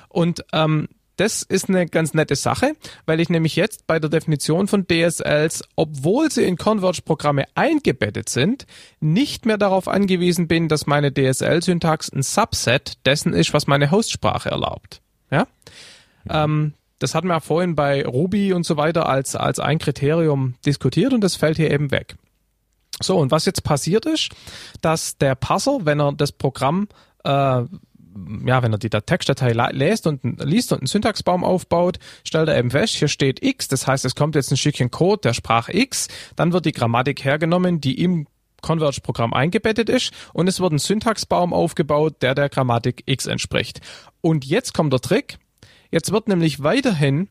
Und 0.09 0.45
ähm, 0.53 0.89
das 1.19 1.43
ist 1.43 1.69
eine 1.69 1.87
ganz 1.87 2.15
nette 2.15 2.37
Sache, 2.37 2.75
weil 3.05 3.21
ich 3.21 3.29
nämlich 3.29 3.57
jetzt 3.57 3.87
bei 3.87 3.99
der 3.99 4.09
Definition 4.09 4.69
von 4.69 4.87
DSLs, 4.87 5.65
obwohl 5.77 6.31
sie 6.31 6.45
in 6.45 6.57
Converge-Programme 6.57 7.45
eingebettet 7.55 8.29
sind, 8.29 8.67
nicht 9.01 9.45
mehr 9.45 9.59
darauf 9.59 9.89
angewiesen 9.89 10.47
bin, 10.47 10.69
dass 10.69 10.87
meine 10.87 11.13
DSL-Syntax 11.13 12.13
ein 12.13 12.23
Subset 12.23 13.05
dessen 13.05 13.33
ist, 13.33 13.53
was 13.53 13.67
meine 13.67 13.91
Hostsprache 13.91 14.49
erlaubt. 14.49 15.03
Ja? 15.31 15.47
Ähm, 16.31 16.75
das 17.01 17.15
hatten 17.15 17.29
wir 17.29 17.41
vorhin 17.41 17.75
bei 17.75 18.05
Ruby 18.05 18.53
und 18.53 18.65
so 18.65 18.77
weiter 18.77 19.09
als, 19.09 19.35
als 19.35 19.59
ein 19.59 19.79
Kriterium 19.79 20.55
diskutiert 20.65 21.13
und 21.13 21.23
das 21.23 21.35
fällt 21.35 21.57
hier 21.57 21.71
eben 21.71 21.91
weg. 21.91 22.17
So, 23.01 23.19
und 23.19 23.31
was 23.31 23.45
jetzt 23.45 23.63
passiert 23.65 24.07
ist, 24.07 24.31
dass 24.81 25.19
der 25.19 25.35
Parser, 25.35 25.81
wenn 25.83 26.01
er 26.01 26.13
das 26.13 26.33
Programm 26.33 26.89
äh, 27.25 27.63
ja, 28.47 28.63
wenn 28.63 28.73
er 28.73 28.79
die 28.79 28.91
Textdatei 28.91 29.53
liest 29.73 30.07
und 30.07 30.21
liest 30.43 30.73
und 30.73 30.81
einen 30.81 30.87
Syntaxbaum 30.87 31.45
aufbaut, 31.45 31.99
stellt 32.25 32.49
er 32.49 32.59
eben 32.59 32.71
fest, 32.71 32.95
hier 32.95 33.09
steht 33.09 33.43
X, 33.43 33.69
das 33.69 33.87
heißt, 33.87 34.05
es 34.05 34.15
kommt 34.15 34.35
jetzt 34.35 34.51
ein 34.51 34.57
Stückchen 34.57 34.91
Code 34.91 35.21
der 35.23 35.35
Sprache 35.35 35.77
X, 35.77 36.09
dann 36.37 36.53
wird 36.53 36.67
die 36.67 36.73
Grammatik 36.73 37.25
hergenommen, 37.25 37.81
die 37.81 38.01
im 38.03 38.27
Converge-Programm 38.61 39.33
eingebettet 39.33 39.89
ist 39.89 40.13
und 40.33 40.49
es 40.49 40.61
wird 40.61 40.73
ein 40.73 40.79
Syntaxbaum 40.79 41.53
aufgebaut, 41.53 42.23
der 42.23 42.35
der 42.35 42.49
Grammatik 42.49 43.05
X 43.07 43.27
entspricht. 43.27 43.81
Und 44.21 44.45
jetzt 44.45 44.75
kommt 44.75 44.93
der 44.93 45.01
Trick. 45.01 45.39
Jetzt 45.91 46.13
wird 46.13 46.29
nämlich 46.29 46.63
weiterhin 46.63 47.29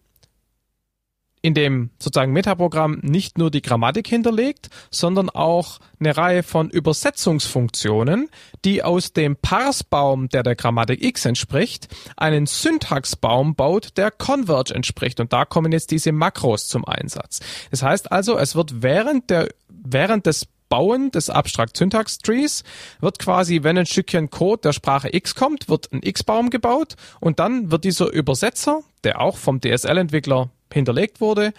in 1.41 1.54
dem 1.54 1.91
sozusagen 2.00 2.34
Metaprogramm 2.34 3.00
nicht 3.04 3.38
nur 3.38 3.52
die 3.52 3.62
Grammatik 3.62 4.08
hinterlegt, 4.08 4.69
sondern 4.89 5.30
auch 5.30 5.80
eine 6.00 6.15
Reihe 6.17 6.43
von 6.43 6.69
Übersetzungsfunktionen, 6.69 8.30
die 8.65 8.84
aus 8.84 9.13
dem 9.13 9.36
Parsbaum, 9.36 10.30
der 10.30 10.43
der 10.43 10.56
Grammatik 10.56 11.04
X 11.04 11.26
entspricht, 11.26 11.88
einen 12.17 12.45
Syntaxbaum 12.45 13.56
baut, 13.56 13.97
der 13.97 14.12
Converge 14.12 14.73
entspricht. 14.73 15.19
Und 15.19 15.34
da 15.34 15.45
kommen 15.45 15.71
jetzt 15.71 15.91
diese 15.91 16.12
Makros 16.12 16.67
zum 16.67 16.86
Einsatz. 16.86 17.39
Das 17.71 17.84
heißt 17.84 18.12
also, 18.12 18.38
es 18.38 18.56
wird 18.56 18.82
während 18.82 19.30
der, 19.30 19.50
während 19.69 20.26
des 20.26 20.47
Bauen 20.69 21.12
des 21.12 21.30
Abstract 21.30 21.78
Syntax 21.78 22.17
Trees 22.19 22.63
wird 23.00 23.19
quasi, 23.19 23.63
wenn 23.63 23.78
ein 23.78 23.86
Stückchen 23.86 24.30
Code 24.30 24.62
der 24.63 24.73
Sprache 24.73 25.10
X 25.13 25.36
kommt, 25.36 25.69
wird 25.69 25.91
ein 25.93 26.02
X-Baum 26.04 26.50
gebaut 26.50 26.95
und 27.19 27.39
dann 27.39 27.71
wird 27.71 27.84
dieser 27.84 28.12
Übersetzer, 28.12 28.82
der 29.04 29.21
auch 29.21 29.38
vom 29.38 29.62
DSL-Entwickler 29.62 30.50
hinterlegt 30.73 31.21
wurde, 31.21 31.53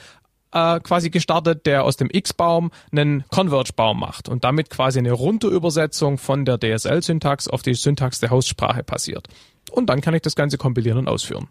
äh, 0.53 0.81
quasi 0.81 1.11
gestartet, 1.11 1.67
der 1.67 1.85
aus 1.85 1.97
dem 1.97 2.09
X-Baum 2.11 2.71
einen 2.91 3.25
Converge-Baum 3.29 4.01
macht 4.01 4.29
und 4.29 4.45
damit 4.45 4.71
quasi 4.71 4.99
eine 4.99 5.13
Runterübersetzung 5.13 6.19
von 6.19 6.45
der 6.45 6.59
DSL-Syntax 6.59 7.49
auf 7.49 7.63
die 7.63 7.75
Syntax 7.75 8.21
der 8.21 8.31
Hostsprache 8.31 8.83
passiert. 8.83 9.29
Und 9.71 9.87
dann 9.91 10.01
kann 10.01 10.15
ich 10.15 10.23
das 10.23 10.35
Ganze 10.35 10.57
kompilieren 10.57 10.99
und 10.99 11.09
ausführen. 11.09 11.49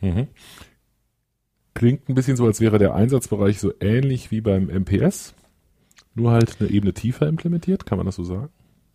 Mhm. 0.00 0.28
Klingt 1.74 2.08
ein 2.08 2.14
bisschen 2.14 2.36
so, 2.36 2.46
als 2.46 2.60
wäre 2.60 2.78
der 2.78 2.94
Einsatzbereich 2.94 3.60
so 3.60 3.72
ähnlich 3.80 4.30
wie 4.30 4.40
beim 4.40 4.70
MPS, 4.70 5.34
nur 6.14 6.30
halt 6.30 6.56
eine 6.58 6.70
Ebene 6.70 6.94
tiefer 6.94 7.28
implementiert, 7.28 7.84
kann 7.84 7.98
man 7.98 8.06
das 8.06 8.16
so 8.16 8.24
sagen? 8.24 8.48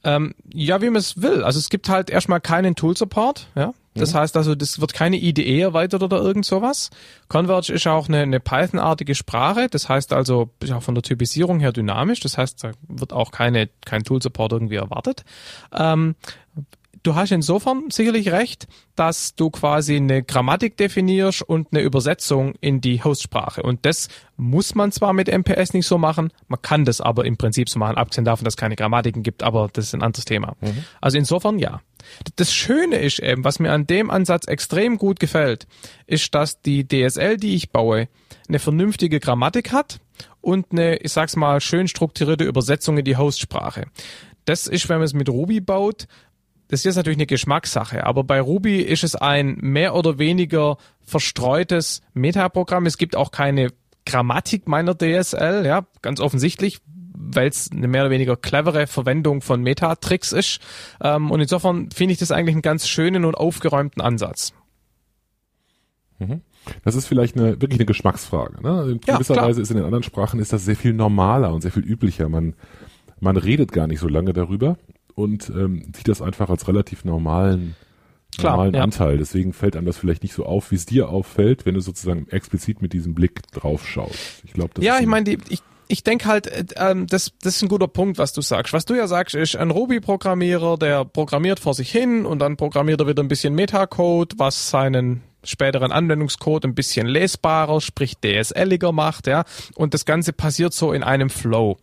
Ähm, 0.03 0.33
ja, 0.51 0.81
wie 0.81 0.89
man 0.89 0.95
es 0.95 1.21
will. 1.21 1.43
Also 1.43 1.59
es 1.59 1.69
gibt 1.69 1.89
halt 1.89 2.09
erstmal 2.09 2.41
keinen 2.41 2.75
Tool-Support, 2.75 3.49
ja. 3.53 3.73
Das 3.93 4.13
mhm. 4.13 4.19
heißt 4.19 4.37
also, 4.37 4.55
das 4.55 4.79
wird 4.79 4.93
keine 4.93 5.17
IDE 5.17 5.59
erweitert 5.61 6.01
oder 6.03 6.17
irgend 6.17 6.45
sowas. 6.45 6.89
Converge 7.27 7.73
ist 7.73 7.87
auch 7.87 8.07
eine, 8.07 8.19
eine 8.19 8.39
Python-artige 8.39 9.15
Sprache. 9.15 9.67
Das 9.69 9.89
heißt 9.89 10.13
also, 10.13 10.49
ist 10.61 10.71
auch 10.71 10.83
von 10.83 10.95
der 10.95 11.01
Typisierung 11.01 11.59
her 11.59 11.73
dynamisch. 11.73 12.21
Das 12.21 12.37
heißt, 12.37 12.63
da 12.63 12.71
wird 12.87 13.11
auch 13.11 13.31
keine, 13.31 13.69
kein 13.85 14.03
Tool-Support 14.03 14.53
irgendwie 14.53 14.75
erwartet. 14.75 15.25
Ähm, 15.73 16.15
du 17.03 17.15
hast 17.15 17.31
insofern 17.31 17.89
sicherlich 17.89 18.31
recht, 18.31 18.67
dass 18.95 19.35
du 19.35 19.49
quasi 19.49 19.95
eine 19.95 20.23
Grammatik 20.23 20.77
definierst 20.77 21.41
und 21.41 21.69
eine 21.71 21.81
Übersetzung 21.81 22.53
in 22.61 22.81
die 22.81 23.03
Hostsprache. 23.03 23.63
Und 23.63 23.85
das 23.85 24.09
muss 24.37 24.75
man 24.75 24.91
zwar 24.91 25.13
mit 25.13 25.27
MPS 25.27 25.73
nicht 25.73 25.87
so 25.87 25.97
machen, 25.97 26.31
man 26.47 26.61
kann 26.61 26.85
das 26.85 27.01
aber 27.01 27.25
im 27.25 27.37
Prinzip 27.37 27.69
so 27.69 27.79
machen, 27.79 27.97
abgesehen 27.97 28.25
davon, 28.25 28.45
dass 28.45 28.53
es 28.53 28.57
keine 28.57 28.75
Grammatiken 28.75 29.23
gibt, 29.23 29.43
aber 29.43 29.69
das 29.71 29.85
ist 29.85 29.95
ein 29.95 30.03
anderes 30.03 30.25
Thema. 30.25 30.55
Mhm. 30.61 30.83
Also 30.99 31.17
insofern 31.17 31.59
ja. 31.59 31.81
Das 32.35 32.51
Schöne 32.53 32.97
ist 32.97 33.19
eben, 33.19 33.43
was 33.43 33.59
mir 33.59 33.71
an 33.71 33.85
dem 33.85 34.09
Ansatz 34.09 34.47
extrem 34.47 34.97
gut 34.97 35.19
gefällt, 35.19 35.67
ist, 36.07 36.33
dass 36.33 36.61
die 36.61 36.87
DSL, 36.87 37.37
die 37.37 37.55
ich 37.55 37.71
baue, 37.71 38.07
eine 38.47 38.59
vernünftige 38.59 39.19
Grammatik 39.19 39.71
hat 39.71 39.99
und 40.41 40.71
eine, 40.71 40.97
ich 40.97 41.11
sag's 41.11 41.35
mal, 41.35 41.61
schön 41.61 41.87
strukturierte 41.87 42.43
Übersetzung 42.43 42.97
in 42.97 43.05
die 43.05 43.17
Hostsprache. 43.17 43.85
Das 44.45 44.67
ist, 44.67 44.89
wenn 44.89 44.97
man 44.97 45.05
es 45.05 45.13
mit 45.13 45.29
Ruby 45.29 45.61
baut, 45.61 46.07
das 46.71 46.79
ist 46.79 46.85
jetzt 46.85 46.95
natürlich 46.95 47.17
eine 47.17 47.25
Geschmackssache, 47.25 48.05
aber 48.05 48.23
bei 48.23 48.39
Ruby 48.39 48.79
ist 48.79 49.03
es 49.03 49.13
ein 49.15 49.57
mehr 49.59 49.93
oder 49.93 50.19
weniger 50.19 50.77
verstreutes 51.01 52.01
Metaprogramm. 52.13 52.85
Es 52.85 52.97
gibt 52.97 53.17
auch 53.17 53.31
keine 53.31 53.73
Grammatik 54.05 54.69
meiner 54.69 54.95
DSL, 54.95 55.65
ja, 55.65 55.85
ganz 56.01 56.21
offensichtlich, 56.21 56.79
weil 57.13 57.49
es 57.49 57.69
eine 57.73 57.89
mehr 57.89 58.03
oder 58.03 58.09
weniger 58.09 58.37
clevere 58.37 58.87
Verwendung 58.87 59.41
von 59.41 59.61
Metatricks 59.61 60.31
ist. 60.31 60.61
Ähm, 61.03 61.29
und 61.29 61.41
insofern 61.41 61.91
finde 61.91 62.13
ich 62.13 62.19
das 62.19 62.31
eigentlich 62.31 62.55
einen 62.55 62.61
ganz 62.61 62.87
schönen 62.87 63.25
und 63.25 63.35
aufgeräumten 63.35 64.01
Ansatz. 64.01 64.53
Mhm. 66.19 66.39
Das 66.85 66.95
ist 66.95 67.05
vielleicht 67.05 67.35
eine, 67.35 67.61
wirklich 67.61 67.81
eine 67.81 67.85
Geschmacksfrage. 67.85 68.63
Ne? 68.63 68.91
In 68.91 69.01
gewisser 69.01 69.35
ja, 69.35 69.41
Weise 69.41 69.61
ist 69.61 69.71
in 69.71 69.75
den 69.75 69.85
anderen 69.85 70.03
Sprachen 70.03 70.39
ist 70.39 70.53
das 70.53 70.63
sehr 70.63 70.77
viel 70.77 70.93
normaler 70.93 71.53
und 71.53 71.63
sehr 71.63 71.71
viel 71.73 71.83
üblicher. 71.83 72.29
Man, 72.29 72.53
man 73.19 73.35
redet 73.35 73.73
gar 73.73 73.87
nicht 73.87 73.99
so 73.99 74.07
lange 74.07 74.31
darüber 74.31 74.77
und 75.15 75.49
ähm, 75.49 75.91
sieht 75.95 76.07
das 76.07 76.21
einfach 76.21 76.49
als 76.49 76.67
relativ 76.67 77.05
normalen, 77.05 77.75
Klar, 78.37 78.53
normalen 78.53 78.73
ja. 78.73 78.83
Anteil. 78.83 79.17
Deswegen 79.17 79.53
fällt 79.53 79.75
einem 79.75 79.85
das 79.85 79.97
vielleicht 79.97 80.23
nicht 80.23 80.33
so 80.33 80.45
auf, 80.45 80.71
wie 80.71 80.75
es 80.75 80.85
dir 80.85 81.09
auffällt, 81.09 81.65
wenn 81.65 81.75
du 81.75 81.81
sozusagen 81.81 82.27
explizit 82.29 82.81
mit 82.81 82.93
diesem 82.93 83.13
Blick 83.13 83.41
drauf 83.51 83.87
schaust. 83.87 84.41
Ich 84.43 84.53
glaube, 84.53 84.81
Ja, 84.81 84.99
ich 84.99 85.07
meine, 85.07 85.29
ich, 85.49 85.61
ich 85.87 86.03
denke 86.03 86.25
halt, 86.25 86.47
äh, 86.47 86.65
ähm, 86.77 87.07
das, 87.07 87.33
das 87.41 87.57
ist 87.57 87.61
ein 87.61 87.69
guter 87.69 87.87
Punkt, 87.87 88.17
was 88.17 88.33
du 88.33 88.41
sagst. 88.41 88.73
Was 88.73 88.85
du 88.85 88.93
ja 88.93 89.07
sagst, 89.07 89.35
ist 89.35 89.55
ein 89.55 89.71
Ruby-Programmierer, 89.71 90.77
der 90.77 91.05
programmiert 91.05 91.59
vor 91.59 91.73
sich 91.73 91.91
hin 91.91 92.25
und 92.25 92.39
dann 92.39 92.57
programmiert 92.57 93.01
er 93.01 93.07
wieder 93.07 93.21
ein 93.21 93.27
bisschen 93.27 93.53
Metacode, 93.53 94.33
was 94.37 94.69
seinen 94.69 95.21
späteren 95.43 95.91
Anwendungscode 95.91 96.65
ein 96.65 96.75
bisschen 96.75 97.07
lesbarer, 97.07 97.81
sprich 97.81 98.17
DSLiger 98.17 98.91
macht, 98.91 99.27
ja. 99.27 99.43
Und 99.75 99.93
das 99.93 100.05
Ganze 100.05 100.33
passiert 100.33 100.73
so 100.73 100.93
in 100.93 101.03
einem 101.03 101.29
Flow. 101.29 101.77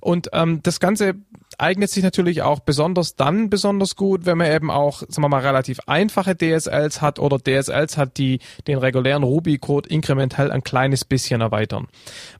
Und 0.00 0.30
ähm, 0.32 0.60
das 0.62 0.80
Ganze 0.80 1.14
eignet 1.58 1.90
sich 1.90 2.02
natürlich 2.02 2.42
auch 2.42 2.60
besonders 2.60 3.16
dann 3.16 3.50
besonders 3.50 3.96
gut, 3.96 4.26
wenn 4.26 4.38
man 4.38 4.50
eben 4.50 4.70
auch, 4.70 5.00
sagen 5.00 5.22
wir 5.22 5.28
mal, 5.28 5.40
relativ 5.40 5.78
einfache 5.86 6.36
DSLs 6.36 7.00
hat 7.00 7.18
oder 7.18 7.38
DSLs 7.38 7.96
hat, 7.96 8.18
die 8.18 8.40
den 8.66 8.78
regulären 8.78 9.22
Ruby-Code 9.22 9.88
inkrementell 9.88 10.50
ein 10.50 10.64
kleines 10.64 11.04
bisschen 11.04 11.40
erweitern. 11.40 11.88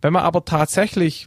Wenn 0.03 0.13
man 0.13 0.23
aber 0.23 0.45
tatsächlich 0.45 1.27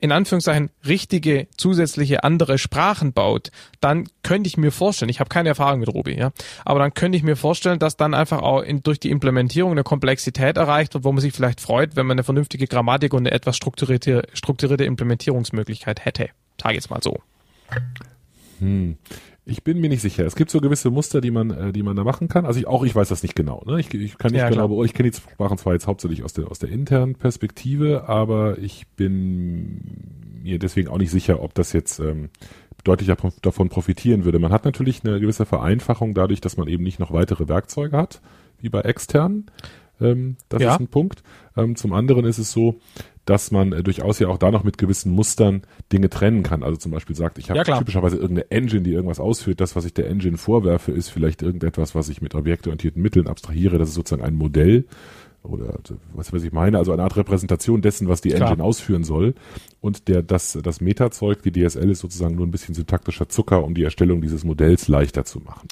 in 0.00 0.12
Anführungszeichen 0.12 0.70
richtige 0.86 1.46
zusätzliche 1.56 2.24
andere 2.24 2.58
Sprachen 2.58 3.12
baut, 3.12 3.50
dann 3.80 4.08
könnte 4.22 4.48
ich 4.48 4.56
mir 4.56 4.72
vorstellen, 4.72 5.08
ich 5.08 5.20
habe 5.20 5.28
keine 5.28 5.50
Erfahrung 5.50 5.80
mit 5.80 5.88
Ruby, 5.88 6.18
ja, 6.18 6.32
aber 6.64 6.78
dann 6.78 6.94
könnte 6.94 7.18
ich 7.18 7.22
mir 7.22 7.36
vorstellen, 7.36 7.78
dass 7.78 7.96
dann 7.96 8.14
einfach 8.14 8.42
auch 8.42 8.62
in, 8.62 8.82
durch 8.82 8.98
die 8.98 9.10
Implementierung 9.10 9.72
eine 9.72 9.82
Komplexität 9.84 10.56
erreicht 10.56 10.94
wird, 10.94 11.04
wo 11.04 11.12
man 11.12 11.20
sich 11.20 11.32
vielleicht 11.32 11.60
freut, 11.60 11.96
wenn 11.96 12.06
man 12.06 12.14
eine 12.14 12.24
vernünftige 12.24 12.66
Grammatik 12.66 13.12
und 13.12 13.20
eine 13.20 13.32
etwas 13.32 13.56
strukturierte, 13.56 14.26
strukturierte 14.32 14.84
Implementierungsmöglichkeit 14.84 16.04
hätte. 16.04 16.30
Sag 16.60 16.74
jetzt 16.74 16.90
mal 16.90 17.02
so. 17.02 17.18
Hm. 18.58 18.96
Ich 19.50 19.64
bin 19.64 19.80
mir 19.80 19.88
nicht 19.88 20.00
sicher. 20.00 20.24
Es 20.24 20.36
gibt 20.36 20.50
so 20.50 20.60
gewisse 20.60 20.90
Muster, 20.90 21.20
die 21.20 21.32
man, 21.32 21.50
äh, 21.50 21.72
die 21.72 21.82
man 21.82 21.96
da 21.96 22.04
machen 22.04 22.28
kann. 22.28 22.46
Also 22.46 22.60
ich, 22.60 22.68
auch 22.68 22.84
ich 22.84 22.94
weiß 22.94 23.08
das 23.08 23.24
nicht 23.24 23.34
genau. 23.34 23.64
Ne? 23.66 23.80
Ich, 23.80 23.92
ich 23.92 24.16
kann 24.16 24.30
nicht 24.30 24.40
ja, 24.40 24.48
genau, 24.48 24.64
aber 24.64 24.84
ich 24.84 24.94
kenne 24.94 25.10
die 25.10 25.16
Sprachen 25.16 25.58
zwar 25.58 25.72
jetzt 25.72 25.88
hauptsächlich 25.88 26.22
aus 26.22 26.32
der 26.32 26.48
aus 26.50 26.60
der 26.60 26.70
internen 26.70 27.16
Perspektive, 27.16 28.08
aber 28.08 28.58
ich 28.58 28.86
bin 28.96 30.38
mir 30.42 30.60
deswegen 30.60 30.88
auch 30.88 30.98
nicht 30.98 31.10
sicher, 31.10 31.42
ob 31.42 31.52
das 31.54 31.72
jetzt 31.72 31.98
ähm, 31.98 32.30
deutlich 32.84 33.10
davon 33.42 33.68
profitieren 33.68 34.24
würde. 34.24 34.38
Man 34.38 34.52
hat 34.52 34.64
natürlich 34.64 35.04
eine 35.04 35.18
gewisse 35.18 35.46
Vereinfachung 35.46 36.14
dadurch, 36.14 36.40
dass 36.40 36.56
man 36.56 36.68
eben 36.68 36.84
nicht 36.84 37.00
noch 37.00 37.12
weitere 37.12 37.48
Werkzeuge 37.48 37.96
hat, 37.96 38.20
wie 38.60 38.68
bei 38.68 38.82
externen. 38.82 39.50
Ähm, 40.00 40.36
das 40.48 40.62
ja. 40.62 40.74
ist 40.74 40.80
ein 40.80 40.88
Punkt. 40.88 41.22
Ähm, 41.56 41.76
zum 41.76 41.92
anderen 41.92 42.24
ist 42.24 42.38
es 42.38 42.52
so, 42.52 42.76
dass 43.24 43.50
man 43.50 43.72
äh, 43.72 43.82
durchaus 43.82 44.18
ja 44.18 44.28
auch 44.28 44.38
da 44.38 44.50
noch 44.50 44.64
mit 44.64 44.78
gewissen 44.78 45.12
Mustern 45.12 45.62
Dinge 45.92 46.08
trennen 46.08 46.42
kann. 46.42 46.62
Also 46.62 46.76
zum 46.76 46.92
Beispiel 46.92 47.16
sagt, 47.16 47.38
ich 47.38 47.50
habe 47.50 47.62
ja, 47.64 47.78
typischerweise 47.78 48.16
irgendeine 48.16 48.50
Engine, 48.50 48.82
die 48.82 48.92
irgendwas 48.92 49.20
ausführt. 49.20 49.60
Das, 49.60 49.76
was 49.76 49.84
ich 49.84 49.94
der 49.94 50.08
Engine 50.08 50.36
vorwerfe, 50.36 50.92
ist 50.92 51.08
vielleicht 51.10 51.42
irgendetwas, 51.42 51.94
was 51.94 52.08
ich 52.08 52.22
mit 52.22 52.34
objektorientierten 52.34 53.00
Mitteln 53.00 53.26
abstrahiere. 53.28 53.78
Das 53.78 53.88
ist 53.88 53.94
sozusagen 53.94 54.24
ein 54.24 54.34
Modell 54.34 54.84
oder 55.42 55.78
was 56.12 56.32
weiß 56.32 56.42
ich 56.42 56.52
meine, 56.52 56.76
also 56.76 56.92
eine 56.92 57.02
Art 57.02 57.16
Repräsentation 57.16 57.80
dessen, 57.80 58.08
was 58.08 58.20
die 58.20 58.32
Engine 58.32 58.56
Klar. 58.56 58.66
ausführen 58.66 59.04
soll. 59.04 59.34
Und 59.80 60.08
der, 60.08 60.22
das, 60.22 60.58
das 60.62 60.80
Metazeug, 60.80 61.42
die 61.42 61.52
DSL 61.52 61.90
ist 61.90 62.00
sozusagen 62.00 62.34
nur 62.34 62.46
ein 62.46 62.50
bisschen 62.50 62.74
syntaktischer 62.74 63.28
Zucker, 63.28 63.64
um 63.64 63.74
die 63.74 63.84
Erstellung 63.84 64.20
dieses 64.20 64.44
Modells 64.44 64.88
leichter 64.88 65.24
zu 65.24 65.40
machen. 65.40 65.68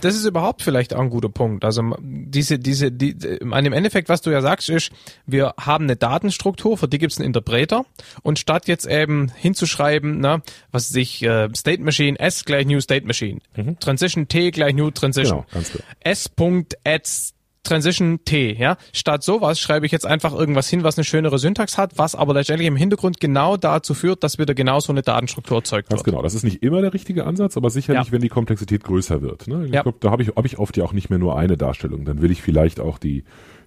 Das 0.00 0.14
ist 0.14 0.24
überhaupt 0.24 0.62
vielleicht 0.62 0.94
auch 0.94 1.00
ein 1.00 1.10
guter 1.10 1.28
Punkt. 1.28 1.64
Also 1.64 1.82
diese, 2.00 2.58
diese, 2.58 2.92
die, 2.92 3.16
an 3.50 3.64
dem 3.64 3.72
Endeffekt, 3.72 4.08
was 4.08 4.20
du 4.20 4.30
ja 4.30 4.42
sagst, 4.42 4.68
ist, 4.68 4.90
wir 5.26 5.54
haben 5.58 5.84
eine 5.84 5.96
Datenstruktur, 5.96 6.76
für 6.76 6.88
die 6.88 6.98
gibt 6.98 7.12
es 7.12 7.18
einen 7.18 7.26
Interpreter 7.26 7.84
und 8.22 8.38
statt 8.38 8.68
jetzt 8.68 8.86
eben 8.86 9.32
hinzuschreiben, 9.34 10.20
na, 10.20 10.42
was 10.70 10.88
sich 10.88 11.22
äh, 11.22 11.48
State 11.56 11.82
Machine 11.82 12.18
S 12.18 12.44
gleich 12.44 12.66
New 12.66 12.80
State 12.80 13.06
Machine, 13.06 13.40
mhm. 13.56 13.78
Transition 13.78 14.28
T 14.28 14.50
gleich 14.50 14.74
New 14.74 14.90
Transition, 14.90 15.38
genau, 15.38 15.46
ganz 15.52 15.70
klar. 15.70 15.84
S.add 16.00 17.35
Transition 17.66 18.20
T, 18.24 18.52
ja. 18.52 18.76
Statt 18.92 19.22
sowas 19.22 19.60
schreibe 19.60 19.86
ich 19.86 19.92
jetzt 19.92 20.06
einfach 20.06 20.32
irgendwas 20.32 20.68
hin, 20.68 20.84
was 20.84 20.96
eine 20.96 21.04
schönere 21.04 21.38
Syntax 21.38 21.78
hat, 21.78 21.98
was 21.98 22.14
aber 22.14 22.34
letztendlich 22.34 22.68
im 22.68 22.76
Hintergrund 22.76 23.20
genau 23.20 23.56
dazu 23.56 23.94
führt, 23.94 24.22
dass 24.24 24.38
wieder 24.38 24.54
genau 24.54 24.80
so 24.80 24.92
eine 24.92 25.02
Datenstruktur 25.02 25.58
erzeugt 25.58 25.88
Ganz 25.88 26.00
wird. 26.00 26.06
genau. 26.06 26.22
Das 26.22 26.34
ist 26.34 26.44
nicht 26.44 26.62
immer 26.62 26.80
der 26.80 26.94
richtige 26.94 27.26
Ansatz, 27.26 27.56
aber 27.56 27.70
sicherlich, 27.70 28.06
ja. 28.06 28.12
wenn 28.12 28.22
die 28.22 28.28
Komplexität 28.28 28.84
größer 28.84 29.22
wird. 29.22 29.48
Ne? 29.48 29.66
Ich 29.66 29.72
ja. 29.72 29.82
glaube, 29.82 29.98
da 30.00 30.10
habe 30.10 30.22
ich, 30.22 30.28
hab 30.28 30.44
ich 30.44 30.58
oft 30.58 30.76
ja 30.76 30.84
auch 30.84 30.92
nicht 30.92 31.10
mehr 31.10 31.18
nur 31.18 31.36
eine 31.38 31.56
Darstellung. 31.56 32.04
Dann 32.04 32.22
will 32.22 32.30
ich 32.30 32.42
vielleicht 32.42 32.80
auch 32.80 32.98
die, 32.98 33.24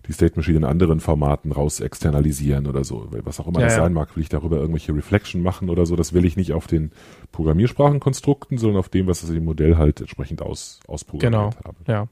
die 0.08 0.14
State 0.14 0.36
Machine 0.36 0.58
in 0.58 0.64
anderen 0.64 1.00
Formaten 1.00 1.52
raus 1.52 1.80
externalisieren 1.80 2.68
oder 2.68 2.84
so. 2.84 3.08
Was 3.24 3.40
auch 3.40 3.48
immer 3.48 3.60
ja, 3.60 3.68
das 3.68 3.76
sein 3.76 3.94
mag, 3.94 4.16
will 4.16 4.24
ich 4.24 4.30
darüber 4.30 4.58
irgendwelche 4.58 4.94
Reflection 4.96 5.42
machen 5.42 5.70
oder 5.70 5.86
so. 5.86 5.96
Das 5.96 6.14
will 6.14 6.26
ich 6.26 6.36
nicht 6.36 6.54
auf 6.54 6.68
den 6.68 6.92
Programmiersprachenkonstrukten, 7.32 8.58
sondern 8.58 8.80
auf 8.80 8.90
dem, 8.90 9.08
was 9.08 9.22
das 9.22 9.30
im 9.30 9.46
Modell 9.46 9.78
halt 9.78 10.00
entsprechend 10.00 10.42
aus, 10.42 10.80
ausprogrammiert 10.88 11.56
genau. 11.58 11.64
habe. 11.64 11.78
Ja. 11.88 12.08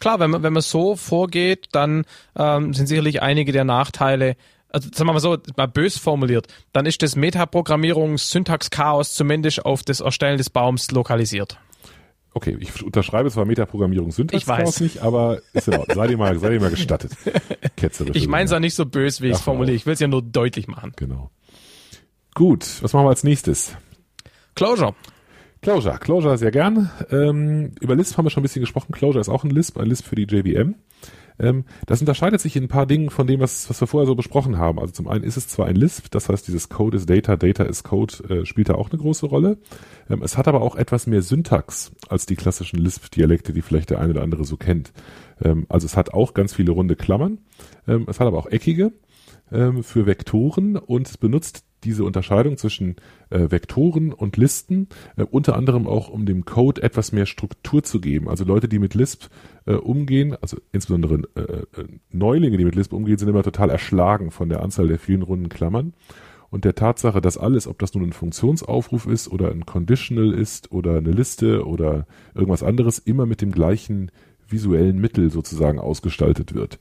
Klar, 0.00 0.20
wenn 0.20 0.30
man, 0.30 0.42
wenn 0.42 0.52
man 0.52 0.62
so 0.62 0.96
vorgeht, 0.96 1.68
dann 1.72 2.04
ähm, 2.36 2.74
sind 2.74 2.86
sicherlich 2.86 3.22
einige 3.22 3.52
der 3.52 3.64
Nachteile, 3.64 4.36
also 4.68 4.88
sagen 4.92 5.08
wir 5.08 5.12
mal 5.12 5.20
so, 5.20 5.38
mal 5.56 5.68
bös 5.68 5.98
formuliert, 5.98 6.46
dann 6.72 6.86
ist 6.86 7.02
das 7.02 7.16
Metaprogrammierungs-Syntax-Chaos 7.16 9.14
zumindest 9.14 9.64
auf 9.64 9.82
das 9.82 10.00
Erstellen 10.00 10.38
des 10.38 10.50
Baums 10.50 10.90
lokalisiert. 10.90 11.58
Okay, 12.34 12.56
ich 12.58 12.82
unterschreibe 12.82 13.30
zwar 13.30 13.44
Metaprogrammierung 13.44 14.10
Syntax 14.10 14.46
Chaos 14.46 14.80
nicht, 14.80 15.02
aber 15.02 15.42
ist 15.52 15.68
in 15.68 15.74
Ordnung. 15.74 15.96
Sei 15.96 16.06
dir 16.06 16.16
mal, 16.16 16.38
sei 16.38 16.50
dir 16.50 16.60
mal 16.60 16.70
gestattet. 16.70 17.12
Ketzerisch. 17.76 18.16
Ich 18.16 18.26
meine 18.26 18.46
es 18.46 18.50
ja 18.50 18.58
nicht 18.58 18.74
so 18.74 18.86
bös, 18.86 19.20
wie 19.20 19.28
ich 19.28 19.34
es 19.34 19.42
formuliere. 19.42 19.76
Ich 19.76 19.84
will 19.84 19.92
es 19.92 20.00
ja 20.00 20.08
nur 20.08 20.22
deutlich 20.22 20.66
machen. 20.66 20.92
Genau. 20.96 21.30
Gut, 22.34 22.82
was 22.82 22.94
machen 22.94 23.04
wir 23.04 23.10
als 23.10 23.24
nächstes? 23.24 23.76
Closure. 24.54 24.94
Clojure, 25.62 25.98
Clojure 26.00 26.38
sehr 26.38 26.50
gern. 26.50 26.90
Ähm, 27.10 27.70
über 27.80 27.94
Lisp 27.94 28.18
haben 28.18 28.26
wir 28.26 28.30
schon 28.30 28.40
ein 28.40 28.42
bisschen 28.42 28.62
gesprochen. 28.62 28.90
Clojure 28.90 29.20
ist 29.20 29.28
auch 29.28 29.44
ein 29.44 29.50
Lisp, 29.50 29.78
ein 29.78 29.86
Lisp 29.86 30.06
für 30.06 30.16
die 30.16 30.24
JVM. 30.24 30.74
Ähm, 31.38 31.64
das 31.86 32.00
unterscheidet 32.00 32.40
sich 32.40 32.56
in 32.56 32.64
ein 32.64 32.68
paar 32.68 32.84
Dingen 32.84 33.10
von 33.10 33.28
dem, 33.28 33.38
was, 33.38 33.70
was 33.70 33.80
wir 33.80 33.86
vorher 33.86 34.08
so 34.08 34.16
besprochen 34.16 34.58
haben. 34.58 34.80
Also 34.80 34.92
zum 34.92 35.06
einen 35.06 35.22
ist 35.22 35.36
es 35.36 35.46
zwar 35.46 35.66
ein 35.66 35.76
Lisp, 35.76 36.10
das 36.10 36.28
heißt 36.28 36.48
dieses 36.48 36.68
Code 36.68 36.96
is 36.96 37.06
Data, 37.06 37.36
Data 37.36 37.62
is 37.62 37.84
Code 37.84 38.14
äh, 38.28 38.44
spielt 38.44 38.70
da 38.70 38.74
auch 38.74 38.90
eine 38.90 39.00
große 39.00 39.24
Rolle. 39.24 39.56
Ähm, 40.10 40.22
es 40.24 40.36
hat 40.36 40.48
aber 40.48 40.62
auch 40.62 40.74
etwas 40.74 41.06
mehr 41.06 41.22
Syntax 41.22 41.92
als 42.08 42.26
die 42.26 42.34
klassischen 42.34 42.80
Lisp-Dialekte, 42.80 43.52
die 43.52 43.62
vielleicht 43.62 43.90
der 43.90 44.00
eine 44.00 44.10
oder 44.10 44.22
andere 44.22 44.44
so 44.44 44.56
kennt. 44.56 44.92
Ähm, 45.40 45.66
also 45.68 45.86
es 45.86 45.96
hat 45.96 46.12
auch 46.12 46.34
ganz 46.34 46.54
viele 46.54 46.72
runde 46.72 46.96
Klammern. 46.96 47.38
Ähm, 47.86 48.06
es 48.08 48.18
hat 48.18 48.26
aber 48.26 48.38
auch 48.38 48.46
eckige 48.46 48.90
ähm, 49.52 49.84
für 49.84 50.06
Vektoren 50.06 50.76
und 50.76 51.06
es 51.06 51.18
benutzt 51.18 51.64
diese 51.84 52.04
Unterscheidung 52.04 52.56
zwischen 52.56 52.96
äh, 53.30 53.50
Vektoren 53.50 54.12
und 54.12 54.36
Listen, 54.36 54.88
äh, 55.16 55.24
unter 55.24 55.56
anderem 55.56 55.86
auch 55.86 56.08
um 56.08 56.26
dem 56.26 56.44
Code 56.44 56.82
etwas 56.82 57.12
mehr 57.12 57.26
Struktur 57.26 57.82
zu 57.82 58.00
geben. 58.00 58.28
Also 58.28 58.44
Leute, 58.44 58.68
die 58.68 58.78
mit 58.78 58.94
Lisp 58.94 59.26
äh, 59.66 59.74
umgehen, 59.74 60.36
also 60.40 60.58
insbesondere 60.72 61.22
äh, 61.34 61.40
äh, 61.80 61.86
Neulinge, 62.10 62.56
die 62.56 62.64
mit 62.64 62.74
Lisp 62.74 62.92
umgehen, 62.92 63.18
sind 63.18 63.28
immer 63.28 63.42
total 63.42 63.70
erschlagen 63.70 64.30
von 64.30 64.48
der 64.48 64.62
Anzahl 64.62 64.88
der 64.88 64.98
vielen 64.98 65.22
runden 65.22 65.48
Klammern 65.48 65.94
und 66.52 66.66
der 66.66 66.74
Tatsache, 66.74 67.22
dass 67.22 67.38
alles, 67.38 67.66
ob 67.66 67.78
das 67.78 67.94
nun 67.94 68.04
ein 68.04 68.12
Funktionsaufruf 68.12 69.06
ist 69.06 69.28
oder 69.28 69.50
ein 69.50 69.64
Conditional 69.64 70.34
ist 70.34 70.70
oder 70.70 70.98
eine 70.98 71.10
Liste 71.10 71.66
oder 71.66 72.06
irgendwas 72.34 72.62
anderes, 72.62 72.98
immer 72.98 73.24
mit 73.24 73.40
dem 73.40 73.52
gleichen 73.52 74.10
visuellen 74.52 75.00
Mittel 75.00 75.30
sozusagen 75.30 75.78
ausgestaltet 75.78 76.54
wird. 76.54 76.78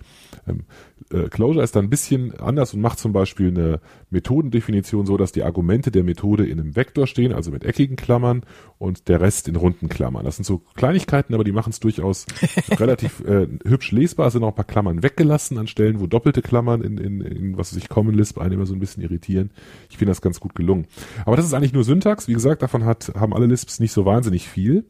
Ähm, 0.47 0.65
äh, 1.11 1.29
Clojure 1.29 1.63
ist 1.63 1.75
da 1.75 1.79
ein 1.79 1.89
bisschen 1.89 2.39
anders 2.39 2.73
und 2.73 2.81
macht 2.81 2.99
zum 2.99 3.13
Beispiel 3.13 3.47
eine 3.47 3.79
Methodendefinition 4.09 5.05
so, 5.05 5.17
dass 5.17 5.31
die 5.31 5.43
Argumente 5.43 5.91
der 5.91 6.03
Methode 6.03 6.45
in 6.45 6.59
einem 6.59 6.75
Vektor 6.75 7.07
stehen, 7.07 7.33
also 7.33 7.51
mit 7.51 7.63
eckigen 7.63 7.95
Klammern 7.95 8.43
und 8.77 9.07
der 9.07 9.21
Rest 9.21 9.47
in 9.47 9.55
runden 9.55 9.89
Klammern. 9.89 10.25
Das 10.25 10.35
sind 10.35 10.45
so 10.45 10.61
Kleinigkeiten, 10.75 11.33
aber 11.33 11.43
die 11.43 11.51
machen 11.51 11.71
es 11.71 11.79
durchaus 11.79 12.25
relativ 12.71 13.21
äh, 13.21 13.47
hübsch 13.65 13.91
lesbar. 13.91 14.27
Es 14.27 14.33
sind 14.33 14.43
auch 14.43 14.49
ein 14.49 14.55
paar 14.55 14.65
Klammern 14.65 15.03
weggelassen 15.03 15.57
an 15.57 15.67
Stellen, 15.67 15.99
wo 15.99 16.07
doppelte 16.07 16.41
Klammern 16.41 16.81
in, 16.81 16.97
in, 16.97 17.21
in 17.21 17.57
was 17.57 17.71
weiß 17.71 17.77
ich, 17.77 17.89
Common 17.89 18.15
Lisp 18.15 18.39
einen 18.39 18.53
immer 18.53 18.65
so 18.65 18.73
ein 18.73 18.79
bisschen 18.79 19.03
irritieren. 19.03 19.51
Ich 19.89 19.97
finde 19.97 20.11
das 20.11 20.21
ganz 20.21 20.39
gut 20.39 20.55
gelungen. 20.55 20.87
Aber 21.25 21.35
das 21.35 21.45
ist 21.45 21.53
eigentlich 21.53 21.73
nur 21.73 21.83
Syntax. 21.83 22.27
Wie 22.27 22.33
gesagt, 22.33 22.61
davon 22.61 22.85
hat, 22.85 23.13
haben 23.15 23.33
alle 23.33 23.45
Lisps 23.45 23.79
nicht 23.79 23.91
so 23.91 24.05
wahnsinnig 24.05 24.47
viel. 24.47 24.85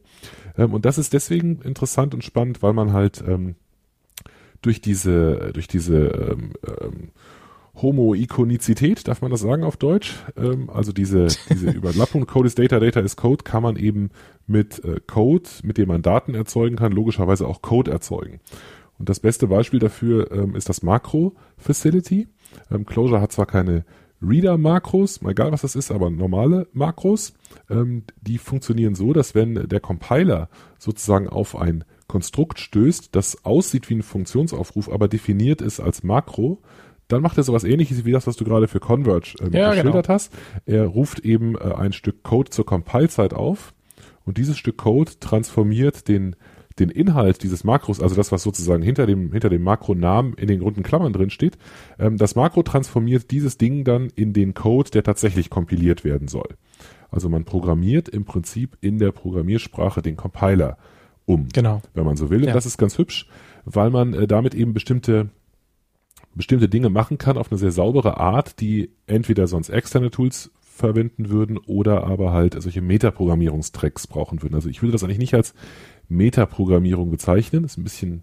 Ähm, 0.56 0.72
und 0.72 0.84
das 0.84 0.98
ist 0.98 1.12
deswegen 1.12 1.60
interessant 1.62 2.14
und 2.14 2.24
spannend, 2.24 2.62
weil 2.62 2.72
man 2.72 2.92
halt 2.92 3.22
ähm, 3.26 3.54
durch 4.60 4.80
diese, 4.80 5.50
durch 5.52 5.68
diese 5.68 5.96
ähm, 5.96 6.52
ähm, 6.66 7.08
Homo-Ikonizität, 7.74 9.08
darf 9.08 9.22
man 9.22 9.30
das 9.30 9.40
sagen 9.40 9.64
auf 9.64 9.76
Deutsch? 9.76 10.14
Ähm, 10.36 10.70
also 10.70 10.92
diese, 10.92 11.28
diese 11.48 11.70
Überlappung, 11.74 12.26
Code 12.26 12.46
is 12.46 12.54
Data, 12.54 12.78
Data 12.78 13.00
is 13.00 13.16
Code, 13.16 13.44
kann 13.44 13.62
man 13.62 13.76
eben 13.76 14.10
mit 14.46 14.84
äh, 14.84 15.00
Code, 15.06 15.48
mit 15.62 15.78
dem 15.78 15.88
man 15.88 16.02
Daten 16.02 16.34
erzeugen 16.34 16.76
kann, 16.76 16.92
logischerweise 16.92 17.46
auch 17.46 17.62
Code 17.62 17.90
erzeugen. 17.90 18.40
Und 18.98 19.08
das 19.08 19.20
beste 19.20 19.48
Beispiel 19.48 19.80
dafür 19.80 20.30
ähm, 20.30 20.54
ist 20.54 20.68
das 20.68 20.82
Makro 20.82 21.34
Facility. 21.56 22.28
Ähm, 22.70 22.84
Clojure 22.84 23.20
hat 23.20 23.32
zwar 23.32 23.46
keine 23.46 23.84
Reader-Makros, 24.22 25.20
egal 25.26 25.52
was 25.52 25.62
das 25.62 25.74
ist, 25.74 25.90
aber 25.90 26.10
normale 26.10 26.68
Makros, 26.72 27.34
ähm, 27.68 28.04
die 28.20 28.38
funktionieren 28.38 28.94
so, 28.94 29.12
dass 29.12 29.34
wenn 29.34 29.68
der 29.68 29.80
Compiler 29.80 30.48
sozusagen 30.78 31.28
auf 31.28 31.56
ein 31.56 31.84
Konstrukt 32.06 32.58
stößt, 32.60 33.14
das 33.14 33.44
aussieht 33.44 33.88
wie 33.88 33.94
ein 33.94 34.02
Funktionsaufruf, 34.02 34.90
aber 34.90 35.08
definiert 35.08 35.62
ist 35.62 35.80
als 35.80 36.02
Makro, 36.02 36.60
dann 37.08 37.22
macht 37.22 37.36
er 37.36 37.44
sowas 37.44 37.64
ähnliches 37.64 38.04
wie 38.04 38.12
das, 38.12 38.26
was 38.26 38.36
du 38.36 38.44
gerade 38.44 38.68
für 38.68 38.80
Converge 38.80 39.34
äh, 39.40 39.56
ja, 39.56 39.70
geschildert 39.70 40.06
genau. 40.06 40.14
hast. 40.14 40.32
Er 40.66 40.86
ruft 40.86 41.20
eben 41.20 41.56
äh, 41.56 41.74
ein 41.74 41.92
Stück 41.92 42.22
Code 42.22 42.50
zur 42.50 42.64
Compile-Zeit 42.64 43.34
auf 43.34 43.74
und 44.24 44.38
dieses 44.38 44.56
Stück 44.56 44.78
Code 44.78 45.12
transformiert 45.20 46.08
den 46.08 46.36
den 46.78 46.88
Inhalt 46.88 47.42
dieses 47.42 47.64
Makros, 47.64 48.00
also 48.00 48.14
das, 48.14 48.32
was 48.32 48.42
sozusagen 48.42 48.82
hinter 48.82 49.06
dem, 49.06 49.32
hinter 49.32 49.50
dem 49.50 49.62
Makronamen 49.62 50.34
in 50.34 50.48
den 50.48 50.60
runden 50.60 50.82
Klammern 50.82 51.12
drin 51.12 51.30
steht, 51.30 51.58
ähm, 51.98 52.16
das 52.16 52.34
Makro 52.34 52.62
transformiert 52.62 53.30
dieses 53.30 53.58
Ding 53.58 53.84
dann 53.84 54.10
in 54.14 54.32
den 54.32 54.54
Code, 54.54 54.90
der 54.90 55.02
tatsächlich 55.02 55.50
kompiliert 55.50 56.04
werden 56.04 56.28
soll. 56.28 56.56
Also 57.10 57.28
man 57.28 57.44
programmiert 57.44 58.08
im 58.08 58.24
Prinzip 58.24 58.78
in 58.80 58.98
der 58.98 59.12
Programmiersprache 59.12 60.02
den 60.02 60.16
Compiler 60.16 60.78
um, 61.26 61.48
genau. 61.52 61.82
wenn 61.94 62.04
man 62.04 62.16
so 62.16 62.30
will. 62.30 62.40
Und 62.40 62.48
ja. 62.48 62.54
das 62.54 62.66
ist 62.66 62.78
ganz 62.78 62.98
hübsch, 62.98 63.28
weil 63.64 63.90
man 63.90 64.14
äh, 64.14 64.26
damit 64.26 64.54
eben 64.54 64.72
bestimmte 64.72 65.30
bestimmte 66.34 66.68
Dinge 66.68 66.88
machen 66.88 67.18
kann 67.18 67.36
auf 67.36 67.50
eine 67.50 67.58
sehr 67.58 67.72
saubere 67.72 68.18
Art, 68.18 68.60
die 68.60 68.90
entweder 69.06 69.46
sonst 69.46 69.68
externe 69.68 70.10
Tools 70.10 70.50
verwenden 70.60 71.28
würden 71.28 71.58
oder 71.58 72.04
aber 72.04 72.32
halt 72.32 72.60
solche 72.60 72.80
Metaprogrammierungstracks 72.80 74.06
brauchen 74.06 74.42
würden. 74.42 74.54
Also 74.54 74.70
ich 74.70 74.82
würde 74.82 74.92
das 74.92 75.04
eigentlich 75.04 75.18
nicht 75.18 75.34
als 75.34 75.54
Metaprogrammierung 76.08 77.10
bezeichnen. 77.10 77.62
Das 77.62 77.72
ist 77.72 77.78
ein 77.78 77.84
bisschen 77.84 78.22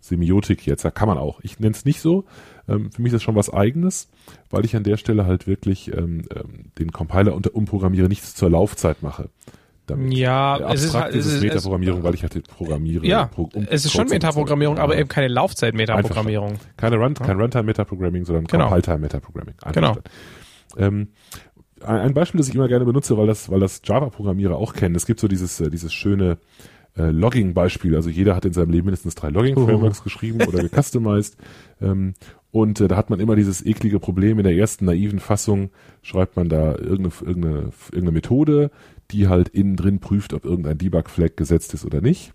Semiotik 0.00 0.66
jetzt, 0.66 0.84
da 0.84 0.90
kann 0.90 1.08
man 1.08 1.18
auch. 1.18 1.40
Ich 1.42 1.58
nenne 1.58 1.74
es 1.74 1.84
nicht 1.84 2.00
so. 2.00 2.24
Ähm, 2.68 2.92
für 2.92 3.02
mich 3.02 3.10
ist 3.10 3.16
das 3.16 3.22
schon 3.22 3.34
was 3.34 3.52
Eigenes, 3.52 4.08
weil 4.50 4.64
ich 4.64 4.76
an 4.76 4.84
der 4.84 4.96
Stelle 4.96 5.26
halt 5.26 5.46
wirklich 5.46 5.92
ähm, 5.92 6.22
ähm, 6.34 6.70
den 6.78 6.92
Compiler 6.92 7.34
unter 7.34 7.54
umprogrammiere, 7.54 8.08
nichts 8.08 8.34
zur 8.34 8.50
Laufzeit 8.50 9.02
mache 9.02 9.28
damit. 9.90 10.12
Ja, 10.16 10.58
es 10.72 10.84
ist, 10.84 10.94
halt, 10.94 11.14
es 11.14 11.26
ist 11.26 11.42
Metaprogrammierung, 11.42 12.02
weil 12.02 12.14
ich 12.14 12.22
halt 12.22 12.46
programmiere. 12.48 13.06
Ja, 13.06 13.26
Pro, 13.26 13.48
um 13.54 13.66
es 13.68 13.84
ist 13.84 13.92
schon 13.92 14.08
Metaprogrammierung, 14.08 14.78
aber 14.78 14.96
eben 14.96 15.08
keine 15.08 15.28
Laufzeit-Metaprogrammierung. 15.28 16.58
Keine 16.76 16.96
Run, 16.96 17.14
ja. 17.18 17.26
kein 17.26 17.40
Runtime-Metaprogramming, 17.40 18.24
sondern 18.24 18.44
genau. 18.44 18.68
Compile-Time-Metaprogramming. 18.68 19.54
Genau. 19.72 19.96
Ähm, 20.76 21.08
ein 21.84 22.12
Beispiel, 22.12 22.38
das 22.38 22.48
ich 22.48 22.54
immer 22.54 22.68
gerne 22.68 22.84
benutze, 22.84 23.16
weil 23.16 23.26
das, 23.26 23.50
weil 23.50 23.60
das 23.60 23.82
Java-Programmierer 23.84 24.56
auch 24.56 24.74
kennen. 24.74 24.94
Es 24.94 25.06
gibt 25.06 25.20
so 25.20 25.28
dieses, 25.28 25.60
äh, 25.60 25.70
dieses 25.70 25.92
schöne 25.92 26.38
äh, 26.98 27.10
Logging-Beispiel. 27.10 27.94
Also 27.94 28.10
jeder 28.10 28.34
hat 28.34 28.44
in 28.44 28.52
seinem 28.52 28.70
Leben 28.70 28.86
mindestens 28.86 29.14
drei 29.14 29.30
Logging-Frameworks 29.30 30.02
geschrieben 30.04 30.42
oder 30.46 30.62
gecustomized. 30.62 31.36
Ähm, 31.80 32.14
und 32.50 32.80
äh, 32.80 32.88
da 32.88 32.96
hat 32.96 33.10
man 33.10 33.20
immer 33.20 33.36
dieses 33.36 33.64
eklige 33.64 34.00
Problem. 34.00 34.38
In 34.38 34.44
der 34.44 34.56
ersten 34.56 34.84
naiven 34.84 35.20
Fassung 35.20 35.70
schreibt 36.02 36.36
man 36.36 36.48
da 36.48 36.76
irgendeine, 36.76 37.12
irgendeine, 37.20 37.54
irgendeine 37.90 38.12
Methode, 38.12 38.70
die 39.10 39.28
halt 39.28 39.48
innen 39.48 39.76
drin 39.76 40.00
prüft, 40.00 40.34
ob 40.34 40.44
irgendein 40.44 40.78
Debug-Flag 40.78 41.36
gesetzt 41.36 41.72
ist 41.74 41.84
oder 41.84 42.00
nicht. 42.00 42.32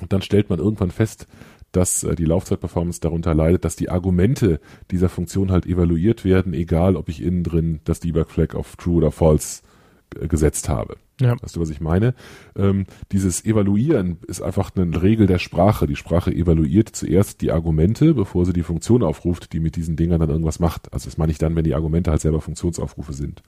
Und 0.00 0.12
dann 0.12 0.22
stellt 0.22 0.50
man 0.50 0.58
irgendwann 0.58 0.90
fest, 0.90 1.26
dass 1.72 2.02
äh, 2.02 2.14
die 2.16 2.24
Laufzeitperformance 2.24 3.00
darunter 3.00 3.34
leidet, 3.34 3.64
dass 3.64 3.76
die 3.76 3.90
Argumente 3.90 4.60
dieser 4.90 5.08
Funktion 5.08 5.50
halt 5.50 5.66
evaluiert 5.66 6.24
werden, 6.24 6.54
egal 6.54 6.96
ob 6.96 7.08
ich 7.08 7.22
innen 7.22 7.44
drin 7.44 7.80
das 7.84 8.00
Debug-Flag 8.00 8.54
auf 8.54 8.76
True 8.76 8.96
oder 8.96 9.10
False 9.12 9.62
äh, 9.62 9.66
gesetzt 10.10 10.68
habe. 10.68 10.96
Ja. 11.20 11.34
Weißt 11.40 11.56
du, 11.56 11.60
was 11.60 11.70
ich 11.70 11.80
meine? 11.80 12.14
Ähm, 12.56 12.84
dieses 13.12 13.44
Evaluieren 13.44 14.18
ist 14.26 14.42
einfach 14.42 14.70
eine 14.76 15.02
Regel 15.02 15.26
der 15.26 15.38
Sprache. 15.38 15.86
Die 15.86 15.96
Sprache 15.96 16.30
evaluiert 16.32 16.90
zuerst 16.90 17.40
die 17.40 17.52
Argumente, 17.52 18.14
bevor 18.14 18.44
sie 18.44 18.52
die 18.52 18.62
Funktion 18.62 19.02
aufruft, 19.02 19.52
die 19.52 19.60
mit 19.60 19.76
diesen 19.76 19.96
Dingern 19.96 20.20
dann 20.20 20.30
irgendwas 20.30 20.60
macht. 20.60 20.92
Also 20.92 21.06
das 21.06 21.16
meine 21.16 21.32
ich 21.32 21.38
dann, 21.38 21.56
wenn 21.56 21.64
die 21.64 21.74
Argumente 21.74 22.10
halt 22.10 22.20
selber 22.20 22.40
Funktionsaufrufe 22.40 23.14
sind. 23.14 23.42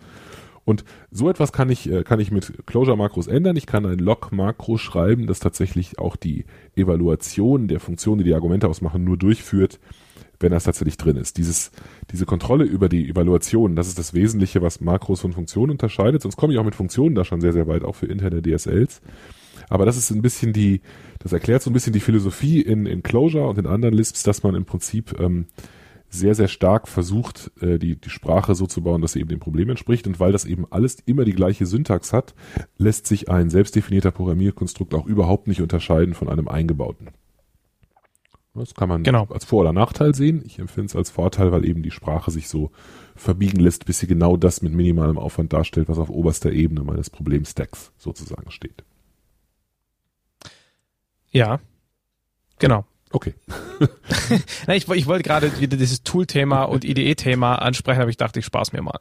Und 0.64 0.84
so 1.10 1.30
etwas 1.30 1.52
kann 1.52 1.70
ich, 1.70 1.90
äh, 1.90 2.04
kann 2.04 2.20
ich 2.20 2.30
mit 2.30 2.52
Closure-Makros 2.66 3.26
ändern. 3.26 3.56
Ich 3.56 3.66
kann 3.66 3.86
ein 3.86 3.98
Log-Makro 3.98 4.76
schreiben, 4.76 5.26
das 5.26 5.40
tatsächlich 5.40 5.98
auch 5.98 6.14
die 6.14 6.44
Evaluation 6.76 7.68
der 7.68 7.80
Funktionen, 7.80 8.18
die 8.18 8.24
die 8.24 8.34
Argumente 8.34 8.68
ausmachen, 8.68 9.02
nur 9.02 9.16
durchführt, 9.16 9.80
wenn 10.40 10.52
das 10.52 10.64
tatsächlich 10.64 10.96
drin 10.96 11.16
ist. 11.16 11.36
Dieses, 11.36 11.70
diese 12.10 12.26
Kontrolle 12.26 12.64
über 12.64 12.88
die 12.88 13.08
Evaluation, 13.08 13.76
das 13.76 13.88
ist 13.88 13.98
das 13.98 14.14
Wesentliche, 14.14 14.62
was 14.62 14.80
Makros 14.80 15.20
von 15.20 15.32
Funktionen 15.32 15.72
unterscheidet. 15.72 16.22
Sonst 16.22 16.36
komme 16.36 16.52
ich 16.52 16.58
auch 16.58 16.64
mit 16.64 16.74
Funktionen 16.74 17.14
da 17.14 17.24
schon 17.24 17.40
sehr, 17.40 17.52
sehr 17.52 17.66
weit, 17.66 17.84
auch 17.84 17.96
für 17.96 18.06
interne 18.06 18.42
DSLs. 18.42 19.00
Aber 19.68 19.84
das 19.84 19.96
ist 19.96 20.10
ein 20.10 20.22
bisschen 20.22 20.52
die, 20.52 20.80
das 21.18 21.32
erklärt 21.32 21.62
so 21.62 21.70
ein 21.70 21.74
bisschen 21.74 21.92
die 21.92 22.00
Philosophie 22.00 22.60
in, 22.60 22.86
in 22.86 23.02
Closure 23.02 23.48
und 23.48 23.58
in 23.58 23.66
anderen 23.66 23.94
Lisps, 23.94 24.22
dass 24.22 24.42
man 24.42 24.54
im 24.54 24.64
Prinzip 24.64 25.18
ähm, 25.18 25.46
sehr, 26.10 26.34
sehr 26.34 26.48
stark 26.48 26.88
versucht, 26.88 27.50
äh, 27.60 27.78
die, 27.78 27.96
die 27.96 28.10
Sprache 28.10 28.54
so 28.54 28.66
zu 28.66 28.82
bauen, 28.82 29.02
dass 29.02 29.12
sie 29.12 29.20
eben 29.20 29.28
dem 29.28 29.40
Problem 29.40 29.68
entspricht. 29.68 30.06
Und 30.06 30.20
weil 30.20 30.32
das 30.32 30.44
eben 30.44 30.66
alles 30.70 30.96
immer 31.04 31.24
die 31.24 31.34
gleiche 31.34 31.66
Syntax 31.66 32.12
hat, 32.12 32.34
lässt 32.78 33.06
sich 33.06 33.28
ein 33.28 33.50
selbstdefinierter 33.50 34.10
Programmierkonstrukt 34.10 34.94
auch 34.94 35.06
überhaupt 35.06 35.48
nicht 35.48 35.60
unterscheiden 35.60 36.14
von 36.14 36.28
einem 36.28 36.48
eingebauten. 36.48 37.08
Das 38.54 38.74
kann 38.74 38.88
man 38.88 39.04
genau. 39.04 39.26
als 39.30 39.44
Vor- 39.44 39.60
oder 39.60 39.72
Nachteil 39.72 40.14
sehen. 40.14 40.42
Ich 40.44 40.58
empfinde 40.58 40.86
es 40.86 40.96
als 40.96 41.10
Vorteil, 41.10 41.52
weil 41.52 41.64
eben 41.64 41.82
die 41.82 41.90
Sprache 41.90 42.30
sich 42.30 42.48
so 42.48 42.70
verbiegen 43.14 43.60
lässt, 43.60 43.84
bis 43.84 44.00
sie 44.00 44.06
genau 44.06 44.36
das 44.36 44.62
mit 44.62 44.72
minimalem 44.72 45.18
Aufwand 45.18 45.52
darstellt, 45.52 45.88
was 45.88 45.98
auf 45.98 46.10
oberster 46.10 46.50
Ebene 46.50 46.82
meines 46.82 47.10
Problemstacks 47.10 47.92
sozusagen 47.98 48.50
steht. 48.50 48.84
Ja, 51.30 51.60
genau. 52.58 52.84
Okay. 53.10 53.34
Na, 54.66 54.74
ich, 54.74 54.88
ich 54.88 55.06
wollte 55.06 55.22
gerade 55.22 55.60
wieder 55.60 55.76
dieses 55.76 56.02
Tool-Thema 56.02 56.64
und 56.64 56.84
IDE-Thema 56.84 57.56
ansprechen, 57.56 58.00
aber 58.00 58.10
ich 58.10 58.16
dachte, 58.16 58.40
ich 58.40 58.46
spaß 58.46 58.72
mir 58.72 58.82
mal. 58.82 58.98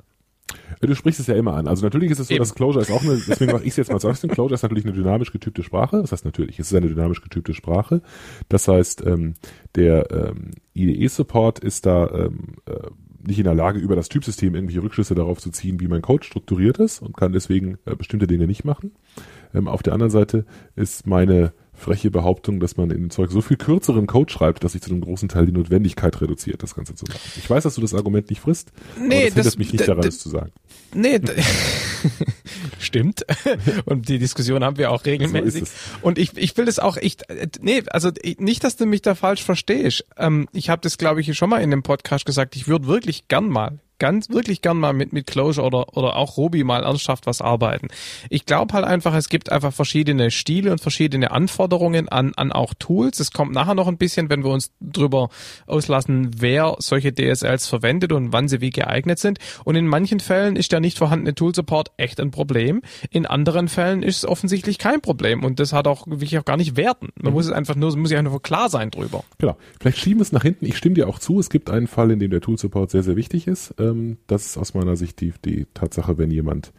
Du 0.82 0.95
sprichst 0.95 1.20
es 1.20 1.28
ja 1.28 1.36
immer 1.36 1.56
an. 1.56 1.68
Also 1.68 1.84
natürlich 1.84 2.12
ist 2.12 2.20
es 2.20 2.28
so, 2.28 2.34
Eben. 2.34 2.41
dass 2.41 2.56
Clojure 2.56 2.82
ist 2.82 2.91
auch 2.91 3.02
eine, 3.02 3.20
deswegen 3.28 3.52
mache 3.52 3.64
ich 3.64 3.70
es 3.70 3.78
jetzt 3.78 3.91
mal 3.91 4.00
zuerst. 4.00 4.28
Clojure 4.30 4.54
ist 4.54 4.64
natürlich 4.64 4.86
eine 4.86 4.93
dynamisch 4.93 5.32
getypte 5.32 5.64
Sprache. 5.64 6.02
Das 6.02 6.12
heißt 6.12 6.26
natürlich, 6.26 6.60
es 6.60 6.68
ist 6.72 6.78
eine 6.78 6.88
dynamisch 6.88 7.22
getypte 7.22 7.54
Sprache. 7.54 8.02
Das 8.48 8.68
heißt, 8.68 9.06
ähm, 9.06 9.34
der 9.76 10.12
ähm, 10.12 10.52
IDE-Support 10.74 11.60
ist 11.60 11.86
da 11.86 12.10
ähm, 12.12 12.58
äh, 12.66 12.89
nicht 13.26 13.39
in 13.39 13.45
der 13.45 13.56
Lage, 13.56 13.80
über 13.80 13.95
das 13.95 14.10
Typsystem 14.10 14.56
irgendwelche 14.56 14.82
Rückschlüsse 14.82 15.16
darauf 15.16 15.39
zu 15.39 15.50
ziehen, 15.50 15.80
wie 15.80 15.88
mein 15.88 16.02
Code 16.02 16.24
strukturiert 16.24 16.78
ist 16.78 17.02
und 17.02 17.18
kann 17.18 17.34
deswegen 17.34 17.78
äh, 17.86 17.95
bestimmte 17.95 18.28
Dinge 18.28 18.48
nicht 18.48 18.64
machen. 18.64 18.91
Ähm, 19.54 19.68
auf 19.68 19.84
der 19.84 19.93
anderen 19.93 20.12
Seite 20.12 20.45
ist 20.76 21.08
meine 21.08 21.54
freche 21.78 22.11
Behauptung, 22.11 22.59
dass 22.59 22.75
man 22.75 22.89
in 22.89 23.01
dem 23.01 23.09
Zeug 23.09 23.32
so 23.32 23.41
viel 23.41 23.57
kürzeren 23.57 24.07
Code 24.07 24.32
schreibt, 24.32 24.63
dass 24.63 24.73
sich 24.73 24.82
zu 24.82 24.89
einem 24.89 25.01
großen 25.01 25.30
Teil 25.30 25.45
die 25.45 25.51
Notwendigkeit 25.51 26.19
reduziert, 26.19 26.63
das 26.63 26.75
Ganze 26.75 26.95
zu 26.95 27.05
machen. 27.05 27.19
Ich 27.38 27.49
weiß, 27.49 27.63
dass 27.63 27.75
du 27.75 27.82
das 27.82 27.93
Argument 27.93 28.30
nicht 28.30 28.41
frisst, 28.41 28.71
nee, 28.99 29.28
aber 29.28 29.36
das, 29.36 29.45
das 29.45 29.57
mich 29.57 29.71
nicht 29.71 29.88
daran, 29.88 30.05
es 30.05 30.19
zu 30.19 30.30
sagen. 30.30 30.51
Nee, 30.93 31.19
stimmt. 32.80 33.25
Und 33.86 34.09
die 34.09 34.19
Diskussion 34.19 34.63
haben 34.63 34.78
wir 34.78 34.91
auch 34.91 35.05
regelmäßig. 35.05 35.65
So 35.65 35.71
und 36.01 36.17
ich, 36.17 36.36
ich 36.38 36.55
will 36.57 36.65
das 36.65 36.80
auch, 36.80 36.97
ich, 36.97 37.17
nee, 37.61 37.84
also 37.88 38.11
nicht, 38.39 38.63
dass 38.63 38.78
du 38.78 38.86
mich 38.86 39.01
da 39.01 39.15
falsch 39.15 39.43
verstehst. 39.43 40.05
Ähm, 40.17 40.47
ich 40.53 40.69
habe 40.69 40.82
das, 40.82 40.97
glaube 40.97 41.21
ich, 41.21 41.38
schon 41.38 41.49
mal 41.49 41.61
in 41.61 41.71
dem 41.71 41.84
Podcast 41.84 42.25
gesagt. 42.25 42.55
Ich 42.55 42.67
würde 42.67 42.88
wirklich 42.88 43.28
gern 43.28 43.49
mal 43.49 43.80
ganz 44.00 44.30
wirklich 44.30 44.62
gern 44.62 44.78
mal 44.78 44.93
mit, 44.93 45.14
mit 45.14 45.28
Clojure 45.28 45.66
oder, 45.66 45.98
oder 45.98 46.16
auch 46.16 46.38
Ruby 46.38 46.64
mal 46.64 46.84
ernsthaft 46.84 47.26
was 47.26 47.41
arbeiten. 47.41 47.88
Ich 48.30 48.45
glaube 48.45 48.74
halt 48.74 48.86
einfach, 48.86 49.16
es 49.16 49.30
gibt 49.30 49.52
einfach 49.52 49.74
verschiedene 49.74 50.32
Stile 50.32 50.72
und 50.72 50.82
verschiedene 50.82 51.32
Anforderungen 51.32 52.10
an, 52.10 52.34
an 52.36 52.52
auch 52.52 52.74
Tools. 52.78 53.20
Es 53.20 53.32
kommt 53.32 53.54
nachher 53.54 53.76
noch 53.76 53.88
ein 53.88 53.98
bisschen, 53.98 54.30
wenn 54.30 54.43
wir 54.43 54.52
uns 54.52 54.72
drüber 54.82 55.30
auslassen, 55.66 56.32
wer 56.38 56.76
solche 56.80 57.14
DSLs 57.14 57.68
verwendet 57.68 58.12
und 58.12 58.34
wann 58.34 58.48
sie 58.48 58.62
wie 58.62 58.70
geeignet 58.70 59.20
sind. 59.20 59.39
Und 59.64 59.76
in 59.76 59.88
manchen 59.88 60.20
Fällen 60.20 60.56
ist 60.56 60.72
der 60.72 60.80
nicht 60.80 60.98
vorhandene 60.98 61.36
Tool 61.36 61.54
Support 61.54 61.91
echt 61.98 62.20
ein 62.20 62.32
Problem. 62.32 62.82
In 63.10 63.26
anderen 63.26 63.68
Fällen 63.68 64.04
ist 64.04 64.18
es 64.18 64.26
offensichtlich 64.26 64.78
kein 64.78 65.02
Problem 65.02 65.43
und 65.43 65.60
das 65.60 65.74
hat 65.74 65.88
auch 65.88 66.08
wirklich 66.08 66.38
auch 66.38 66.45
gar 66.45 66.58
nicht 66.58 66.78
werten. 66.78 67.10
Man 67.16 67.32
mhm. 67.32 67.38
muss 67.38 67.45
es 67.45 67.52
einfach 67.52 67.76
nur, 67.76 67.95
muss 67.98 68.10
sich 68.10 68.18
einfach 68.18 68.41
klar 68.41 68.70
sein 68.70 68.91
drüber. 68.91 69.24
Genau. 69.38 69.58
Vielleicht 69.80 69.98
schieben 69.98 70.20
wir 70.20 70.24
es 70.24 70.32
nach 70.32 70.43
hinten. 70.43 70.66
Ich 70.66 70.78
stimme 70.78 70.95
dir 70.95 71.08
auch 71.08 71.20
zu. 71.20 71.39
Es 71.39 71.50
gibt 71.50 71.70
einen 71.70 71.88
Fall, 71.88 72.12
in 72.12 72.20
dem 72.20 72.32
der 72.32 72.41
Tool 72.41 72.58
Support 72.58 72.91
sehr, 72.91 73.04
sehr 73.04 73.16
wichtig 73.16 73.48
ist. 73.48 73.74
Ähm, 73.91 74.17
das 74.27 74.45
ist 74.45 74.57
aus 74.57 74.73
meiner 74.73 74.95
Sicht 74.95 75.21
die, 75.21 75.33
die 75.43 75.65
Tatsache, 75.73 76.17
wenn 76.17 76.31
jemand 76.31 76.73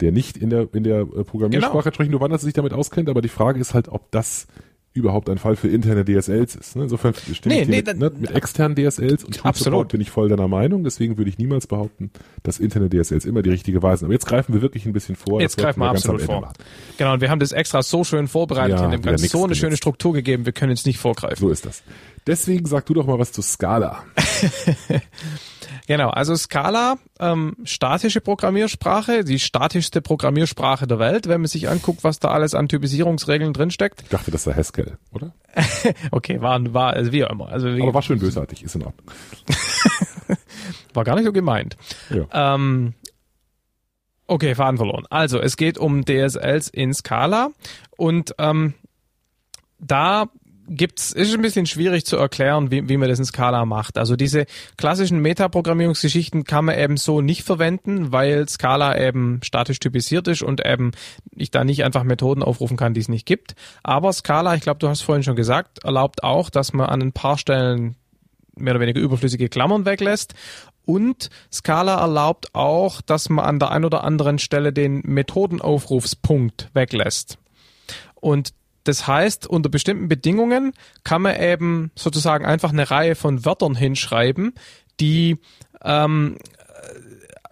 der 0.00 0.12
nicht 0.12 0.36
in 0.36 0.50
der 0.50 0.68
in 0.74 0.84
der 0.84 1.00
äh, 1.00 1.24
Programmiersprache 1.24 1.90
genau. 1.90 2.20
wann 2.20 2.30
er 2.30 2.38
sich 2.38 2.52
damit 2.52 2.72
auskennt, 2.72 3.08
aber 3.08 3.22
die 3.22 3.28
Frage 3.28 3.60
ist 3.60 3.72
halt, 3.74 3.88
ob 3.88 4.10
das 4.10 4.46
überhaupt 4.96 5.28
ein 5.28 5.38
Fall 5.38 5.56
für 5.56 5.68
interne 5.68 6.04
DSLs 6.04 6.56
ist. 6.56 6.76
Ne? 6.76 6.84
Insofern 6.84 7.14
stimme 7.14 7.54
nee, 7.54 7.62
ich 7.62 7.68
nee, 7.68 7.82
mit, 7.82 7.98
ne? 7.98 8.10
mit 8.18 8.30
externen 8.30 8.74
DSLs 8.74 9.24
und 9.24 9.34
Support 9.34 9.88
bin 9.88 10.00
ich 10.00 10.10
voll 10.10 10.28
deiner 10.28 10.48
Meinung. 10.48 10.84
Deswegen 10.84 11.18
würde 11.18 11.28
ich 11.28 11.38
niemals 11.38 11.66
behaupten, 11.66 12.10
dass 12.42 12.58
interne 12.58 12.88
DSLs 12.88 13.26
immer 13.26 13.42
die 13.42 13.50
richtige 13.50 13.82
Wahl 13.82 13.96
sind. 13.96 14.06
Aber 14.06 14.14
jetzt 14.14 14.26
greifen 14.26 14.54
wir 14.54 14.62
wirklich 14.62 14.86
ein 14.86 14.92
bisschen 14.92 15.14
vor. 15.14 15.40
Jetzt 15.40 15.58
greifen 15.58 15.80
wir 15.80 15.90
absolut 15.90 16.22
vor. 16.22 16.40
Machen. 16.40 16.54
Genau, 16.96 17.12
und 17.12 17.20
wir 17.20 17.30
haben 17.30 17.40
das 17.40 17.52
extra 17.52 17.82
so 17.82 18.04
schön 18.04 18.26
vorbereitet, 18.26 18.80
ja, 18.80 18.88
dem 18.88 19.02
Ganzen 19.02 19.28
so 19.28 19.44
eine 19.44 19.54
schöne 19.54 19.76
Struktur 19.76 20.14
gegeben, 20.14 20.46
wir 20.46 20.52
können 20.52 20.70
jetzt 20.70 20.86
nicht 20.86 20.98
vorgreifen. 20.98 21.36
So 21.36 21.50
ist 21.50 21.66
das. 21.66 21.82
Deswegen 22.26 22.66
sag 22.66 22.86
du 22.86 22.94
doch 22.94 23.06
mal 23.06 23.18
was 23.18 23.32
zu 23.32 23.42
Scala. 23.42 24.04
Genau, 25.86 26.10
also 26.10 26.34
Scala, 26.34 26.98
ähm, 27.20 27.56
statische 27.64 28.20
Programmiersprache, 28.20 29.22
die 29.22 29.38
statischste 29.38 30.02
Programmiersprache 30.02 30.88
der 30.88 30.98
Welt, 30.98 31.28
wenn 31.28 31.40
man 31.40 31.48
sich 31.48 31.68
anguckt, 31.68 32.02
was 32.02 32.18
da 32.18 32.30
alles 32.30 32.54
an 32.54 32.68
Typisierungsregeln 32.68 33.52
drinsteckt. 33.52 34.02
Ich 34.02 34.08
dachte, 34.08 34.32
das 34.32 34.44
sei 34.44 34.54
Haskell, 34.54 34.98
oder? 35.12 35.32
okay, 36.10 36.40
war, 36.40 36.60
war 36.74 36.94
also 36.94 37.12
wie 37.12 37.24
auch 37.24 37.30
immer. 37.30 37.48
Also 37.48 37.74
wie, 37.76 37.82
Aber 37.82 37.94
war 37.94 38.02
schön 38.02 38.18
bösartig, 38.18 38.64
ist 38.64 38.74
in 38.74 38.82
Ordnung. 38.82 39.06
war 40.94 41.04
gar 41.04 41.14
nicht 41.14 41.24
so 41.24 41.32
gemeint. 41.32 41.76
Ja. 42.10 42.54
Ähm, 42.54 42.94
okay, 44.26 44.56
Faden 44.56 44.78
verloren. 44.78 45.04
Also, 45.08 45.40
es 45.40 45.56
geht 45.56 45.78
um 45.78 46.04
DSLs 46.04 46.68
in 46.68 46.94
Scala 46.94 47.50
und 47.96 48.34
ähm, 48.38 48.74
da 49.78 50.26
gibt's, 50.68 51.12
ist 51.12 51.34
ein 51.34 51.42
bisschen 51.42 51.66
schwierig 51.66 52.04
zu 52.04 52.16
erklären, 52.16 52.70
wie, 52.70 52.88
wie 52.88 52.96
man 52.96 53.08
das 53.08 53.18
in 53.18 53.24
Scala 53.24 53.64
macht. 53.64 53.98
Also 53.98 54.16
diese 54.16 54.46
klassischen 54.76 55.20
Metaprogrammierungsgeschichten 55.20 56.44
kann 56.44 56.64
man 56.64 56.78
eben 56.78 56.96
so 56.96 57.20
nicht 57.20 57.42
verwenden, 57.42 58.12
weil 58.12 58.48
Scala 58.48 58.98
eben 58.98 59.40
statisch 59.42 59.78
typisiert 59.78 60.28
ist 60.28 60.42
und 60.42 60.64
eben 60.64 60.92
ich 61.34 61.50
da 61.50 61.64
nicht 61.64 61.84
einfach 61.84 62.04
Methoden 62.04 62.42
aufrufen 62.42 62.76
kann, 62.76 62.94
die 62.94 63.00
es 63.00 63.08
nicht 63.08 63.26
gibt. 63.26 63.54
Aber 63.82 64.12
Scala, 64.12 64.54
ich 64.54 64.62
glaube, 64.62 64.78
du 64.78 64.88
hast 64.88 65.02
vorhin 65.02 65.22
schon 65.22 65.36
gesagt, 65.36 65.84
erlaubt 65.84 66.24
auch, 66.24 66.50
dass 66.50 66.72
man 66.72 66.86
an 66.86 67.02
ein 67.02 67.12
paar 67.12 67.38
Stellen 67.38 67.96
mehr 68.56 68.72
oder 68.72 68.80
weniger 68.80 69.00
überflüssige 69.00 69.48
Klammern 69.48 69.84
weglässt. 69.84 70.34
Und 70.84 71.30
Scala 71.52 72.00
erlaubt 72.00 72.54
auch, 72.54 73.00
dass 73.02 73.28
man 73.28 73.44
an 73.44 73.58
der 73.58 73.70
einen 73.70 73.84
oder 73.84 74.04
anderen 74.04 74.38
Stelle 74.38 74.72
den 74.72 75.02
Methodenaufrufspunkt 75.04 76.70
weglässt. 76.72 77.38
Und 78.14 78.52
das 78.88 79.06
heißt, 79.06 79.46
unter 79.46 79.68
bestimmten 79.68 80.08
Bedingungen 80.08 80.72
kann 81.04 81.22
man 81.22 81.40
eben 81.40 81.90
sozusagen 81.94 82.44
einfach 82.44 82.72
eine 82.72 82.90
Reihe 82.90 83.14
von 83.14 83.44
Wörtern 83.44 83.74
hinschreiben, 83.74 84.54
die 85.00 85.38
ähm, 85.84 86.36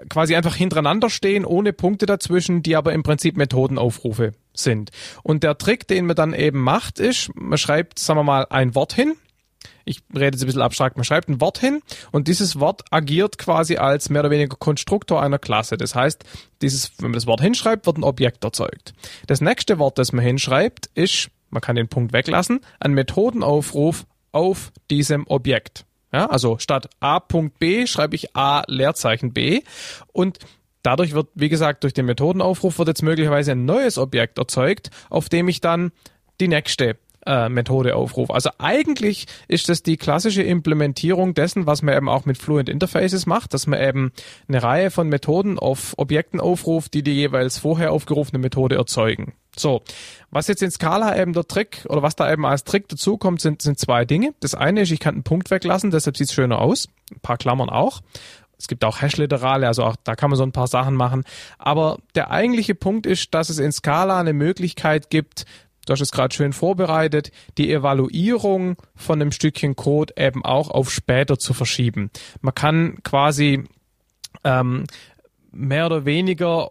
quasi 0.09 0.37
einfach 0.37 0.55
hintereinander 0.55 1.11
stehen, 1.11 1.45
ohne 1.45 1.73
Punkte 1.73 2.07
dazwischen, 2.07 2.63
die 2.63 2.77
aber 2.77 2.93
im 2.93 3.03
Prinzip 3.03 3.37
Methodenaufrufe 3.37 4.33
sind. 4.53 4.91
Und 5.23 5.43
der 5.43 5.59
Trick, 5.59 5.89
den 5.89 6.07
man 6.07 6.17
dann 6.17 6.35
eben 6.35 6.61
macht, 6.61 7.01
ist, 7.01 7.31
man 7.35 7.59
schreibt, 7.59 7.99
sagen 7.99 8.19
wir 8.19 8.25
mal, 8.25 8.47
ein 8.51 8.75
Wort 8.75 8.93
hin, 8.93 9.15
ich 9.85 10.03
rede 10.15 10.37
jetzt 10.37 10.43
ein 10.43 10.47
bisschen 10.47 10.63
abstrakt, 10.63 10.97
man 10.97 11.05
schreibt 11.05 11.29
ein 11.29 11.41
Wort 11.41 11.59
hin 11.59 11.83
und 12.13 12.29
dieses 12.29 12.59
Wort 12.59 12.83
agiert 12.91 13.39
quasi 13.39 13.77
als 13.77 14.11
mehr 14.11 14.23
oder 14.23 14.31
weniger 14.31 14.57
Konstruktor 14.57 15.23
einer 15.23 15.39
Klasse. 15.39 15.77
Das 15.77 15.95
heißt, 15.95 16.25
dieses, 16.63 16.93
wenn 16.99 17.11
man 17.11 17.15
das 17.15 17.27
Wort 17.27 17.41
hinschreibt, 17.41 17.87
wird 17.87 17.99
ein 17.99 18.05
Objekt 18.05 18.45
erzeugt. 18.45 18.95
Das 19.27 19.41
nächste 19.41 19.79
Wort, 19.79 19.99
das 19.99 20.13
man 20.13 20.25
hinschreibt, 20.25 20.91
ist, 20.95 21.31
man 21.51 21.61
kann 21.61 21.77
den 21.77 21.89
Punkt 21.89 22.13
weglassen, 22.13 22.61
ein 22.81 22.93
Methodenaufruf 22.93 24.07
auf 24.33 24.73
diesem 24.91 25.27
Objekt. 25.29 25.85
Ja, 26.13 26.27
also 26.27 26.59
statt 26.59 26.89
a.b 27.01 27.87
schreibe 27.87 28.15
ich 28.15 28.37
a 28.37 28.63
Leerzeichen 28.69 29.33
b 29.33 29.63
und 30.13 30.39
dadurch 30.83 31.13
wird, 31.13 31.29
wie 31.35 31.49
gesagt, 31.49 31.83
durch 31.83 31.93
den 31.93 32.07
Methodenaufruf 32.07 32.79
wird 32.79 32.89
jetzt 32.89 33.03
möglicherweise 33.03 33.53
ein 33.53 33.65
neues 33.65 33.99
Objekt 33.99 34.39
erzeugt, 34.39 34.91
auf 35.11 35.29
dem 35.29 35.49
ich 35.49 35.61
dann 35.61 35.91
die 36.41 36.49
nächste 36.49 36.99
äh, 37.27 37.49
Methode 37.49 37.97
aufrufe. 37.97 38.33
Also 38.33 38.51
eigentlich 38.59 39.27
ist 39.49 39.69
das 39.69 39.83
die 39.83 39.97
klassische 39.97 40.43
Implementierung 40.43 41.35
dessen, 41.35 41.67
was 41.67 41.83
man 41.83 41.97
eben 41.97 42.09
auch 42.09 42.25
mit 42.25 42.39
Fluent 42.39 42.69
Interfaces 42.69 43.27
macht, 43.27 43.55
dass 43.55 43.67
man 43.67 43.81
eben 43.81 44.13
eine 44.49 44.63
Reihe 44.63 44.91
von 44.91 45.09
Methoden 45.09 45.59
auf 45.59 45.95
Objekten 45.97 46.41
aufruft, 46.41 46.95
die 46.95 47.03
die 47.03 47.13
jeweils 47.13 47.59
vorher 47.59 47.93
aufgerufene 47.93 48.39
Methode 48.39 48.77
erzeugen. 48.77 49.35
So, 49.57 49.83
was 50.31 50.49
jetzt 50.49 50.63
in 50.63 50.71
Scala 50.71 51.17
eben 51.17 51.33
der 51.33 51.47
Trick 51.47 51.87
oder 51.89 52.03
was 52.03 52.17
da 52.17 52.33
eben 52.33 52.45
als 52.45 52.65
Trick 52.65 52.89
dazukommt, 52.89 53.41
sind, 53.41 53.63
sind 53.63 53.79
zwei 53.79 54.05
Dinge. 54.05 54.35
Das 54.41 54.55
eine 54.55 54.83
ist, 54.83 54.91
ich 54.91 55.01
kann 55.01 55.15
einen 55.15 55.23
Punkt 55.23 55.51
weglassen, 55.51 55.91
deshalb 55.91 56.17
sieht 56.17 56.29
es 56.29 56.35
schöner 56.35 56.61
aus. 56.61 56.89
Ein 57.13 57.21
paar 57.21 57.37
Klammern 57.37 57.71
auch. 57.71 58.01
Es 58.59 58.69
gibt 58.69 58.85
auch 58.85 59.01
Hash-Literale, 59.03 59.67
also 59.67 59.85
auch 59.85 59.97
da 60.05 60.15
kann 60.15 60.31
man 60.31 60.37
so 60.37 60.43
ein 60.43 60.53
paar 60.53 60.69
Sachen 60.69 60.95
machen. 60.95 61.25
Aber 61.59 61.99
der 62.15 62.31
eigentliche 62.31 62.75
Punkt 62.75 63.05
ist, 63.07 63.35
dass 63.35 63.51
es 63.51 63.59
in 63.59 63.73
Scala 63.73 64.19
eine 64.19 64.33
Möglichkeit 64.33 65.11
gibt, 65.11 65.45
du 65.85 65.93
hast 65.93 66.01
es 66.01 66.13
gerade 66.13 66.35
schön 66.35 66.53
vorbereitet, 66.53 67.31
die 67.59 67.73
Evaluierung 67.73 68.77
von 68.95 69.21
einem 69.21 69.33
Stückchen 69.33 69.77
Code 69.77 70.15
eben 70.17 70.45
auch 70.45 70.71
auf 70.71 70.91
später 70.91 71.39
zu 71.39 71.55
verschieben. 71.55 72.11
Man 72.41 72.55
kann 72.55 72.99
quasi 73.03 73.65
ähm, 74.45 74.85
mehr 75.53 75.87
oder 75.87 76.05
weniger 76.05 76.71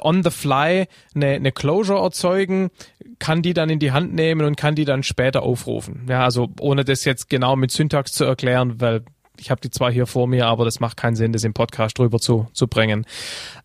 on 0.00 0.22
the 0.22 0.30
fly 0.30 0.86
eine, 1.14 1.26
eine 1.26 1.52
Closure 1.52 2.02
erzeugen, 2.02 2.70
kann 3.18 3.42
die 3.42 3.54
dann 3.54 3.70
in 3.70 3.78
die 3.78 3.92
Hand 3.92 4.14
nehmen 4.14 4.46
und 4.46 4.56
kann 4.56 4.74
die 4.74 4.84
dann 4.84 5.02
später 5.02 5.42
aufrufen. 5.42 6.06
Ja, 6.08 6.22
also 6.24 6.48
ohne 6.60 6.84
das 6.84 7.04
jetzt 7.04 7.28
genau 7.28 7.56
mit 7.56 7.70
Syntax 7.70 8.12
zu 8.12 8.24
erklären, 8.24 8.80
weil 8.80 9.04
ich 9.38 9.50
habe 9.50 9.60
die 9.60 9.70
zwar 9.70 9.90
hier 9.90 10.06
vor 10.06 10.26
mir, 10.26 10.46
aber 10.46 10.64
das 10.64 10.80
macht 10.80 10.96
keinen 10.96 11.16
Sinn, 11.16 11.32
das 11.32 11.44
im 11.44 11.52
Podcast 11.52 11.98
drüber 11.98 12.18
zu, 12.18 12.46
zu 12.52 12.68
bringen. 12.68 13.06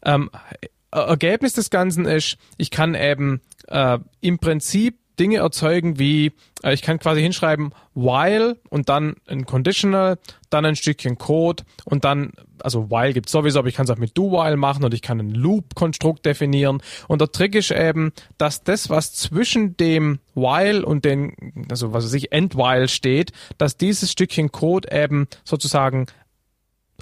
Ähm, 0.03 0.30
Ergebnis 0.91 1.53
des 1.53 1.69
Ganzen 1.69 2.05
ist, 2.05 2.37
ich 2.57 2.71
kann 2.71 2.95
eben 2.95 3.41
äh, 3.67 3.99
im 4.21 4.39
Prinzip 4.39 4.97
Dinge 5.19 5.37
erzeugen 5.37 5.99
wie, 5.99 6.31
äh, 6.63 6.73
ich 6.73 6.81
kann 6.81 6.99
quasi 6.99 7.21
hinschreiben, 7.21 7.73
while 7.93 8.57
und 8.69 8.89
dann 8.89 9.15
ein 9.27 9.45
Conditional, 9.45 10.17
dann 10.49 10.65
ein 10.65 10.75
Stückchen 10.75 11.17
Code 11.17 11.63
und 11.85 12.05
dann, 12.05 12.31
also 12.63 12.89
while 12.89 13.13
gibt 13.13 13.29
sowieso, 13.29 13.59
aber 13.59 13.67
ich 13.67 13.75
kann 13.75 13.83
es 13.83 13.91
auch 13.91 13.97
mit 13.97 14.17
do 14.17 14.31
while 14.31 14.57
machen 14.57 14.83
und 14.83 14.93
ich 14.93 15.03
kann 15.03 15.19
ein 15.19 15.29
Loop-Konstrukt 15.29 16.25
definieren. 16.25 16.81
Und 17.07 17.21
der 17.21 17.31
Trick 17.31 17.53
ist 17.55 17.71
eben, 17.71 18.13
dass 18.37 18.63
das, 18.63 18.89
was 18.89 19.13
zwischen 19.13 19.77
dem 19.77 20.19
while 20.33 20.85
und 20.85 21.05
den, 21.05 21.67
also 21.69 21.93
was 21.93 22.05
weiß 22.05 22.13
ich, 22.13 22.31
end 22.31 22.55
while 22.55 22.87
steht, 22.87 23.31
dass 23.59 23.77
dieses 23.77 24.11
Stückchen 24.11 24.51
Code 24.51 24.89
eben 24.91 25.27
sozusagen 25.43 26.07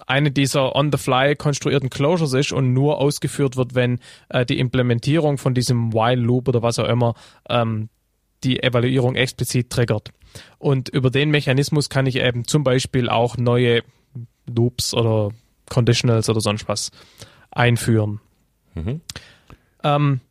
eine 0.08 0.32
dieser 0.32 0.76
on-the-fly 0.76 1.36
konstruierten 1.36 1.90
Closures 1.90 2.34
ist 2.34 2.52
und 2.52 2.74
nur 2.74 3.00
ausgeführt 3.00 3.56
wird, 3.58 3.76
wenn 3.76 4.00
äh, 4.30 4.46
die 4.46 4.60
Implementierung 4.60 5.38
von 5.38 5.54
diesem 5.54 5.94
While 5.94 6.22
Loop 6.22 6.48
oder 6.48 6.62
was 6.62 6.80
auch 6.80 6.88
immer 6.88 7.16
ähm, 7.50 7.90
die 8.44 8.62
Evaluierung 8.64 9.16
explizit 9.16 9.70
triggert. 9.70 10.12
Und 10.58 10.90
über 10.90 11.10
den 11.10 11.30
Mechanismus 11.30 11.90
kann 11.90 12.06
ich 12.06 12.18
eben 12.18 12.46
zum 12.46 12.64
Beispiel 12.64 13.10
auch 13.10 13.38
neue 13.38 13.84
Loops 14.48 14.94
oder 14.94 15.32
Conditionals 15.70 16.30
oder 16.30 16.42
sonst 16.42 16.68
was 16.68 16.92
einführen. 17.52 18.20
Mhm. 18.76 19.02
Ähm, 19.84 20.22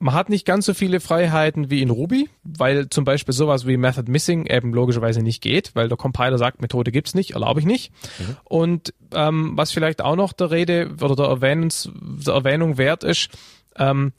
man 0.00 0.14
hat 0.14 0.30
nicht 0.30 0.46
ganz 0.46 0.64
so 0.64 0.72
viele 0.72 0.98
Freiheiten 0.98 1.70
wie 1.70 1.82
in 1.82 1.90
Ruby, 1.90 2.30
weil 2.42 2.88
zum 2.88 3.04
Beispiel 3.04 3.34
sowas 3.34 3.66
wie 3.66 3.76
Method 3.76 4.10
Missing 4.10 4.46
eben 4.46 4.72
logischerweise 4.72 5.22
nicht 5.22 5.42
geht, 5.42 5.72
weil 5.74 5.88
der 5.88 5.98
Compiler 5.98 6.38
sagt, 6.38 6.62
Methode 6.62 6.90
gibt's 6.90 7.14
nicht, 7.14 7.32
erlaube 7.32 7.60
ich 7.60 7.66
nicht. 7.66 7.92
Mhm. 8.18 8.36
Und 8.44 8.94
ähm, 9.14 9.52
was 9.56 9.72
vielleicht 9.72 10.00
auch 10.00 10.16
noch 10.16 10.32
der 10.32 10.50
Rede 10.50 10.96
oder 11.02 11.16
der, 11.16 11.26
Erwähnungs, 11.26 11.90
der 11.94 12.32
Erwähnung 12.32 12.78
wert 12.78 13.04
ist, 13.04 13.28
ähm, 13.76 14.12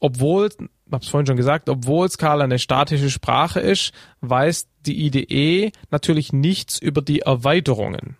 obwohl, 0.00 0.48
ich 0.48 0.92
habe 0.92 1.04
es 1.04 1.08
vorhin 1.08 1.26
schon 1.26 1.36
gesagt, 1.36 1.68
obwohl 1.68 2.10
Scala 2.10 2.42
eine 2.42 2.58
statische 2.58 3.10
Sprache 3.10 3.60
ist, 3.60 3.92
weiß 4.22 4.66
die 4.80 5.06
IDE 5.06 5.70
natürlich 5.90 6.32
nichts 6.32 6.80
über 6.80 7.00
die 7.00 7.20
Erweiterungen. 7.20 8.16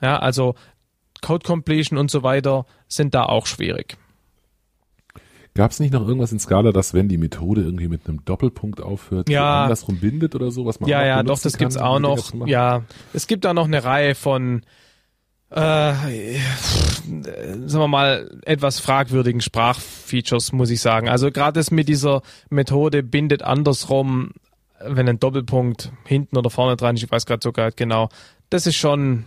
Ja, 0.00 0.18
also 0.18 0.56
Code 1.20 1.46
Completion 1.46 1.96
und 1.96 2.10
so 2.10 2.24
weiter 2.24 2.66
sind 2.88 3.14
da 3.14 3.24
auch 3.24 3.46
schwierig. 3.46 3.96
Gab 5.54 5.70
es 5.70 5.80
nicht 5.80 5.92
noch 5.92 6.06
irgendwas 6.06 6.32
in 6.32 6.38
Scala, 6.38 6.72
dass 6.72 6.94
wenn 6.94 7.08
die 7.08 7.18
Methode 7.18 7.62
irgendwie 7.62 7.88
mit 7.88 8.08
einem 8.08 8.24
Doppelpunkt 8.24 8.80
aufhört, 8.80 9.28
ja. 9.28 9.64
andersrum 9.64 9.98
bindet 9.98 10.34
oder 10.34 10.50
so, 10.50 10.64
was 10.64 10.80
man 10.80 10.88
Ja, 10.88 11.04
ja, 11.04 11.22
doch, 11.22 11.38
das 11.38 11.52
kann, 11.52 11.58
gibt's 11.58 11.76
auch 11.76 11.98
noch. 11.98 12.46
Ja, 12.46 12.84
es 13.12 13.26
gibt 13.26 13.44
da 13.44 13.52
noch 13.52 13.66
eine 13.66 13.84
Reihe 13.84 14.14
von 14.14 14.62
äh, 15.50 15.92
sagen 15.92 17.68
wir 17.68 17.88
mal, 17.88 18.30
etwas 18.46 18.80
fragwürdigen 18.80 19.42
Sprachfeatures, 19.42 20.52
muss 20.52 20.70
ich 20.70 20.80
sagen. 20.80 21.10
Also 21.10 21.30
gerade 21.30 21.60
das 21.60 21.70
mit 21.70 21.88
dieser 21.88 22.22
Methode 22.48 23.02
bindet 23.02 23.42
andersrum, 23.42 24.30
wenn 24.80 25.08
ein 25.08 25.20
Doppelpunkt 25.20 25.92
hinten 26.06 26.38
oder 26.38 26.48
vorne 26.48 26.76
dran 26.76 26.96
ist, 26.96 27.02
ich 27.02 27.10
weiß 27.10 27.26
gerade 27.26 27.42
sogar 27.42 27.70
genau, 27.70 28.08
das 28.48 28.66
ist 28.66 28.76
schon 28.76 29.26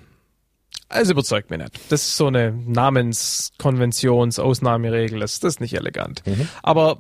also 0.90 1.14
überzeugt 1.14 1.50
mich 1.50 1.60
nicht. 1.60 1.80
Das 1.90 2.02
ist 2.04 2.18
so 2.18 2.28
eine 2.28 2.52
Namenskonventions-Ausnahmeregel. 2.52 5.20
Das, 5.20 5.40
das 5.40 5.54
ist 5.56 5.62
nicht 5.62 5.74
elegant. 5.74 6.22
Mhm. 6.26 6.48
Aber 6.62 7.00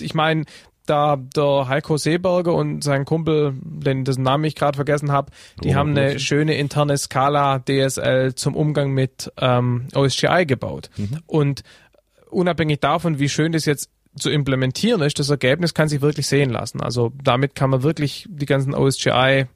ich 0.00 0.14
meine, 0.14 0.44
da 0.86 1.16
der 1.16 1.68
Heiko 1.68 1.96
Seeberger 1.96 2.54
und 2.54 2.84
sein 2.84 3.04
Kumpel, 3.04 3.54
den 3.62 4.04
dessen 4.04 4.22
Namen 4.22 4.44
ich 4.44 4.54
gerade 4.54 4.76
vergessen 4.76 5.12
habe, 5.12 5.32
die 5.62 5.70
oh, 5.70 5.74
haben 5.74 5.90
eine 5.90 6.18
schöne 6.18 6.56
interne 6.56 6.98
Skala 6.98 7.60
DSL 7.60 8.34
zum 8.34 8.54
Umgang 8.54 8.92
mit 8.92 9.32
ähm, 9.38 9.88
OSGI 9.94 10.44
gebaut. 10.46 10.90
Mhm. 10.96 11.20
Und 11.26 11.62
unabhängig 12.30 12.80
davon, 12.80 13.18
wie 13.18 13.28
schön 13.28 13.52
das 13.52 13.64
jetzt 13.64 13.90
zu 14.16 14.30
implementieren 14.30 15.02
ist, 15.02 15.18
das 15.18 15.30
Ergebnis 15.30 15.74
kann 15.74 15.88
sich 15.88 16.00
wirklich 16.00 16.26
sehen 16.26 16.50
lassen. 16.50 16.80
Also 16.80 17.12
damit 17.22 17.54
kann 17.54 17.70
man 17.70 17.82
wirklich 17.82 18.26
die 18.28 18.46
ganzen 18.46 18.74
OSGI 18.74 19.46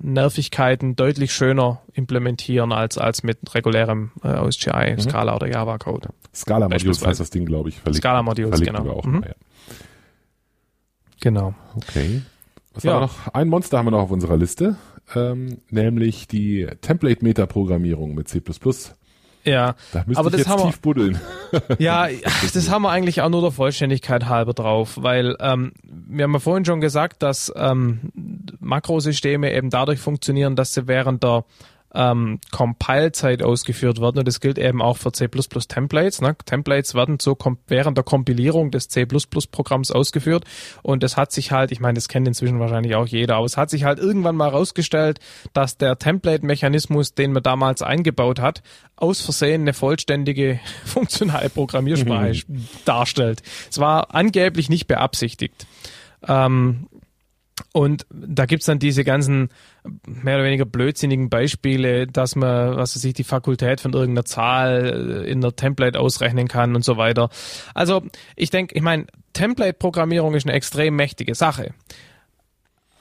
Nervigkeiten 0.00 0.96
deutlich 0.96 1.32
schöner 1.32 1.82
implementieren 1.92 2.72
als, 2.72 2.98
als 2.98 3.22
mit 3.22 3.54
regulärem 3.54 4.12
äh, 4.22 4.38
OSGI, 4.38 4.92
mhm. 4.92 5.00
Scala 5.00 5.34
oder 5.36 5.48
Java-Code. 5.48 6.10
Scala-Modules 6.34 7.04
heißt 7.04 7.20
das 7.20 7.30
Ding, 7.30 7.46
glaube 7.46 7.70
ich. 7.70 7.80
Scala-Modules, 7.92 8.60
genau. 8.60 8.88
Auch, 8.90 9.04
mhm. 9.04 9.24
ja. 9.26 9.34
Genau. 11.20 11.54
Okay. 11.76 12.22
Was 12.74 12.84
ja. 12.84 12.92
haben 12.92 13.00
wir 13.00 13.06
noch? 13.06 13.34
Ein 13.34 13.48
Monster 13.48 13.78
haben 13.78 13.86
wir 13.86 13.90
noch 13.90 14.02
auf 14.02 14.10
unserer 14.12 14.36
Liste, 14.36 14.76
ähm, 15.14 15.58
nämlich 15.70 16.28
die 16.28 16.68
Template-Meta-Programmierung 16.80 18.14
mit 18.14 18.28
C++. 18.28 18.40
Ja, 19.48 19.74
da 19.92 20.04
aber 20.14 20.30
das 20.30 20.46
haben 20.46 20.62
wir, 20.62 20.74
buddeln. 20.80 21.18
Ja, 21.78 22.08
das 22.52 22.70
haben 22.70 22.82
wir 22.82 22.90
eigentlich 22.90 23.22
auch 23.22 23.30
nur 23.30 23.40
der 23.40 23.50
Vollständigkeit 23.50 24.26
halber 24.28 24.52
drauf, 24.52 24.98
weil 25.00 25.36
ähm, 25.40 25.72
wir 25.82 26.24
haben 26.24 26.34
ja 26.34 26.38
vorhin 26.38 26.64
schon 26.64 26.80
gesagt, 26.80 27.22
dass 27.22 27.52
ähm, 27.56 28.12
Makrosysteme 28.60 29.52
eben 29.52 29.70
dadurch 29.70 29.98
funktionieren, 29.98 30.56
dass 30.56 30.74
sie 30.74 30.86
während 30.86 31.22
der 31.24 31.44
ähm, 31.94 32.38
Compile-Zeit 32.50 33.42
ausgeführt 33.42 34.00
werden. 34.00 34.18
Und 34.18 34.28
das 34.28 34.40
gilt 34.40 34.58
eben 34.58 34.82
auch 34.82 34.96
für 34.96 35.12
C++ 35.12 35.28
Templates. 35.28 36.20
Ne? 36.20 36.36
Templates 36.44 36.94
werden 36.94 37.18
so 37.20 37.36
während 37.66 37.96
der 37.96 38.04
Kompilierung 38.04 38.70
des 38.70 38.88
C++-Programms 38.88 39.90
ausgeführt. 39.90 40.44
Und 40.82 41.02
das 41.02 41.16
hat 41.16 41.32
sich 41.32 41.52
halt, 41.52 41.72
ich 41.72 41.80
meine, 41.80 41.94
das 41.94 42.08
kennt 42.08 42.28
inzwischen 42.28 42.60
wahrscheinlich 42.60 42.94
auch 42.94 43.06
jeder, 43.06 43.36
aber 43.36 43.46
es 43.46 43.56
hat 43.56 43.70
sich 43.70 43.84
halt 43.84 43.98
irgendwann 43.98 44.36
mal 44.36 44.50
herausgestellt, 44.50 45.18
dass 45.52 45.78
der 45.78 45.98
Template-Mechanismus, 45.98 47.14
den 47.14 47.32
man 47.32 47.42
damals 47.42 47.82
eingebaut 47.82 48.40
hat, 48.40 48.62
aus 48.96 49.20
Versehen 49.20 49.62
eine 49.62 49.72
vollständige 49.72 50.60
funktionale 50.84 51.48
Programmiersprache 51.48 52.42
mhm. 52.46 52.68
darstellt. 52.84 53.42
Es 53.70 53.78
war 53.78 54.14
angeblich 54.14 54.68
nicht 54.68 54.86
beabsichtigt. 54.86 55.66
Ähm, 56.26 56.88
und 57.72 58.06
da 58.10 58.46
gibt's 58.46 58.66
dann 58.66 58.78
diese 58.78 59.04
ganzen 59.04 59.48
mehr 60.04 60.36
oder 60.36 60.44
weniger 60.44 60.64
blödsinnigen 60.64 61.28
Beispiele, 61.28 62.06
dass 62.06 62.36
man, 62.36 62.76
was 62.76 62.96
weiß 62.96 63.04
ich, 63.04 63.14
die 63.14 63.24
Fakultät 63.24 63.80
von 63.80 63.92
irgendeiner 63.92 64.24
Zahl 64.24 65.24
in 65.26 65.40
der 65.40 65.56
Template 65.56 65.98
ausrechnen 65.98 66.48
kann 66.48 66.74
und 66.74 66.84
so 66.84 66.96
weiter. 66.96 67.30
Also 67.74 68.02
ich 68.36 68.50
denke, 68.50 68.74
ich 68.74 68.82
meine, 68.82 69.06
Template-Programmierung 69.32 70.34
ist 70.34 70.46
eine 70.46 70.56
extrem 70.56 70.96
mächtige 70.96 71.34
Sache. 71.34 71.74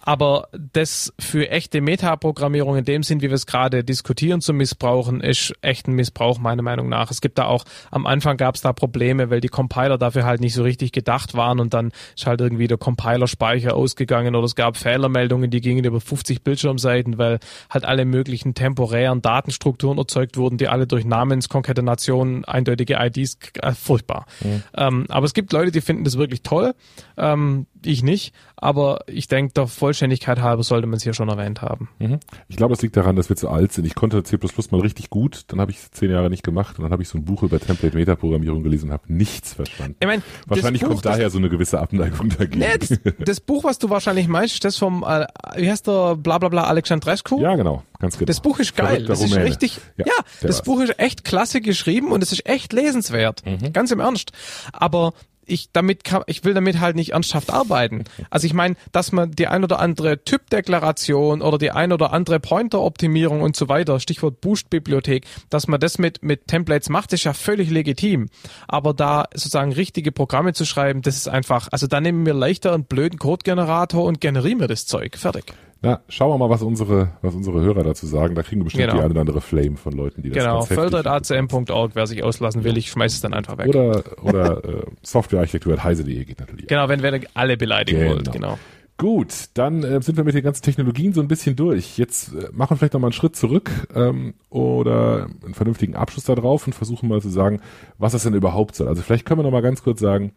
Aber 0.08 0.48
das 0.54 1.14
für 1.20 1.50
echte 1.50 1.82
Metaprogrammierung 1.82 2.78
in 2.78 2.86
dem 2.86 3.04
Sinn, 3.04 3.20
wie 3.20 3.28
wir 3.28 3.34
es 3.34 3.46
gerade 3.46 3.84
diskutieren, 3.84 4.40
zu 4.40 4.54
missbrauchen, 4.54 5.20
ist 5.20 5.54
echt 5.60 5.86
ein 5.86 5.96
Missbrauch 5.96 6.40
meiner 6.40 6.62
Meinung 6.62 6.88
nach. 6.88 7.12
Es 7.12 7.20
gibt 7.20 7.38
da 7.38 7.44
auch, 7.44 7.66
am 7.92 8.08
Anfang 8.08 8.38
gab 8.38 8.56
es 8.56 8.62
da 8.62 8.72
Probleme, 8.72 9.30
weil 9.30 9.42
die 9.42 9.50
Compiler 9.50 9.98
dafür 9.98 10.24
halt 10.24 10.40
nicht 10.40 10.54
so 10.54 10.64
richtig 10.64 10.94
gedacht 10.94 11.34
waren 11.34 11.60
und 11.60 11.74
dann 11.74 11.92
ist 12.16 12.26
halt 12.26 12.40
irgendwie 12.40 12.68
der 12.68 12.78
Compiler-Speicher 12.78 13.76
ausgegangen 13.76 14.34
oder 14.34 14.46
es 14.46 14.56
gab 14.56 14.78
Fehlermeldungen, 14.78 15.52
die 15.52 15.60
gingen 15.60 15.84
über 15.84 16.00
50 16.00 16.42
Bildschirmseiten, 16.42 17.18
weil 17.18 17.40
halt 17.70 17.84
alle 17.84 18.06
möglichen 18.06 18.54
temporären 18.54 19.22
Datenstrukturen 19.22 19.98
erzeugt 19.98 20.38
wurden, 20.38 20.58
die 20.58 20.70
alle 20.70 20.88
durch 20.88 21.04
Namenskonkatenationen 21.04 22.46
eindeutige 22.46 22.96
IDs, 22.98 23.38
äh, 23.62 23.74
furchtbar. 23.74 24.26
Mhm. 24.40 24.64
Ähm, 24.74 25.06
aber 25.10 25.26
es 25.26 25.34
gibt 25.34 25.52
Leute, 25.52 25.72
die 25.72 25.82
finden 25.82 26.06
das 26.06 26.18
wirklich 26.18 26.44
toll. 26.44 26.76
Ähm, 27.18 27.68
ich 27.84 28.04
nicht, 28.04 28.34
aber 28.60 29.02
ich 29.08 29.28
denke, 29.28 29.54
der 29.54 29.68
Vollständigkeit 29.68 30.42
halber 30.42 30.64
sollte 30.64 30.88
man 30.88 30.98
es 30.98 31.04
hier 31.04 31.14
schon 31.14 31.30
erwähnt 31.30 31.62
haben. 31.62 31.90
Mhm. 32.00 32.20
Ich 32.48 32.58
glaube, 32.58 32.74
es 32.74 32.82
liegt 32.82 32.98
daran, 32.98 33.16
dass 33.16 33.30
wir 33.30 33.36
zu 33.36 33.50
alt 33.50 33.72
sind. 33.72 33.86
Ich 33.86 33.94
konnte 33.94 34.24
C++ 34.24 34.38
mal 34.72 34.82
richtig 34.82 35.12
gut, 35.12 35.44
dann 35.48 35.62
habe 35.62 35.72
ich 35.72 35.78
es 35.78 35.92
zehn 35.92 36.10
Jahre 36.10 36.32
nicht 36.32 36.44
gemacht 36.44 36.80
und 36.80 36.84
dann 36.84 36.92
habe 36.92 37.04
ich 37.04 37.10
so 37.10 37.20
ein 37.20 37.24
Buch 37.24 37.44
über 37.44 37.60
Template-Meta-Programmierung 37.60 38.64
gelesen 38.64 38.88
und 38.88 38.94
habe 38.94 39.14
nichts 39.14 39.54
verstanden. 39.54 39.98
Ich 40.00 40.08
mein, 40.08 40.24
wahrscheinlich 40.48 40.82
Buch, 40.82 40.90
kommt 40.90 41.06
daher 41.06 41.30
so 41.30 41.38
eine 41.38 41.50
gewisse 41.50 41.80
Abneigung 41.80 42.30
dagegen. 42.30 42.60
Nee, 42.60 42.78
das, 42.80 43.00
das, 43.20 43.40
Buch, 43.40 43.64
was 43.64 43.78
du 43.78 43.92
wahrscheinlich 43.92 44.28
meinst, 44.28 44.64
das 44.64 44.78
vom, 44.78 45.04
äh, 45.08 45.28
wie 45.56 45.70
heißt 45.70 45.86
der, 45.86 46.16
bla 46.16 46.40
bla 46.40 46.50
bla, 46.50 46.64
Alexandrescu? 46.64 47.40
Ja, 47.40 47.56
genau, 47.56 47.84
ganz 48.00 48.18
genau. 48.18 48.26
Das 48.26 48.40
Buch 48.40 48.58
ist 48.60 48.76
geil. 48.76 49.06
Das 49.06 49.22
ist 49.22 49.36
richtig, 49.36 49.80
ja, 49.98 50.06
ja 50.08 50.14
das 50.42 50.64
Buch 50.64 50.82
ist 50.82 51.00
echt 51.00 51.24
klasse 51.24 51.62
geschrieben 51.62 52.12
und 52.12 52.24
es 52.24 52.32
ist 52.32 52.48
echt 52.48 52.74
lesenswert. 52.74 53.44
Mhm. 53.46 53.72
Ganz 53.72 53.92
im 53.92 54.00
Ernst. 54.00 54.32
Aber 54.74 55.14
ich 55.48 55.72
damit 55.72 56.04
kann, 56.04 56.24
ich 56.28 56.44
will 56.44 56.54
damit 56.54 56.80
halt 56.80 56.96
nicht 56.96 57.14
ernsthaft 57.14 57.52
arbeiten. 57.52 58.04
Also 58.30 58.46
ich 58.48 58.54
meine, 58.54 58.76
dass 58.92 59.12
man 59.12 59.32
die 59.32 59.48
ein 59.48 59.64
oder 59.64 59.80
andere 59.80 60.24
Typdeklaration 60.24 61.42
oder 61.42 61.58
die 61.58 61.72
ein 61.72 61.92
oder 61.92 62.14
andere 62.14 62.40
Pointer-Optimierung 62.40 63.42
und 63.42 63.56
so 63.56 63.70
weiter, 63.70 64.00
Stichwort 64.00 64.42
Boost-Bibliothek, 64.42 65.26
dass 65.50 65.68
man 65.68 65.80
das 65.80 65.98
mit, 65.98 66.24
mit 66.24 66.48
Templates 66.48 66.90
macht, 66.90 67.14
ist 67.14 67.24
ja 67.24 67.34
völlig 67.34 67.70
legitim. 67.70 68.30
Aber 68.68 68.94
da 68.94 69.26
sozusagen 69.34 69.74
richtige 69.74 70.12
Programme 70.12 70.54
zu 70.54 70.66
schreiben, 70.66 71.02
das 71.02 71.18
ist 71.18 71.28
einfach, 71.28 71.70
also 71.72 71.88
da 71.88 72.02
nehmen 72.02 72.26
wir 72.26 72.34
leichter 72.34 72.74
einen 72.74 72.86
blöden 72.86 73.20
Code-Generator 73.20 74.04
und 74.04 74.22
generieren 74.22 74.60
wir 74.60 74.68
das 74.68 74.86
Zeug. 74.86 75.18
Fertig. 75.18 75.54
Na, 75.82 76.02
schauen 76.10 76.32
wir 76.32 76.38
mal, 76.38 76.50
was 76.50 76.62
unsere, 76.64 77.10
was 77.22 77.36
unsere 77.36 77.62
Hörer 77.62 77.84
dazu 77.84 78.08
sagen. 78.08 78.36
Da 78.36 78.44
kriegen 78.44 78.62
wir 78.62 78.66
bestimmt 78.66 78.86
genau. 78.86 78.96
die 78.96 79.04
eine 79.04 79.12
oder 79.12 79.22
andere 79.22 79.42
Flame 79.42 79.78
von 79.78 79.94
Leuten, 79.94 80.24
die 80.24 80.30
das 80.30 80.44
Genau, 80.44 80.62
fördert.acm.org, 80.62 81.92
wer 81.94 82.08
sich 82.08 82.24
auslassen 82.24 82.64
will, 82.64 82.78
ich 82.78 82.90
schmeiß 82.90 83.14
es 83.14 83.22
dann 83.22 83.34
einfach 83.34 83.58
weg. 83.58 83.68
Oder, 83.68 84.04
oder 84.24 84.64
äh, 84.64 84.84
Softwarearchitektur.heise.de 85.04 86.26
geht 86.26 86.40
natürlich. 86.40 86.68
Genau, 86.68 86.90
wenn 86.90 87.04
wir 87.04 87.22
alle 87.36 87.58
beleidigen 87.58 88.00
genau. 88.00 88.12
wollen, 88.12 88.24
genau. 88.32 88.58
Gut, 88.98 89.50
dann 89.54 89.84
äh, 89.84 90.02
sind 90.02 90.18
wir 90.18 90.24
mit 90.24 90.34
den 90.34 90.44
ganzen 90.44 90.64
Technologien 90.64 91.14
so 91.14 91.22
ein 91.22 91.28
bisschen 91.28 91.56
durch. 91.56 92.00
Jetzt 92.00 92.34
äh, 92.34 92.50
machen 92.52 92.72
wir 92.72 92.78
vielleicht 92.78 92.94
noch 92.94 93.00
mal 93.00 93.08
einen 93.08 93.14
Schritt 93.14 93.36
zurück 93.36 93.70
ähm, 93.94 94.34
oder 94.50 95.28
einen 95.46 95.54
vernünftigen 95.54 95.96
Abschluss 95.96 96.26
da 96.26 96.34
drauf 96.34 96.66
und 96.66 96.74
versuchen 96.74 97.08
mal 97.08 97.22
zu 97.22 97.30
sagen, 97.30 97.62
was 98.00 98.14
das 98.14 98.24
denn 98.24 98.34
überhaupt 98.34 98.76
soll. 98.76 98.88
Also 98.88 99.04
vielleicht 99.04 99.26
können 99.26 99.40
wir 99.40 99.44
noch 99.44 99.52
mal 99.52 99.62
ganz 99.62 99.84
kurz 99.84 100.00
sagen, 100.00 100.32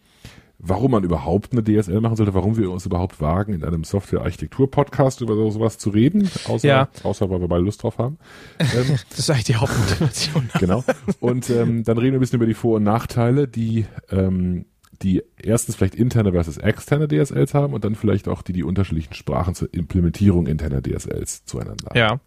warum 0.63 0.93
man 0.93 1.05
überhaupt 1.05 1.53
eine 1.53 1.63
DSL 1.63 2.01
machen 2.01 2.17
sollte, 2.17 2.35
warum 2.35 2.57
wir 2.57 2.71
uns 2.71 2.87
überhaupt 2.87 3.21
wagen, 3.21 3.53
in 3.55 3.65
einem 3.65 3.85
Software-Architektur-Podcast 3.85 5.21
über 5.21 5.35
sowas 5.51 5.79
zu 5.79 5.91
reden, 5.91 6.31
außer, 6.47 6.69
ja. 6.69 6.89
außer 7.03 7.31
weil 7.31 7.41
wir 7.41 7.49
beide 7.49 7.65
Lust 7.65 7.83
drauf 7.83 7.99
haben. 7.99 8.19
Ähm, 8.59 8.99
das 9.11 9.19
ist 9.19 9.31
eigentlich 9.31 9.45
die 9.45 9.57
Hauptmotivation. 9.57 10.51
genau. 10.59 10.85
Und 11.19 11.49
ähm, 11.51 11.85
dann 11.85 11.99
reden 11.99 12.13
wir 12.13 12.19
ein 12.19 12.21
bisschen 12.21 12.37
über 12.37 12.47
die 12.47 12.55
Vor- 12.55 12.77
und 12.77 12.85
Nachteile, 12.85 13.49
die 13.49 13.87
ähm, 14.11 14.67
die 15.03 15.23
erstens 15.43 15.77
vielleicht 15.77 15.95
interne 15.95 16.33
versus 16.33 16.59
externe 16.59 17.09
DSLs 17.09 17.55
haben 17.55 17.73
und 17.73 17.85
dann 17.85 17.95
vielleicht 17.95 18.29
auch 18.29 18.43
die 18.43 18.53
die 18.53 18.65
unterschiedlichen 18.65 19.15
Sprachen 19.15 19.55
zur 19.55 19.73
Implementierung 19.73 20.47
interner 20.47 20.83
DSLs 20.83 21.45
zueinander 21.47 21.87
haben. 21.87 21.99
Ja, 21.99 22.21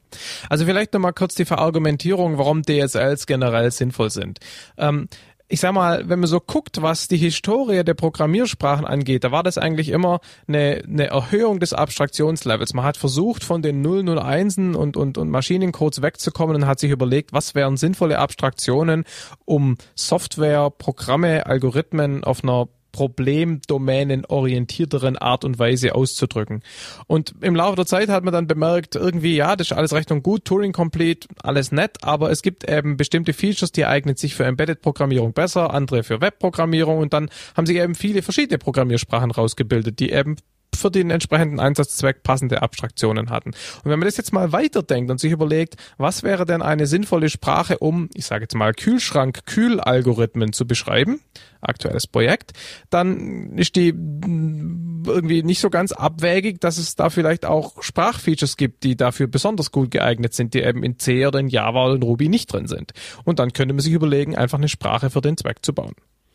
also 0.49 0.65
vielleicht 0.65 0.93
nochmal 0.93 1.13
kurz 1.13 1.36
die 1.36 1.45
Verargumentierung, 1.45 2.38
warum 2.38 2.63
DSLs 2.63 3.27
generell 3.27 3.69
sinnvoll 3.69 4.09
sind. 4.09 4.39
Ähm, 4.77 5.07
ich 5.47 5.59
sag 5.59 5.73
mal, 5.73 6.07
wenn 6.09 6.19
man 6.19 6.27
so 6.27 6.39
guckt, 6.39 6.81
was 6.81 7.07
die 7.07 7.17
Historie 7.17 7.83
der 7.83 7.93
Programmiersprachen 7.93 8.85
angeht, 8.85 9.23
da 9.23 9.31
war 9.31 9.43
das 9.43 9.57
eigentlich 9.57 9.89
immer 9.89 10.19
eine, 10.47 10.83
eine 10.87 11.07
Erhöhung 11.07 11.59
des 11.59 11.73
Abstraktionslevels. 11.73 12.73
Man 12.73 12.85
hat 12.85 12.97
versucht, 12.97 13.43
von 13.43 13.61
den 13.61 13.83
001 13.83 14.57
und, 14.57 14.97
und, 14.97 15.17
und 15.17 15.29
Maschinencodes 15.29 16.01
wegzukommen 16.01 16.55
und 16.55 16.65
hat 16.65 16.79
sich 16.79 16.91
überlegt, 16.91 17.33
was 17.33 17.55
wären 17.55 17.77
sinnvolle 17.77 18.19
Abstraktionen, 18.19 19.03
um 19.45 19.77
Software, 19.95 20.69
Programme, 20.69 21.45
Algorithmen 21.45 22.23
auf 22.23 22.43
einer 22.43 22.67
problemdomänenorientierteren 22.93 25.17
Art 25.17 25.43
und 25.43 25.59
Weise 25.59 25.95
auszudrücken. 25.95 26.63
Und 27.07 27.33
im 27.41 27.55
Laufe 27.55 27.75
der 27.75 27.85
Zeit 27.85 28.07
hat 28.07 28.23
man 28.23 28.31
dann 28.31 28.47
bemerkt, 28.47 28.95
irgendwie, 28.95 29.35
ja, 29.35 29.57
das 29.57 29.67
ist 29.67 29.73
alles 29.73 29.91
recht 29.91 30.11
und 30.11 30.23
gut, 30.23 30.45
Turing 30.45 30.71
Complete, 30.71 31.27
alles 31.41 31.73
nett, 31.73 31.97
aber 32.03 32.31
es 32.31 32.41
gibt 32.41 32.69
eben 32.69 32.95
bestimmte 32.95 33.33
Features, 33.33 33.73
die 33.73 33.85
eignen 33.85 34.15
sich 34.15 34.35
für 34.35 34.45
Embedded-Programmierung 34.45 35.33
besser, 35.33 35.73
andere 35.73 36.03
für 36.03 36.21
Web-Programmierung 36.21 36.99
und 36.99 37.11
dann 37.11 37.29
haben 37.57 37.65
sich 37.65 37.75
eben 37.77 37.95
viele 37.95 38.21
verschiedene 38.21 38.59
Programmiersprachen 38.59 39.31
rausgebildet, 39.31 39.99
die 39.99 40.11
eben 40.11 40.37
für 40.76 40.91
den 40.91 41.09
entsprechenden 41.09 41.59
Einsatzzweck 41.59 42.24
passende 42.24 42.61
Abstraktionen 42.61 43.30
hatten. 43.30 43.49
Und 43.49 43.91
wenn 43.91 43.99
man 43.99 44.07
das 44.07 44.17
jetzt 44.17 44.34
mal 44.34 44.51
weiterdenkt 44.51 45.11
und 45.11 45.19
sich 45.19 45.32
überlegt, 45.32 45.76
was 45.97 46.24
wäre 46.24 46.45
denn 46.45 46.61
eine 46.61 46.88
sinnvolle 46.88 47.30
Sprache, 47.30 47.78
um, 47.80 48.09
ich 48.13 48.26
sage 48.26 48.43
jetzt 48.43 48.55
mal, 48.55 48.74
Kühlschrank-Kühlalgorithmen 48.74 50.53
zu 50.53 50.65
beschreiben, 50.65 51.21
aktuelles 51.61 52.07
Projekt, 52.07 52.53
dann 52.89 53.57
ist 53.57 53.76
die 53.76 53.89
irgendwie 53.89 55.43
nicht 55.43 55.59
so 55.59 55.69
ganz 55.69 55.91
abwägig, 55.91 56.59
dass 56.59 56.78
es 56.78 56.95
da 56.95 57.09
vielleicht 57.09 57.45
auch 57.45 57.82
Sprachfeatures 57.82 58.57
gibt, 58.57 58.84
die 58.84 58.95
dafür 58.95 59.28
besonders 59.28 59.71
gut 59.71 59.91
geeignet 59.91 60.34
sind, 60.34 60.53
die 60.53 60.61
eben 60.61 60.84
in 60.84 60.99
C 60.99 61.26
oder 61.26 61.39
in 61.39 61.47
Java 61.47 61.86
oder 61.86 61.95
in 61.95 62.03
Ruby 62.03 62.30
nicht 62.30 62.51
drin 62.51 62.67
sind. 62.67 62.91
Und 63.24 63.39
dann 63.39 63.53
könnte 63.53 63.74
man 63.74 63.82
sich 63.82 63.93
überlegen, 63.93 64.36
einfach 64.36 64.57
eine 64.57 64.69
Sprache 64.69 65.09
für 65.09 65.21
den 65.21 65.38
Zweck 65.38 65.57
zu 65.61 65.74
bauen. 65.74 65.93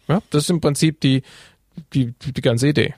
Ja, 0.08 0.22
das 0.30 0.44
ist 0.44 0.50
im 0.50 0.60
Prinzip 0.60 1.00
die, 1.00 1.22
die, 1.92 2.14
die 2.18 2.40
ganze 2.40 2.68
Idee. 2.68 2.94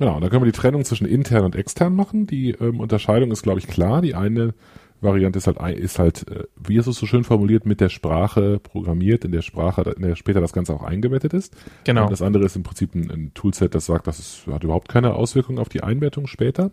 Genau, 0.00 0.18
dann 0.18 0.30
können 0.30 0.42
wir 0.42 0.50
die 0.50 0.58
Trennung 0.58 0.82
zwischen 0.86 1.06
intern 1.06 1.44
und 1.44 1.54
extern 1.54 1.94
machen. 1.94 2.26
Die 2.26 2.52
ähm, 2.52 2.80
Unterscheidung 2.80 3.30
ist, 3.32 3.42
glaube 3.42 3.58
ich, 3.58 3.66
klar. 3.66 4.00
Die 4.00 4.14
eine 4.14 4.54
Variante 5.02 5.38
ist 5.38 5.46
halt, 5.46 5.58
ist 5.78 5.98
halt, 5.98 6.26
äh, 6.26 6.44
wie 6.56 6.78
ist 6.78 6.86
es 6.86 6.96
so 6.96 7.04
schön 7.04 7.22
formuliert, 7.22 7.66
mit 7.66 7.82
der 7.82 7.90
Sprache 7.90 8.58
programmiert, 8.60 9.26
in 9.26 9.32
der 9.32 9.42
Sprache, 9.42 9.82
in 9.94 10.00
der 10.00 10.16
später 10.16 10.40
das 10.40 10.54
Ganze 10.54 10.72
auch 10.72 10.82
eingebettet 10.82 11.34
ist. 11.34 11.54
Genau. 11.84 12.04
Und 12.04 12.12
das 12.12 12.22
andere 12.22 12.46
ist 12.46 12.56
im 12.56 12.62
Prinzip 12.62 12.94
ein, 12.94 13.10
ein 13.10 13.34
Toolset, 13.34 13.74
das 13.74 13.84
sagt, 13.84 14.06
dass 14.06 14.18
es 14.18 14.46
hat 14.50 14.64
überhaupt 14.64 14.88
keine 14.88 15.12
Auswirkung 15.12 15.58
auf 15.58 15.68
die 15.68 15.82
Einbettung 15.82 16.26
später. 16.26 16.70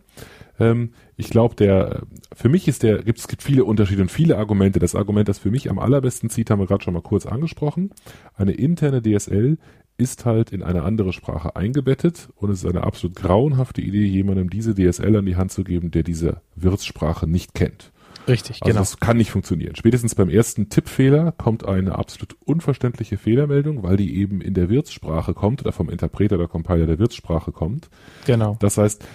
Ähm, 0.57 0.91
ich 1.17 1.29
glaube, 1.29 1.55
der, 1.55 2.03
für 2.33 2.47
mich 2.47 2.69
ist 2.69 2.81
der, 2.81 3.03
gibt 3.03 3.19
es 3.19 3.27
gibt 3.27 3.43
viele 3.43 3.65
Unterschiede 3.65 4.03
und 4.03 4.09
viele 4.09 4.37
Argumente. 4.37 4.79
Das 4.79 4.95
Argument, 4.95 5.27
das 5.27 5.39
für 5.39 5.51
mich 5.51 5.69
am 5.69 5.79
allerbesten 5.79 6.29
zieht, 6.29 6.49
haben 6.49 6.59
wir 6.59 6.67
gerade 6.67 6.83
schon 6.85 6.93
mal 6.93 7.01
kurz 7.01 7.25
angesprochen. 7.25 7.91
Eine 8.35 8.53
interne 8.53 9.01
DSL 9.01 9.57
ist 9.97 10.25
halt 10.25 10.51
in 10.51 10.63
eine 10.63 10.83
andere 10.83 11.13
Sprache 11.13 11.55
eingebettet 11.55 12.29
und 12.35 12.51
es 12.51 12.63
ist 12.63 12.69
eine 12.69 12.83
absolut 12.83 13.15
grauenhafte 13.15 13.81
Idee, 13.81 14.05
jemandem 14.05 14.49
diese 14.49 14.75
DSL 14.75 15.15
an 15.15 15.25
die 15.25 15.35
Hand 15.35 15.51
zu 15.51 15.63
geben, 15.63 15.91
der 15.91 16.03
diese 16.03 16.41
Wirtssprache 16.55 17.27
nicht 17.27 17.53
kennt. 17.53 17.91
Richtig, 18.27 18.61
also 18.61 18.69
genau. 18.69 18.81
Das 18.81 18.99
kann 18.99 19.17
nicht 19.17 19.31
funktionieren. 19.31 19.75
Spätestens 19.75 20.13
beim 20.13 20.29
ersten 20.29 20.69
Tippfehler 20.69 21.31
kommt 21.31 21.65
eine 21.65 21.95
absolut 21.95 22.35
unverständliche 22.45 23.17
Fehlermeldung, 23.17 23.83
weil 23.83 23.95
die 23.95 24.17
eben 24.17 24.41
in 24.41 24.53
der 24.53 24.69
Wirtssprache 24.69 25.33
kommt 25.33 25.61
oder 25.61 25.71
vom 25.71 25.89
Interpreter 25.89 26.35
oder 26.35 26.47
Compiler 26.47 26.85
der 26.85 26.99
Wirtssprache 26.99 27.51
kommt. 27.51 27.89
Genau. 28.25 28.57
Das 28.59 28.77
heißt, 28.77 29.05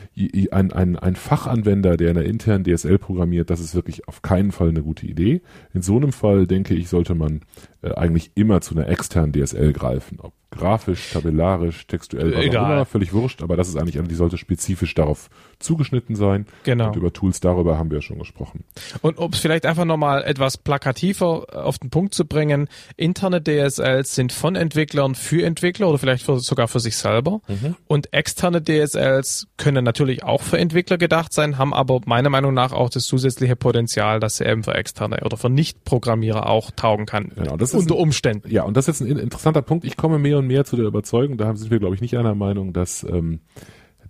ein, 0.50 0.72
ein, 0.72 0.98
ein 0.98 1.16
Fachanwender, 1.16 1.96
der 1.96 2.08
in 2.08 2.14
der 2.14 2.24
internen 2.24 2.64
DSL 2.64 2.98
programmiert, 2.98 3.50
das 3.50 3.60
ist 3.60 3.74
wirklich 3.74 4.08
auf 4.08 4.22
keinen 4.22 4.50
Fall 4.50 4.68
eine 4.68 4.82
gute 4.82 5.06
Idee. 5.06 5.42
In 5.74 5.82
so 5.82 5.96
einem 5.96 6.12
Fall, 6.12 6.46
denke 6.46 6.74
ich, 6.74 6.88
sollte 6.88 7.14
man 7.14 7.42
äh, 7.82 7.92
eigentlich 7.94 8.32
immer 8.34 8.60
zu 8.60 8.74
einer 8.74 8.88
externen 8.88 9.32
DSL 9.32 9.72
greifen. 9.72 10.18
Ob 10.20 10.32
grafisch, 10.52 11.10
tabellarisch, 11.12 11.86
textuell, 11.86 12.34
was 12.34 12.44
Egal. 12.44 12.64
auch 12.64 12.70
immer, 12.70 12.84
völlig 12.84 13.12
wurscht, 13.12 13.42
aber 13.42 13.56
das 13.56 13.68
ist 13.68 13.76
eigentlich 13.76 13.98
eine, 13.98 14.06
die 14.06 14.14
sollte 14.14 14.36
spezifisch 14.38 14.94
darauf 14.94 15.30
zugeschnitten 15.58 16.14
sein. 16.14 16.46
Genau. 16.64 16.88
Und 16.88 16.96
über 16.96 17.12
Tools 17.12 17.40
darüber 17.40 17.78
haben 17.78 17.90
wir 17.90 17.98
ja 17.98 18.02
schon 18.02 18.18
gesprochen. 18.18 18.64
Und 19.00 19.18
um 19.18 19.32
es 19.32 19.40
vielleicht 19.40 19.64
einfach 19.64 19.84
nochmal 19.84 20.22
etwas 20.22 20.58
plakativer 20.58 21.46
auf 21.64 21.78
den 21.78 21.90
Punkt 21.90 22.14
zu 22.14 22.26
bringen, 22.26 22.68
interne 22.96 23.42
DSLs 23.42 24.14
sind 24.14 24.32
von 24.32 24.54
Entwicklern 24.54 25.14
für 25.14 25.44
Entwickler 25.44 25.88
oder 25.88 25.98
vielleicht 25.98 26.24
für, 26.24 26.38
sogar 26.38 26.68
für 26.68 26.80
sich 26.80 26.96
selber. 26.96 27.40
Mhm. 27.48 27.76
Und 27.86 28.12
externe 28.12 28.62
DSLs 28.62 29.48
können 29.56 29.84
natürlich 29.84 30.22
auch 30.22 30.42
für 30.42 30.58
Entwickler 30.58 30.98
gedacht 30.98 31.32
sein, 31.32 31.56
haben 31.56 31.72
aber 31.72 32.00
meiner 32.04 32.28
Meinung 32.28 32.52
nach 32.52 32.72
auch 32.72 32.90
das 32.90 33.06
zusätzliche 33.06 33.56
Potenzial, 33.56 34.20
dass 34.20 34.36
sie 34.36 34.44
eben 34.44 34.64
für 34.64 34.74
externe 34.74 35.20
oder 35.24 35.36
für 35.38 35.48
Nicht-Programmierer 35.48 36.46
auch 36.46 36.70
taugen 36.72 37.06
kann. 37.06 37.32
Genau, 37.36 37.56
das 37.56 37.71
ist 37.74 37.80
unter 37.82 37.94
ein- 37.94 38.00
Umständen. 38.00 38.50
Ja, 38.50 38.62
und 38.64 38.76
das 38.76 38.88
ist 38.88 39.00
jetzt 39.00 39.10
ein 39.10 39.18
interessanter 39.18 39.62
Punkt. 39.62 39.84
Ich 39.84 39.96
komme 39.96 40.18
mehr 40.18 40.38
und 40.38 40.46
mehr 40.46 40.64
zu 40.64 40.76
der 40.76 40.86
Überzeugung, 40.86 41.36
da 41.36 41.54
sind 41.56 41.70
wir, 41.70 41.78
glaube 41.78 41.94
ich, 41.94 42.00
nicht 42.00 42.16
einer 42.16 42.34
Meinung, 42.34 42.72
dass, 42.72 43.04
ähm, 43.04 43.40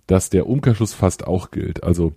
dass 0.07 0.29
der 0.29 0.47
Umkehrschluss 0.47 0.93
fast 0.93 1.25
auch 1.27 1.51
gilt. 1.51 1.83
Also 1.83 2.13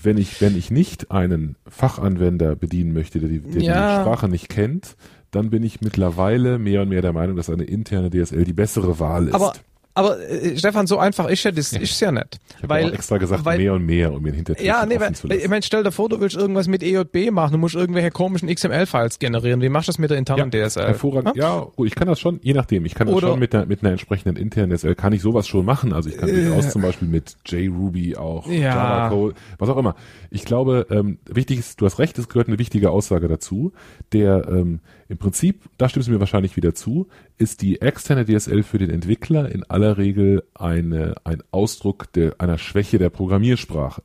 wenn 0.00 0.18
ich, 0.18 0.40
wenn 0.40 0.56
ich 0.56 0.70
nicht 0.70 1.10
einen 1.10 1.56
Fachanwender 1.66 2.56
bedienen 2.56 2.92
möchte, 2.92 3.20
der 3.20 3.28
die, 3.28 3.40
der 3.40 3.62
Ja. 3.62 3.96
die 3.96 4.02
Sprache 4.02 4.28
nicht 4.28 4.48
kennt, 4.48 4.96
dann 5.30 5.50
bin 5.50 5.62
ich 5.62 5.80
mittlerweile 5.80 6.58
mehr 6.58 6.82
und 6.82 6.88
mehr 6.90 7.02
der 7.02 7.12
Meinung, 7.12 7.36
dass 7.36 7.50
eine 7.50 7.64
interne 7.64 8.10
DSL 8.10 8.44
die 8.44 8.52
bessere 8.52 8.98
Wahl 9.00 9.28
ist. 9.28 9.34
Aber, 9.34 9.52
aber 9.94 10.18
äh, 10.20 10.56
Stefan, 10.58 10.86
so 10.86 10.98
einfach 10.98 11.28
ist 11.28 11.44
ja 11.44 11.50
das 11.52 11.72
ist 11.72 12.00
ja 12.00 12.10
nicht. 12.12 12.40
ich 12.62 12.68
weil, 12.68 12.92
extra 12.92 13.18
gesagt, 13.18 13.44
weil, 13.44 13.58
mehr 13.58 13.74
und 13.74 13.86
mehr, 13.86 14.12
um 14.12 14.24
den 14.24 14.34
Hintertür 14.34 14.64
Ja, 14.66 14.84
nee, 14.86 14.98
weil, 14.98 15.14
zu 15.14 15.28
ich 15.28 15.34
lassen. 15.36 15.50
meine, 15.50 15.62
stell 15.62 15.82
dir 15.84 15.92
vor, 15.92 16.08
du 16.08 16.20
willst 16.20 16.36
irgendwas 16.36 16.66
mit 16.68 16.82
EJB 16.82 17.30
machen, 17.30 17.52
du 17.52 17.58
musst 17.58 17.74
irgendwelche 17.74 18.10
komischen 18.10 18.48
XML-Files 18.48 19.18
generieren. 19.18 19.60
Wie 19.62 19.68
machst 19.68 19.88
du 19.88 19.92
das 19.92 19.98
mit 19.98 20.10
der 20.10 20.18
internen 20.18 20.50
DSL? 20.50 20.86
Hervorragend. 20.88 21.36
Ja, 21.36 21.66
gut, 21.76 21.86
ich 21.86 21.94
kann 21.94 22.08
das 22.08 22.18
schon, 22.20 22.40
je 22.42 22.54
nachdem. 22.54 22.84
Ich 22.86 22.94
kann 22.94 23.06
das 23.06 23.16
Oder- 23.16 23.28
schon 23.28 23.38
mit 23.38 23.54
einer, 23.54 23.66
mit 23.66 23.82
einer 23.82 23.92
entsprechenden 23.92 24.36
internen 24.36 24.76
DSL, 24.76 24.94
kann 24.94 25.12
ich 25.12 25.22
sowas 25.22 25.46
schon 25.46 25.64
machen. 25.64 25.92
Also 25.92 26.08
ich 26.10 26.16
kann 26.18 26.28
Äh. 26.28 26.44
durchaus 26.44 26.70
zum 26.70 26.82
Beispiel 26.82 27.08
mit 27.08 27.36
JRuby 27.46 28.16
auch, 28.16 28.46
Ja. 28.48 28.60
Java 28.60 29.08
Code, 29.10 29.34
was 29.58 29.68
auch 29.68 29.76
immer. 29.76 29.94
Ich 30.30 30.44
glaube, 30.44 30.86
ähm, 30.90 31.18
wichtig 31.30 31.60
ist, 31.60 31.80
du 31.80 31.86
hast 31.86 31.98
recht, 31.98 32.18
es 32.18 32.28
gehört 32.28 32.48
eine 32.48 32.58
wichtige 32.58 32.90
Aussage 32.90 33.28
dazu. 33.28 33.72
Der 34.12 34.48
ähm, 34.48 34.80
im 35.08 35.18
Prinzip, 35.18 35.62
da 35.78 35.88
stimmst 35.88 36.08
du 36.08 36.12
mir 36.12 36.20
wahrscheinlich 36.20 36.56
wieder 36.56 36.74
zu, 36.74 37.08
ist 37.36 37.62
die 37.62 37.80
externe 37.80 38.24
DSL 38.24 38.62
für 38.62 38.78
den 38.78 38.90
Entwickler 38.90 39.50
in 39.50 39.64
aller 39.64 39.98
Regel 39.98 40.44
eine, 40.54 41.14
ein 41.24 41.42
Ausdruck 41.50 42.12
der, 42.12 42.36
einer 42.38 42.58
Schwäche 42.58 42.98
der 42.98 43.10
Programmiersprache. 43.10 44.02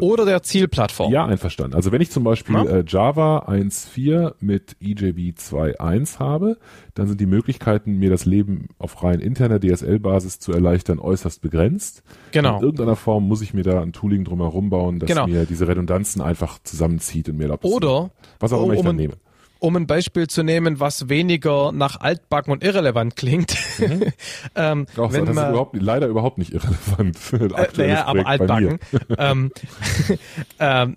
Oder 0.00 0.24
der 0.24 0.42
Zielplattform. 0.42 1.12
Ja, 1.12 1.26
einverstanden. 1.26 1.74
Also 1.76 1.92
wenn 1.92 2.00
ich 2.00 2.10
zum 2.10 2.24
Beispiel 2.24 2.54
Ja. 2.56 2.64
äh, 2.64 2.84
Java 2.86 3.46
1.4 3.48 4.34
mit 4.40 4.76
EJB 4.80 5.38
2.1 5.38 6.18
habe, 6.18 6.56
dann 6.94 7.06
sind 7.06 7.20
die 7.20 7.26
Möglichkeiten, 7.26 7.98
mir 7.98 8.10
das 8.10 8.24
Leben 8.24 8.68
auf 8.78 9.02
rein 9.04 9.20
interner 9.20 9.60
DSL-Basis 9.60 10.38
zu 10.40 10.52
erleichtern, 10.52 10.98
äußerst 10.98 11.40
begrenzt. 11.42 12.02
Genau. 12.32 12.56
In 12.58 12.62
irgendeiner 12.64 12.96
Form 12.96 13.28
muss 13.28 13.42
ich 13.42 13.54
mir 13.54 13.62
da 13.62 13.80
ein 13.82 13.92
Tooling 13.92 14.24
drumherum 14.24 14.70
bauen, 14.70 14.98
das 14.98 15.08
Genau. 15.08 15.26
mir 15.26 15.44
diese 15.44 15.68
Redundanzen 15.68 16.20
einfach 16.22 16.58
zusammenzieht 16.64 17.28
und 17.28 17.36
mir 17.36 17.44
erlaubt, 17.44 17.64
Oder, 17.64 18.10
was 18.40 18.52
auch 18.52 18.64
immer 18.64 18.72
ich 18.74 18.80
um, 18.80 18.86
dann 18.86 18.94
ein- 18.96 18.98
nehme. 19.00 19.14
Um 19.58 19.76
ein 19.76 19.86
Beispiel 19.86 20.26
zu 20.26 20.42
nehmen, 20.42 20.80
was 20.80 21.08
weniger 21.08 21.72
nach 21.72 22.00
altbacken 22.00 22.52
und 22.52 22.62
irrelevant 22.62 23.16
klingt. 23.16 23.56
ähm, 24.54 24.86
Auch 24.96 25.12
wenn 25.12 25.24
das 25.24 25.30
ist 25.30 25.34
man, 25.34 25.50
überhaupt, 25.50 25.76
leider 25.80 26.06
überhaupt 26.06 26.38
nicht 26.38 26.52
irrelevant. 26.52 27.18
äh, 27.32 27.68
naja, 27.76 28.06
aber 28.06 28.26
altbacken. 28.26 28.78
ähm, 29.18 29.52
ähm, 30.58 30.96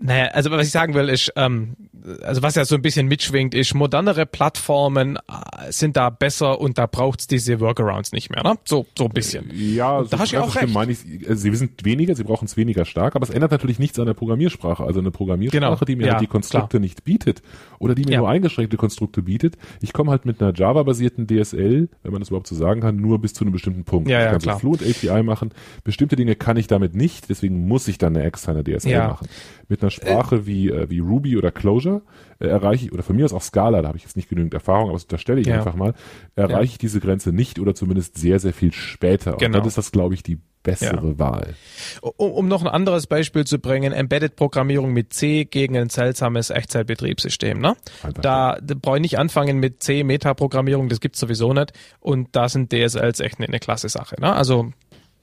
naja, 0.00 0.26
also 0.32 0.50
was 0.50 0.66
ich 0.66 0.72
sagen 0.72 0.94
will, 0.94 1.08
ist, 1.08 1.32
ähm, 1.36 1.76
also 2.22 2.42
was 2.42 2.54
ja 2.56 2.64
so 2.64 2.74
ein 2.74 2.82
bisschen 2.82 3.06
mitschwingt, 3.08 3.54
ist, 3.54 3.74
modernere 3.74 4.26
Plattformen 4.26 5.16
äh, 5.16 5.70
sind 5.70 5.96
da 5.96 6.10
besser 6.10 6.60
und 6.60 6.78
da 6.78 6.86
braucht's 6.86 7.26
diese 7.26 7.60
Workarounds 7.60 8.12
nicht 8.12 8.30
mehr, 8.30 8.42
ne? 8.42 8.56
So, 8.64 8.86
so 8.98 9.04
ein 9.04 9.10
bisschen. 9.10 9.50
Ja, 9.54 10.02
da 10.02 10.18
hast 10.18 10.32
du 10.32 10.36
ja 10.36 10.42
ganz 10.42 10.56
auch 10.56 10.60
recht. 10.62 10.74
meine 10.74 10.92
ich, 10.92 10.98
äh, 11.28 11.36
sie 11.36 11.54
sind 11.54 11.84
weniger, 11.84 12.14
sie 12.14 12.24
brauchen 12.24 12.44
es 12.46 12.56
weniger 12.56 12.84
stark, 12.84 13.14
aber 13.16 13.24
es 13.24 13.30
ändert 13.30 13.50
natürlich 13.52 13.78
nichts 13.78 13.98
an 13.98 14.06
der 14.06 14.14
Programmiersprache. 14.14 14.84
Also 14.84 15.00
eine 15.00 15.10
Programmiersprache, 15.10 15.60
Genau. 15.60 15.84
die 15.84 15.96
mir 15.96 16.06
Ja, 16.06 16.12
halt 16.14 16.22
die 16.22 16.26
Konstrukte 16.26 16.80
nicht 16.80 17.04
bietet 17.04 17.42
oder 17.78 17.94
die 17.94 18.04
mir 18.04 18.12
Ja. 18.12 18.18
nur 18.18 18.28
eingeschränkte 18.30 18.76
Konstrukte 18.76 19.22
bietet. 19.22 19.56
Ich 19.80 19.92
komme 19.92 20.10
halt 20.10 20.24
mit 20.26 20.42
einer 20.42 20.52
Java-basierten 20.54 21.26
DSL, 21.26 21.88
wenn 22.02 22.12
man 22.12 22.20
das 22.20 22.28
überhaupt 22.30 22.46
so 22.46 22.54
sagen 22.54 22.80
kann, 22.80 22.96
nur 22.96 23.20
bis 23.20 23.34
zu 23.34 23.44
einem 23.44 23.52
bestimmten 23.52 23.84
Punkt. 23.84 24.08
Ja, 24.08 24.18
ich 24.18 24.24
ja, 24.24 24.30
kann 24.32 24.40
klar. 24.40 24.54
so 24.54 24.60
Fluent 24.60 24.82
API 24.82 25.22
machen. 25.22 25.50
Bestimmte 25.84 26.16
Dinge 26.16 26.34
kann 26.36 26.56
ich 26.56 26.66
damit 26.66 26.94
nicht, 26.94 27.28
deswegen 27.28 27.68
muss 27.68 27.86
ich 27.88 27.98
dann 27.98 28.16
eine 28.16 28.24
externe 28.24 28.64
DSL 28.64 28.90
Ja. 28.90 29.08
machen. 29.08 29.28
Mit 29.68 29.82
einer 29.82 29.90
Sprache 29.90 30.46
wie, 30.46 30.68
äh, 30.70 30.88
wie 30.90 30.98
Ruby 30.98 31.36
oder 31.36 31.50
Clojure 31.50 31.91
äh, 32.38 32.46
erreiche 32.46 32.86
ich, 32.86 32.92
oder 32.92 33.02
von 33.02 33.16
mir 33.16 33.24
aus 33.24 33.32
auch 33.32 33.42
Scala, 33.42 33.82
da 33.82 33.88
habe 33.88 33.98
ich 33.98 34.04
jetzt 34.04 34.16
nicht 34.16 34.28
genügend 34.28 34.54
Erfahrung, 34.54 34.84
aber 34.84 34.94
das 34.94 35.04
unterstelle 35.04 35.40
ich 35.40 35.46
Ja. 35.46 35.56
einfach 35.56 35.74
mal, 35.74 35.94
erreiche 36.34 36.54
Ja. 36.58 36.62
ich 36.62 36.78
diese 36.78 37.00
Grenze 37.00 37.32
nicht 37.32 37.58
oder 37.58 37.74
zumindest 37.74 38.16
sehr, 38.18 38.38
sehr 38.38 38.52
viel 38.52 38.72
später. 38.72 39.32
Genau. 39.32 39.46
Und 39.46 39.52
dann 39.62 39.64
ist 39.68 39.78
das, 39.78 39.92
glaube 39.92 40.14
ich, 40.14 40.22
die 40.22 40.38
bessere 40.62 41.18
Wahl. 41.18 41.54
Um, 42.00 42.30
um 42.30 42.48
noch 42.48 42.62
ein 42.62 42.68
anderes 42.68 43.08
Beispiel 43.08 43.44
zu 43.44 43.58
bringen, 43.58 43.92
Embedded-Programmierung 43.92 44.92
mit 44.92 45.12
C 45.12 45.44
gegen 45.44 45.76
ein 45.76 45.88
seltsames 45.88 46.50
Echtzeitbetriebssystem. 46.50 47.58
Ne? 47.60 47.74
Einfach 48.02 48.22
Da, 48.22 48.58
brauche 48.80 48.96
ich 48.98 49.02
nicht 49.02 49.18
anfangen 49.18 49.58
mit 49.58 49.82
C, 49.82 50.04
Metaprogrammierung, 50.04 50.88
das 50.88 51.00
gibt's 51.00 51.18
sowieso 51.18 51.52
nicht. 51.52 51.72
Und 51.98 52.28
da 52.36 52.48
sind 52.48 52.72
DSLs 52.72 53.18
echt 53.20 53.38
eine, 53.38 53.48
eine 53.48 53.58
klasse 53.58 53.88
Sache. 53.88 54.20
Ne? 54.20 54.32
Also 54.32 54.72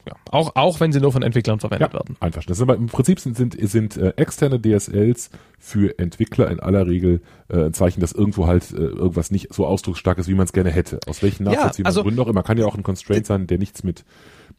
ja, 0.07 0.13
auch, 0.31 0.55
auch 0.55 0.79
wenn 0.79 0.91
sie 0.91 0.99
nur 0.99 1.11
von 1.11 1.21
Entwicklern 1.23 1.59
verwendet 1.59 1.93
werden. 1.93 2.15
Einverstanden. 2.19 2.47
Das 2.51 2.57
sind 2.57 2.69
aber 2.69 2.77
im 2.79 2.87
Prinzip 2.87 3.19
sind, 3.19 3.35
sind, 3.37 3.55
sind 3.69 3.97
äh, 3.97 4.13
externe 4.15 4.59
DSLs 4.59 5.29
für 5.59 5.97
Entwickler 5.99 6.49
in 6.49 6.59
aller 6.59 6.87
Regel 6.87 7.21
äh, 7.49 7.65
ein 7.65 7.73
Zeichen, 7.73 7.99
dass 7.99 8.11
irgendwo 8.13 8.47
halt 8.47 8.71
äh, 8.71 8.77
irgendwas 8.77 9.29
nicht 9.31 9.53
so 9.53 9.65
ausdrucksstark 9.65 10.17
ist, 10.17 10.27
wie 10.27 10.35
man 10.35 10.45
es 10.45 10.53
gerne 10.53 10.71
hätte. 10.71 10.99
Aus 11.07 11.21
welchen 11.21 11.45
Ja, 11.45 11.51
nachvollziehbaren 11.51 11.85
also- 11.87 12.03
Gründen 12.03 12.19
auch 12.21 12.27
immer. 12.27 12.43
Kann 12.43 12.57
ja 12.57 12.65
auch 12.65 12.75
ein 12.75 12.83
Constraint 12.83 13.25
sein, 13.25 13.45
der 13.47 13.57
nichts 13.57 13.83
mit 13.83 14.05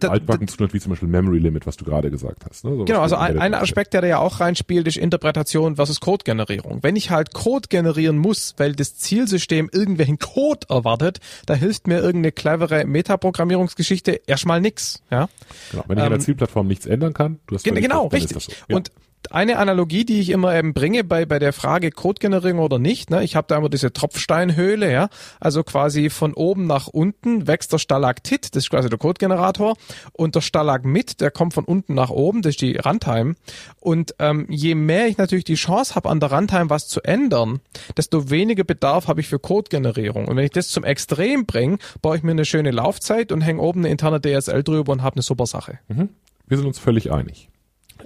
Altbacken 0.09 0.48
zu 0.48 0.57
tun 0.57 0.68
hat, 0.68 0.74
wie 0.74 0.80
zum 0.80 0.90
Beispiel 0.90 1.09
Memory 1.09 1.38
Limit, 1.38 1.66
was 1.66 1.76
du 1.76 1.84
gerade 1.84 2.11
gesagt 2.11 2.44
hast. 2.48 2.64
Ne? 2.64 2.76
So 2.76 2.84
Genau, 2.84 3.01
also 3.01 3.16
ein, 3.16 3.38
ein 3.38 3.55
Aspekt, 3.55 3.92
der 3.92 4.01
da 4.01 4.07
ja 4.07 4.18
auch 4.18 4.40
reinspielt, 4.40 4.86
ist 4.86 4.96
Interpretation 4.96 5.76
versus 5.76 6.01
Codegenerierung. 6.01 6.82
Wenn 6.82 6.96
ich 6.96 7.11
halt 7.11 7.34
Code 7.34 7.68
generieren 7.68 8.18
muss, 8.18 8.55
weil 8.57 8.74
das 8.74 8.96
Zielsystem 8.96 9.68
irgendwelchen 9.72 10.18
Code 10.18 10.66
erwartet, 10.68 11.18
da 11.46 11.55
hilft 11.55 11.86
mir 11.86 11.98
irgendeine 11.98 12.32
clevere 12.32 12.84
Metaprogrammierungsgeschichte 12.86 14.20
erstmal 14.26 14.61
nix. 14.61 15.03
Ja? 15.11 15.28
Genau. 15.70 15.84
Wenn 15.88 15.98
ich 15.98 16.05
an 16.05 16.11
der 16.11 16.18
Ähm, 16.18 16.24
Zielplattform 16.24 16.66
nichts 16.66 16.86
ändern 16.86 17.12
kann, 17.12 17.40
du 17.46 17.57
hast 17.57 17.64
genau, 17.64 18.07
richtig. 18.07 18.36
Ist 18.36 18.48
das 18.48 18.57
so. 18.57 18.64
Ja. 18.68 18.76
Und 18.76 18.90
eine 19.31 19.59
Analogie, 19.59 20.05
die 20.05 20.21
ich 20.21 20.31
immer 20.31 20.55
eben 20.57 20.75
bringe 20.75 21.05
bei, 21.05 21.27
bei 21.27 21.39
der 21.39 21.53
Frage 21.53 21.91
Codegenerierung 21.91 22.61
oder 22.61 22.79
nicht, 22.79 23.11
ne? 23.11 23.23
ich 23.23 23.37
habe 23.37 23.47
da 23.49 23.57
immer 23.57 23.68
diese 23.68 23.93
Tropfsteinhöhle, 23.93 24.91
ja, 24.91 25.09
also 25.39 25.62
quasi 25.62 26.11
von 26.11 26.35
oben 26.35 26.66
nach 26.66 26.87
unten 26.89 27.47
wächst 27.47 27.73
der 27.73 27.79
Stalaktit, 27.79 28.55
das 28.55 28.64
ist 28.64 28.71
quasi 28.71 28.89
der 28.89 28.99
Codegenerator, 28.99 29.77
und 30.12 30.35
der 30.35 30.41
Stalagmit, 30.41 31.21
der 31.21 31.31
kommt 31.31 31.55
von 31.55 31.64
unten 31.64 31.95
nach 31.95 32.11
oben, 32.11 32.43
das 32.43 32.51
ist 32.51 32.62
die 32.62 32.77
Runtime. 32.77 33.35
Und 33.79 34.14
ähm, 34.18 34.47
je 34.49 34.75
mehr 34.75 35.07
ich 35.07 35.18
natürlich 35.18 35.45
die 35.45 35.55
Chance 35.55 35.95
habe, 35.95 36.09
an 36.09 36.21
der 36.21 36.33
Runtime 36.33 36.71
was 36.71 36.89
zu 36.89 37.01
ändern, 37.03 37.61
desto 37.97 38.31
weniger 38.31 38.64
Bedarf 38.64 39.09
habe 39.09 39.21
ich 39.21 39.29
für 39.29 39.39
Codegenerierung. 39.39 40.29
Und 40.29 40.37
wenn 40.37 40.45
ich 40.45 40.51
das 40.51 40.68
zum 40.68 40.85
Extrem 40.85 41.47
bringe, 41.47 41.79
baue 42.03 42.16
ich 42.16 42.23
mir 42.23 42.33
eine 42.33 42.45
schöne 42.45 42.71
Laufzeit 42.71 43.33
und 43.33 43.43
hänge 43.43 43.61
oben 43.61 43.81
eine 43.81 43.91
interne 43.91 44.21
DSL 44.21 44.62
drüber 44.62 44.93
und 44.93 45.03
habe 45.03 45.16
eine 45.16 45.23
super 45.23 45.47
Sache. 45.47 45.79
Mhm. 45.89 46.11
Wir 46.47 46.57
sind 46.57 46.66
uns 46.66 46.79
völlig 46.79 47.12
einig. 47.12 47.49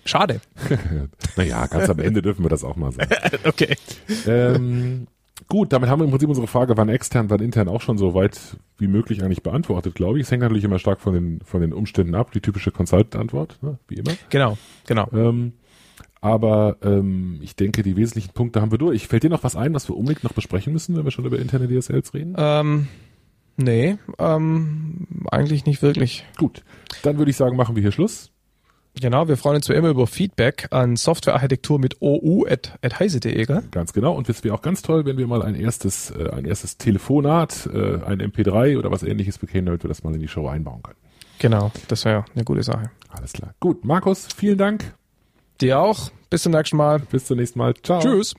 Schade. 0.05 0.41
naja, 1.37 1.67
ganz 1.67 1.89
am 1.89 1.99
Ende 1.99 2.23
dürfen 2.23 2.45
wir 2.45 2.51
das 2.51 2.65
auch 2.65 2.77
mal 2.77 2.93
sagen. 2.93 3.11
okay. 3.45 3.77
Ähm, 4.27 5.07
gut, 5.49 5.73
damit 5.73 5.89
haben 5.89 6.01
wir 6.01 6.05
im 6.05 6.11
Prinzip 6.11 6.29
unsere 6.29 6.47
Frage, 6.47 6.77
wann 6.77 6.89
extern, 6.89 7.31
wann 7.31 7.41
intern 7.41 7.69
auch 7.69 7.81
schon 7.81 7.97
so 7.97 8.15
weit 8.15 8.57
wie 8.79 8.89
möglich 8.89 9.23
eigentlich 9.23 9.43
beantwortet, 9.43 9.95
glaube 9.95 10.19
ich. 10.19 10.27
Es 10.27 10.31
hängt 10.31 10.43
natürlich 10.43 10.65
immer 10.65 10.79
stark 10.79 11.01
von 11.01 11.15
den, 11.15 11.41
von 11.45 11.61
den 11.61 11.73
Umständen 11.73 12.15
ab, 12.15 12.33
die 12.33 12.41
typische 12.41 12.71
Consultant-Antwort, 12.71 13.59
ne? 13.63 13.79
wie 13.89 13.95
immer. 13.95 14.13
Genau, 14.29 14.59
genau. 14.87 15.09
Ähm, 15.13 15.55
aber 16.25 16.79
ähm, 16.83 17.39
ich 17.43 17.55
denke, 17.55 17.83
die 17.83 17.97
wesentlichen 17.97 18.33
Punkte 18.33 18.63
haben 18.63 18.71
wir 18.71 18.79
durch. 18.79 19.09
Fällt 19.09 19.25
dir 19.25 19.31
noch 19.31 19.45
was 19.45 19.57
ein, 19.57 19.75
was 19.75 19.91
wir 19.91 19.97
unbedingt 19.97 20.25
noch 20.25 20.33
besprechen 20.33 20.73
müssen, 20.73 20.97
wenn 20.97 21.05
wir 21.05 21.11
schon 21.11 21.27
über 21.27 21.39
interne 21.39 21.69
DSLs 21.69 22.15
reden? 22.15 22.35
Ähm, 22.39 22.89
nee, 23.59 23.99
ähm, 24.19 25.07
eigentlich 25.31 25.67
nicht 25.67 25.83
wirklich. 25.83 26.25
Gut, 26.39 26.65
dann 27.03 27.19
würde 27.19 27.31
ich 27.31 27.37
sagen, 27.37 27.57
machen 27.57 27.77
wir 27.77 27.83
hier 27.83 27.93
Schluss. 27.93 28.31
Genau, 29.01 29.27
wir 29.27 29.37
freuen 29.37 29.57
uns 29.57 29.69
wie 29.69 29.73
immer 29.73 29.89
über 29.89 30.07
Feedback 30.07 30.69
an 30.71 30.97
Softwarearchitektur 30.97 31.79
mit 31.81 32.01
ou.heise.de. 32.01 33.45
Ganz 33.71 33.93
genau. 33.93 34.15
Und 34.15 34.29
es 34.29 34.45
wäre 34.45 34.55
auch 34.55 34.63
ganz 34.63 34.83
toll, 34.83 35.05
wenn 35.05 35.19
wir 35.19 35.27
mal 35.27 35.43
ein 35.43 35.57
erstes, 35.57 36.11
äh, 36.11 36.31
ein 36.31 36.45
erstes 36.45 36.79
Telefonat, 36.79 37.69
äh, 37.73 38.03
ein 38.05 38.21
MP3 38.21 38.79
oder 38.79 38.91
was 38.91 39.03
ähnliches 39.03 39.39
bekämen, 39.39 39.67
damit 39.67 39.83
wir 39.83 39.89
das 39.89 40.05
mal 40.05 40.15
in 40.15 40.21
die 40.21 40.29
Show 40.29 40.47
einbauen 40.47 40.83
können. 40.83 40.99
Genau, 41.39 41.73
das 41.89 42.05
wäre 42.05 42.25
eine 42.35 42.45
gute 42.45 42.63
Sache. 42.63 42.91
Alles 43.11 43.33
klar. 43.33 43.55
Gut, 43.59 43.85
Markus, 43.85 44.29
vielen 44.37 44.59
Dank. 44.59 44.95
Dir 45.61 45.81
auch. 45.81 46.11
Bis 46.31 46.43
zum 46.43 46.53
nächsten 46.53 46.77
Mal. 46.77 47.01
Bis 47.01 47.27
zum 47.27 47.39
nächsten 47.39 47.59
Mal. 47.59 47.75
Ciao. 47.75 48.01
Tschüss. 48.01 48.35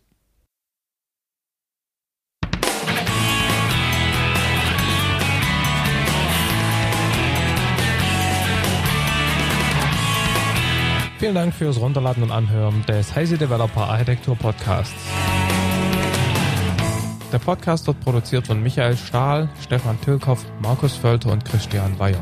Vielen 11.25 11.33
Dank 11.33 11.55
fürs 11.55 11.79
Runterladen 11.79 12.21
und 12.21 12.29
Anhören 12.29 12.85
des 12.85 13.15
Heise 13.15 13.35
Developer 13.35 13.89
Architektur 13.89 14.35
Podcasts. 14.35 14.93
Der 17.33 17.39
Podcast 17.39 17.87
wird 17.87 17.99
produziert 18.01 18.45
von 18.45 18.61
Michael 18.61 18.95
Stahl, 18.95 19.49
Stefan 19.59 19.99
Tilkoff, 20.01 20.45
Markus 20.61 20.93
Völter 20.93 21.31
und 21.31 21.43
Christian 21.43 21.97
Weyer 21.97 22.21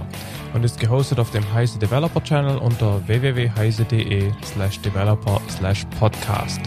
und 0.54 0.64
ist 0.64 0.80
gehostet 0.80 1.20
auf 1.20 1.32
dem 1.32 1.44
Heise 1.54 1.80
Developer 1.80 2.24
Channel 2.24 2.58
unter 2.58 3.06
www.heise.de 3.06 4.32
slash 4.42 4.80
developer 4.80 5.42
slash 5.50 5.86
podcast. 6.00 6.62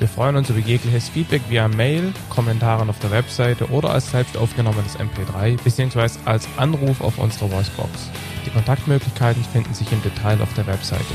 Wir 0.00 0.08
freuen 0.08 0.34
uns 0.34 0.50
über 0.50 0.58
jegliches 0.58 1.10
Feedback 1.10 1.42
via 1.48 1.68
Mail, 1.68 2.12
Kommentaren 2.28 2.90
auf 2.90 2.98
der 2.98 3.12
Webseite 3.12 3.70
oder 3.70 3.90
als 3.90 4.10
selbst 4.10 4.36
aufgenommenes 4.36 4.98
MP3 4.98 5.62
bzw. 5.62 6.08
als 6.24 6.48
Anruf 6.56 7.00
auf 7.00 7.18
unserer 7.18 7.52
Voicebox. 7.52 8.10
Die 8.44 8.50
Kontaktmöglichkeiten 8.50 9.44
finden 9.44 9.74
sich 9.74 9.92
im 9.92 10.02
Detail 10.02 10.42
auf 10.42 10.52
der 10.54 10.66
Webseite. 10.66 11.14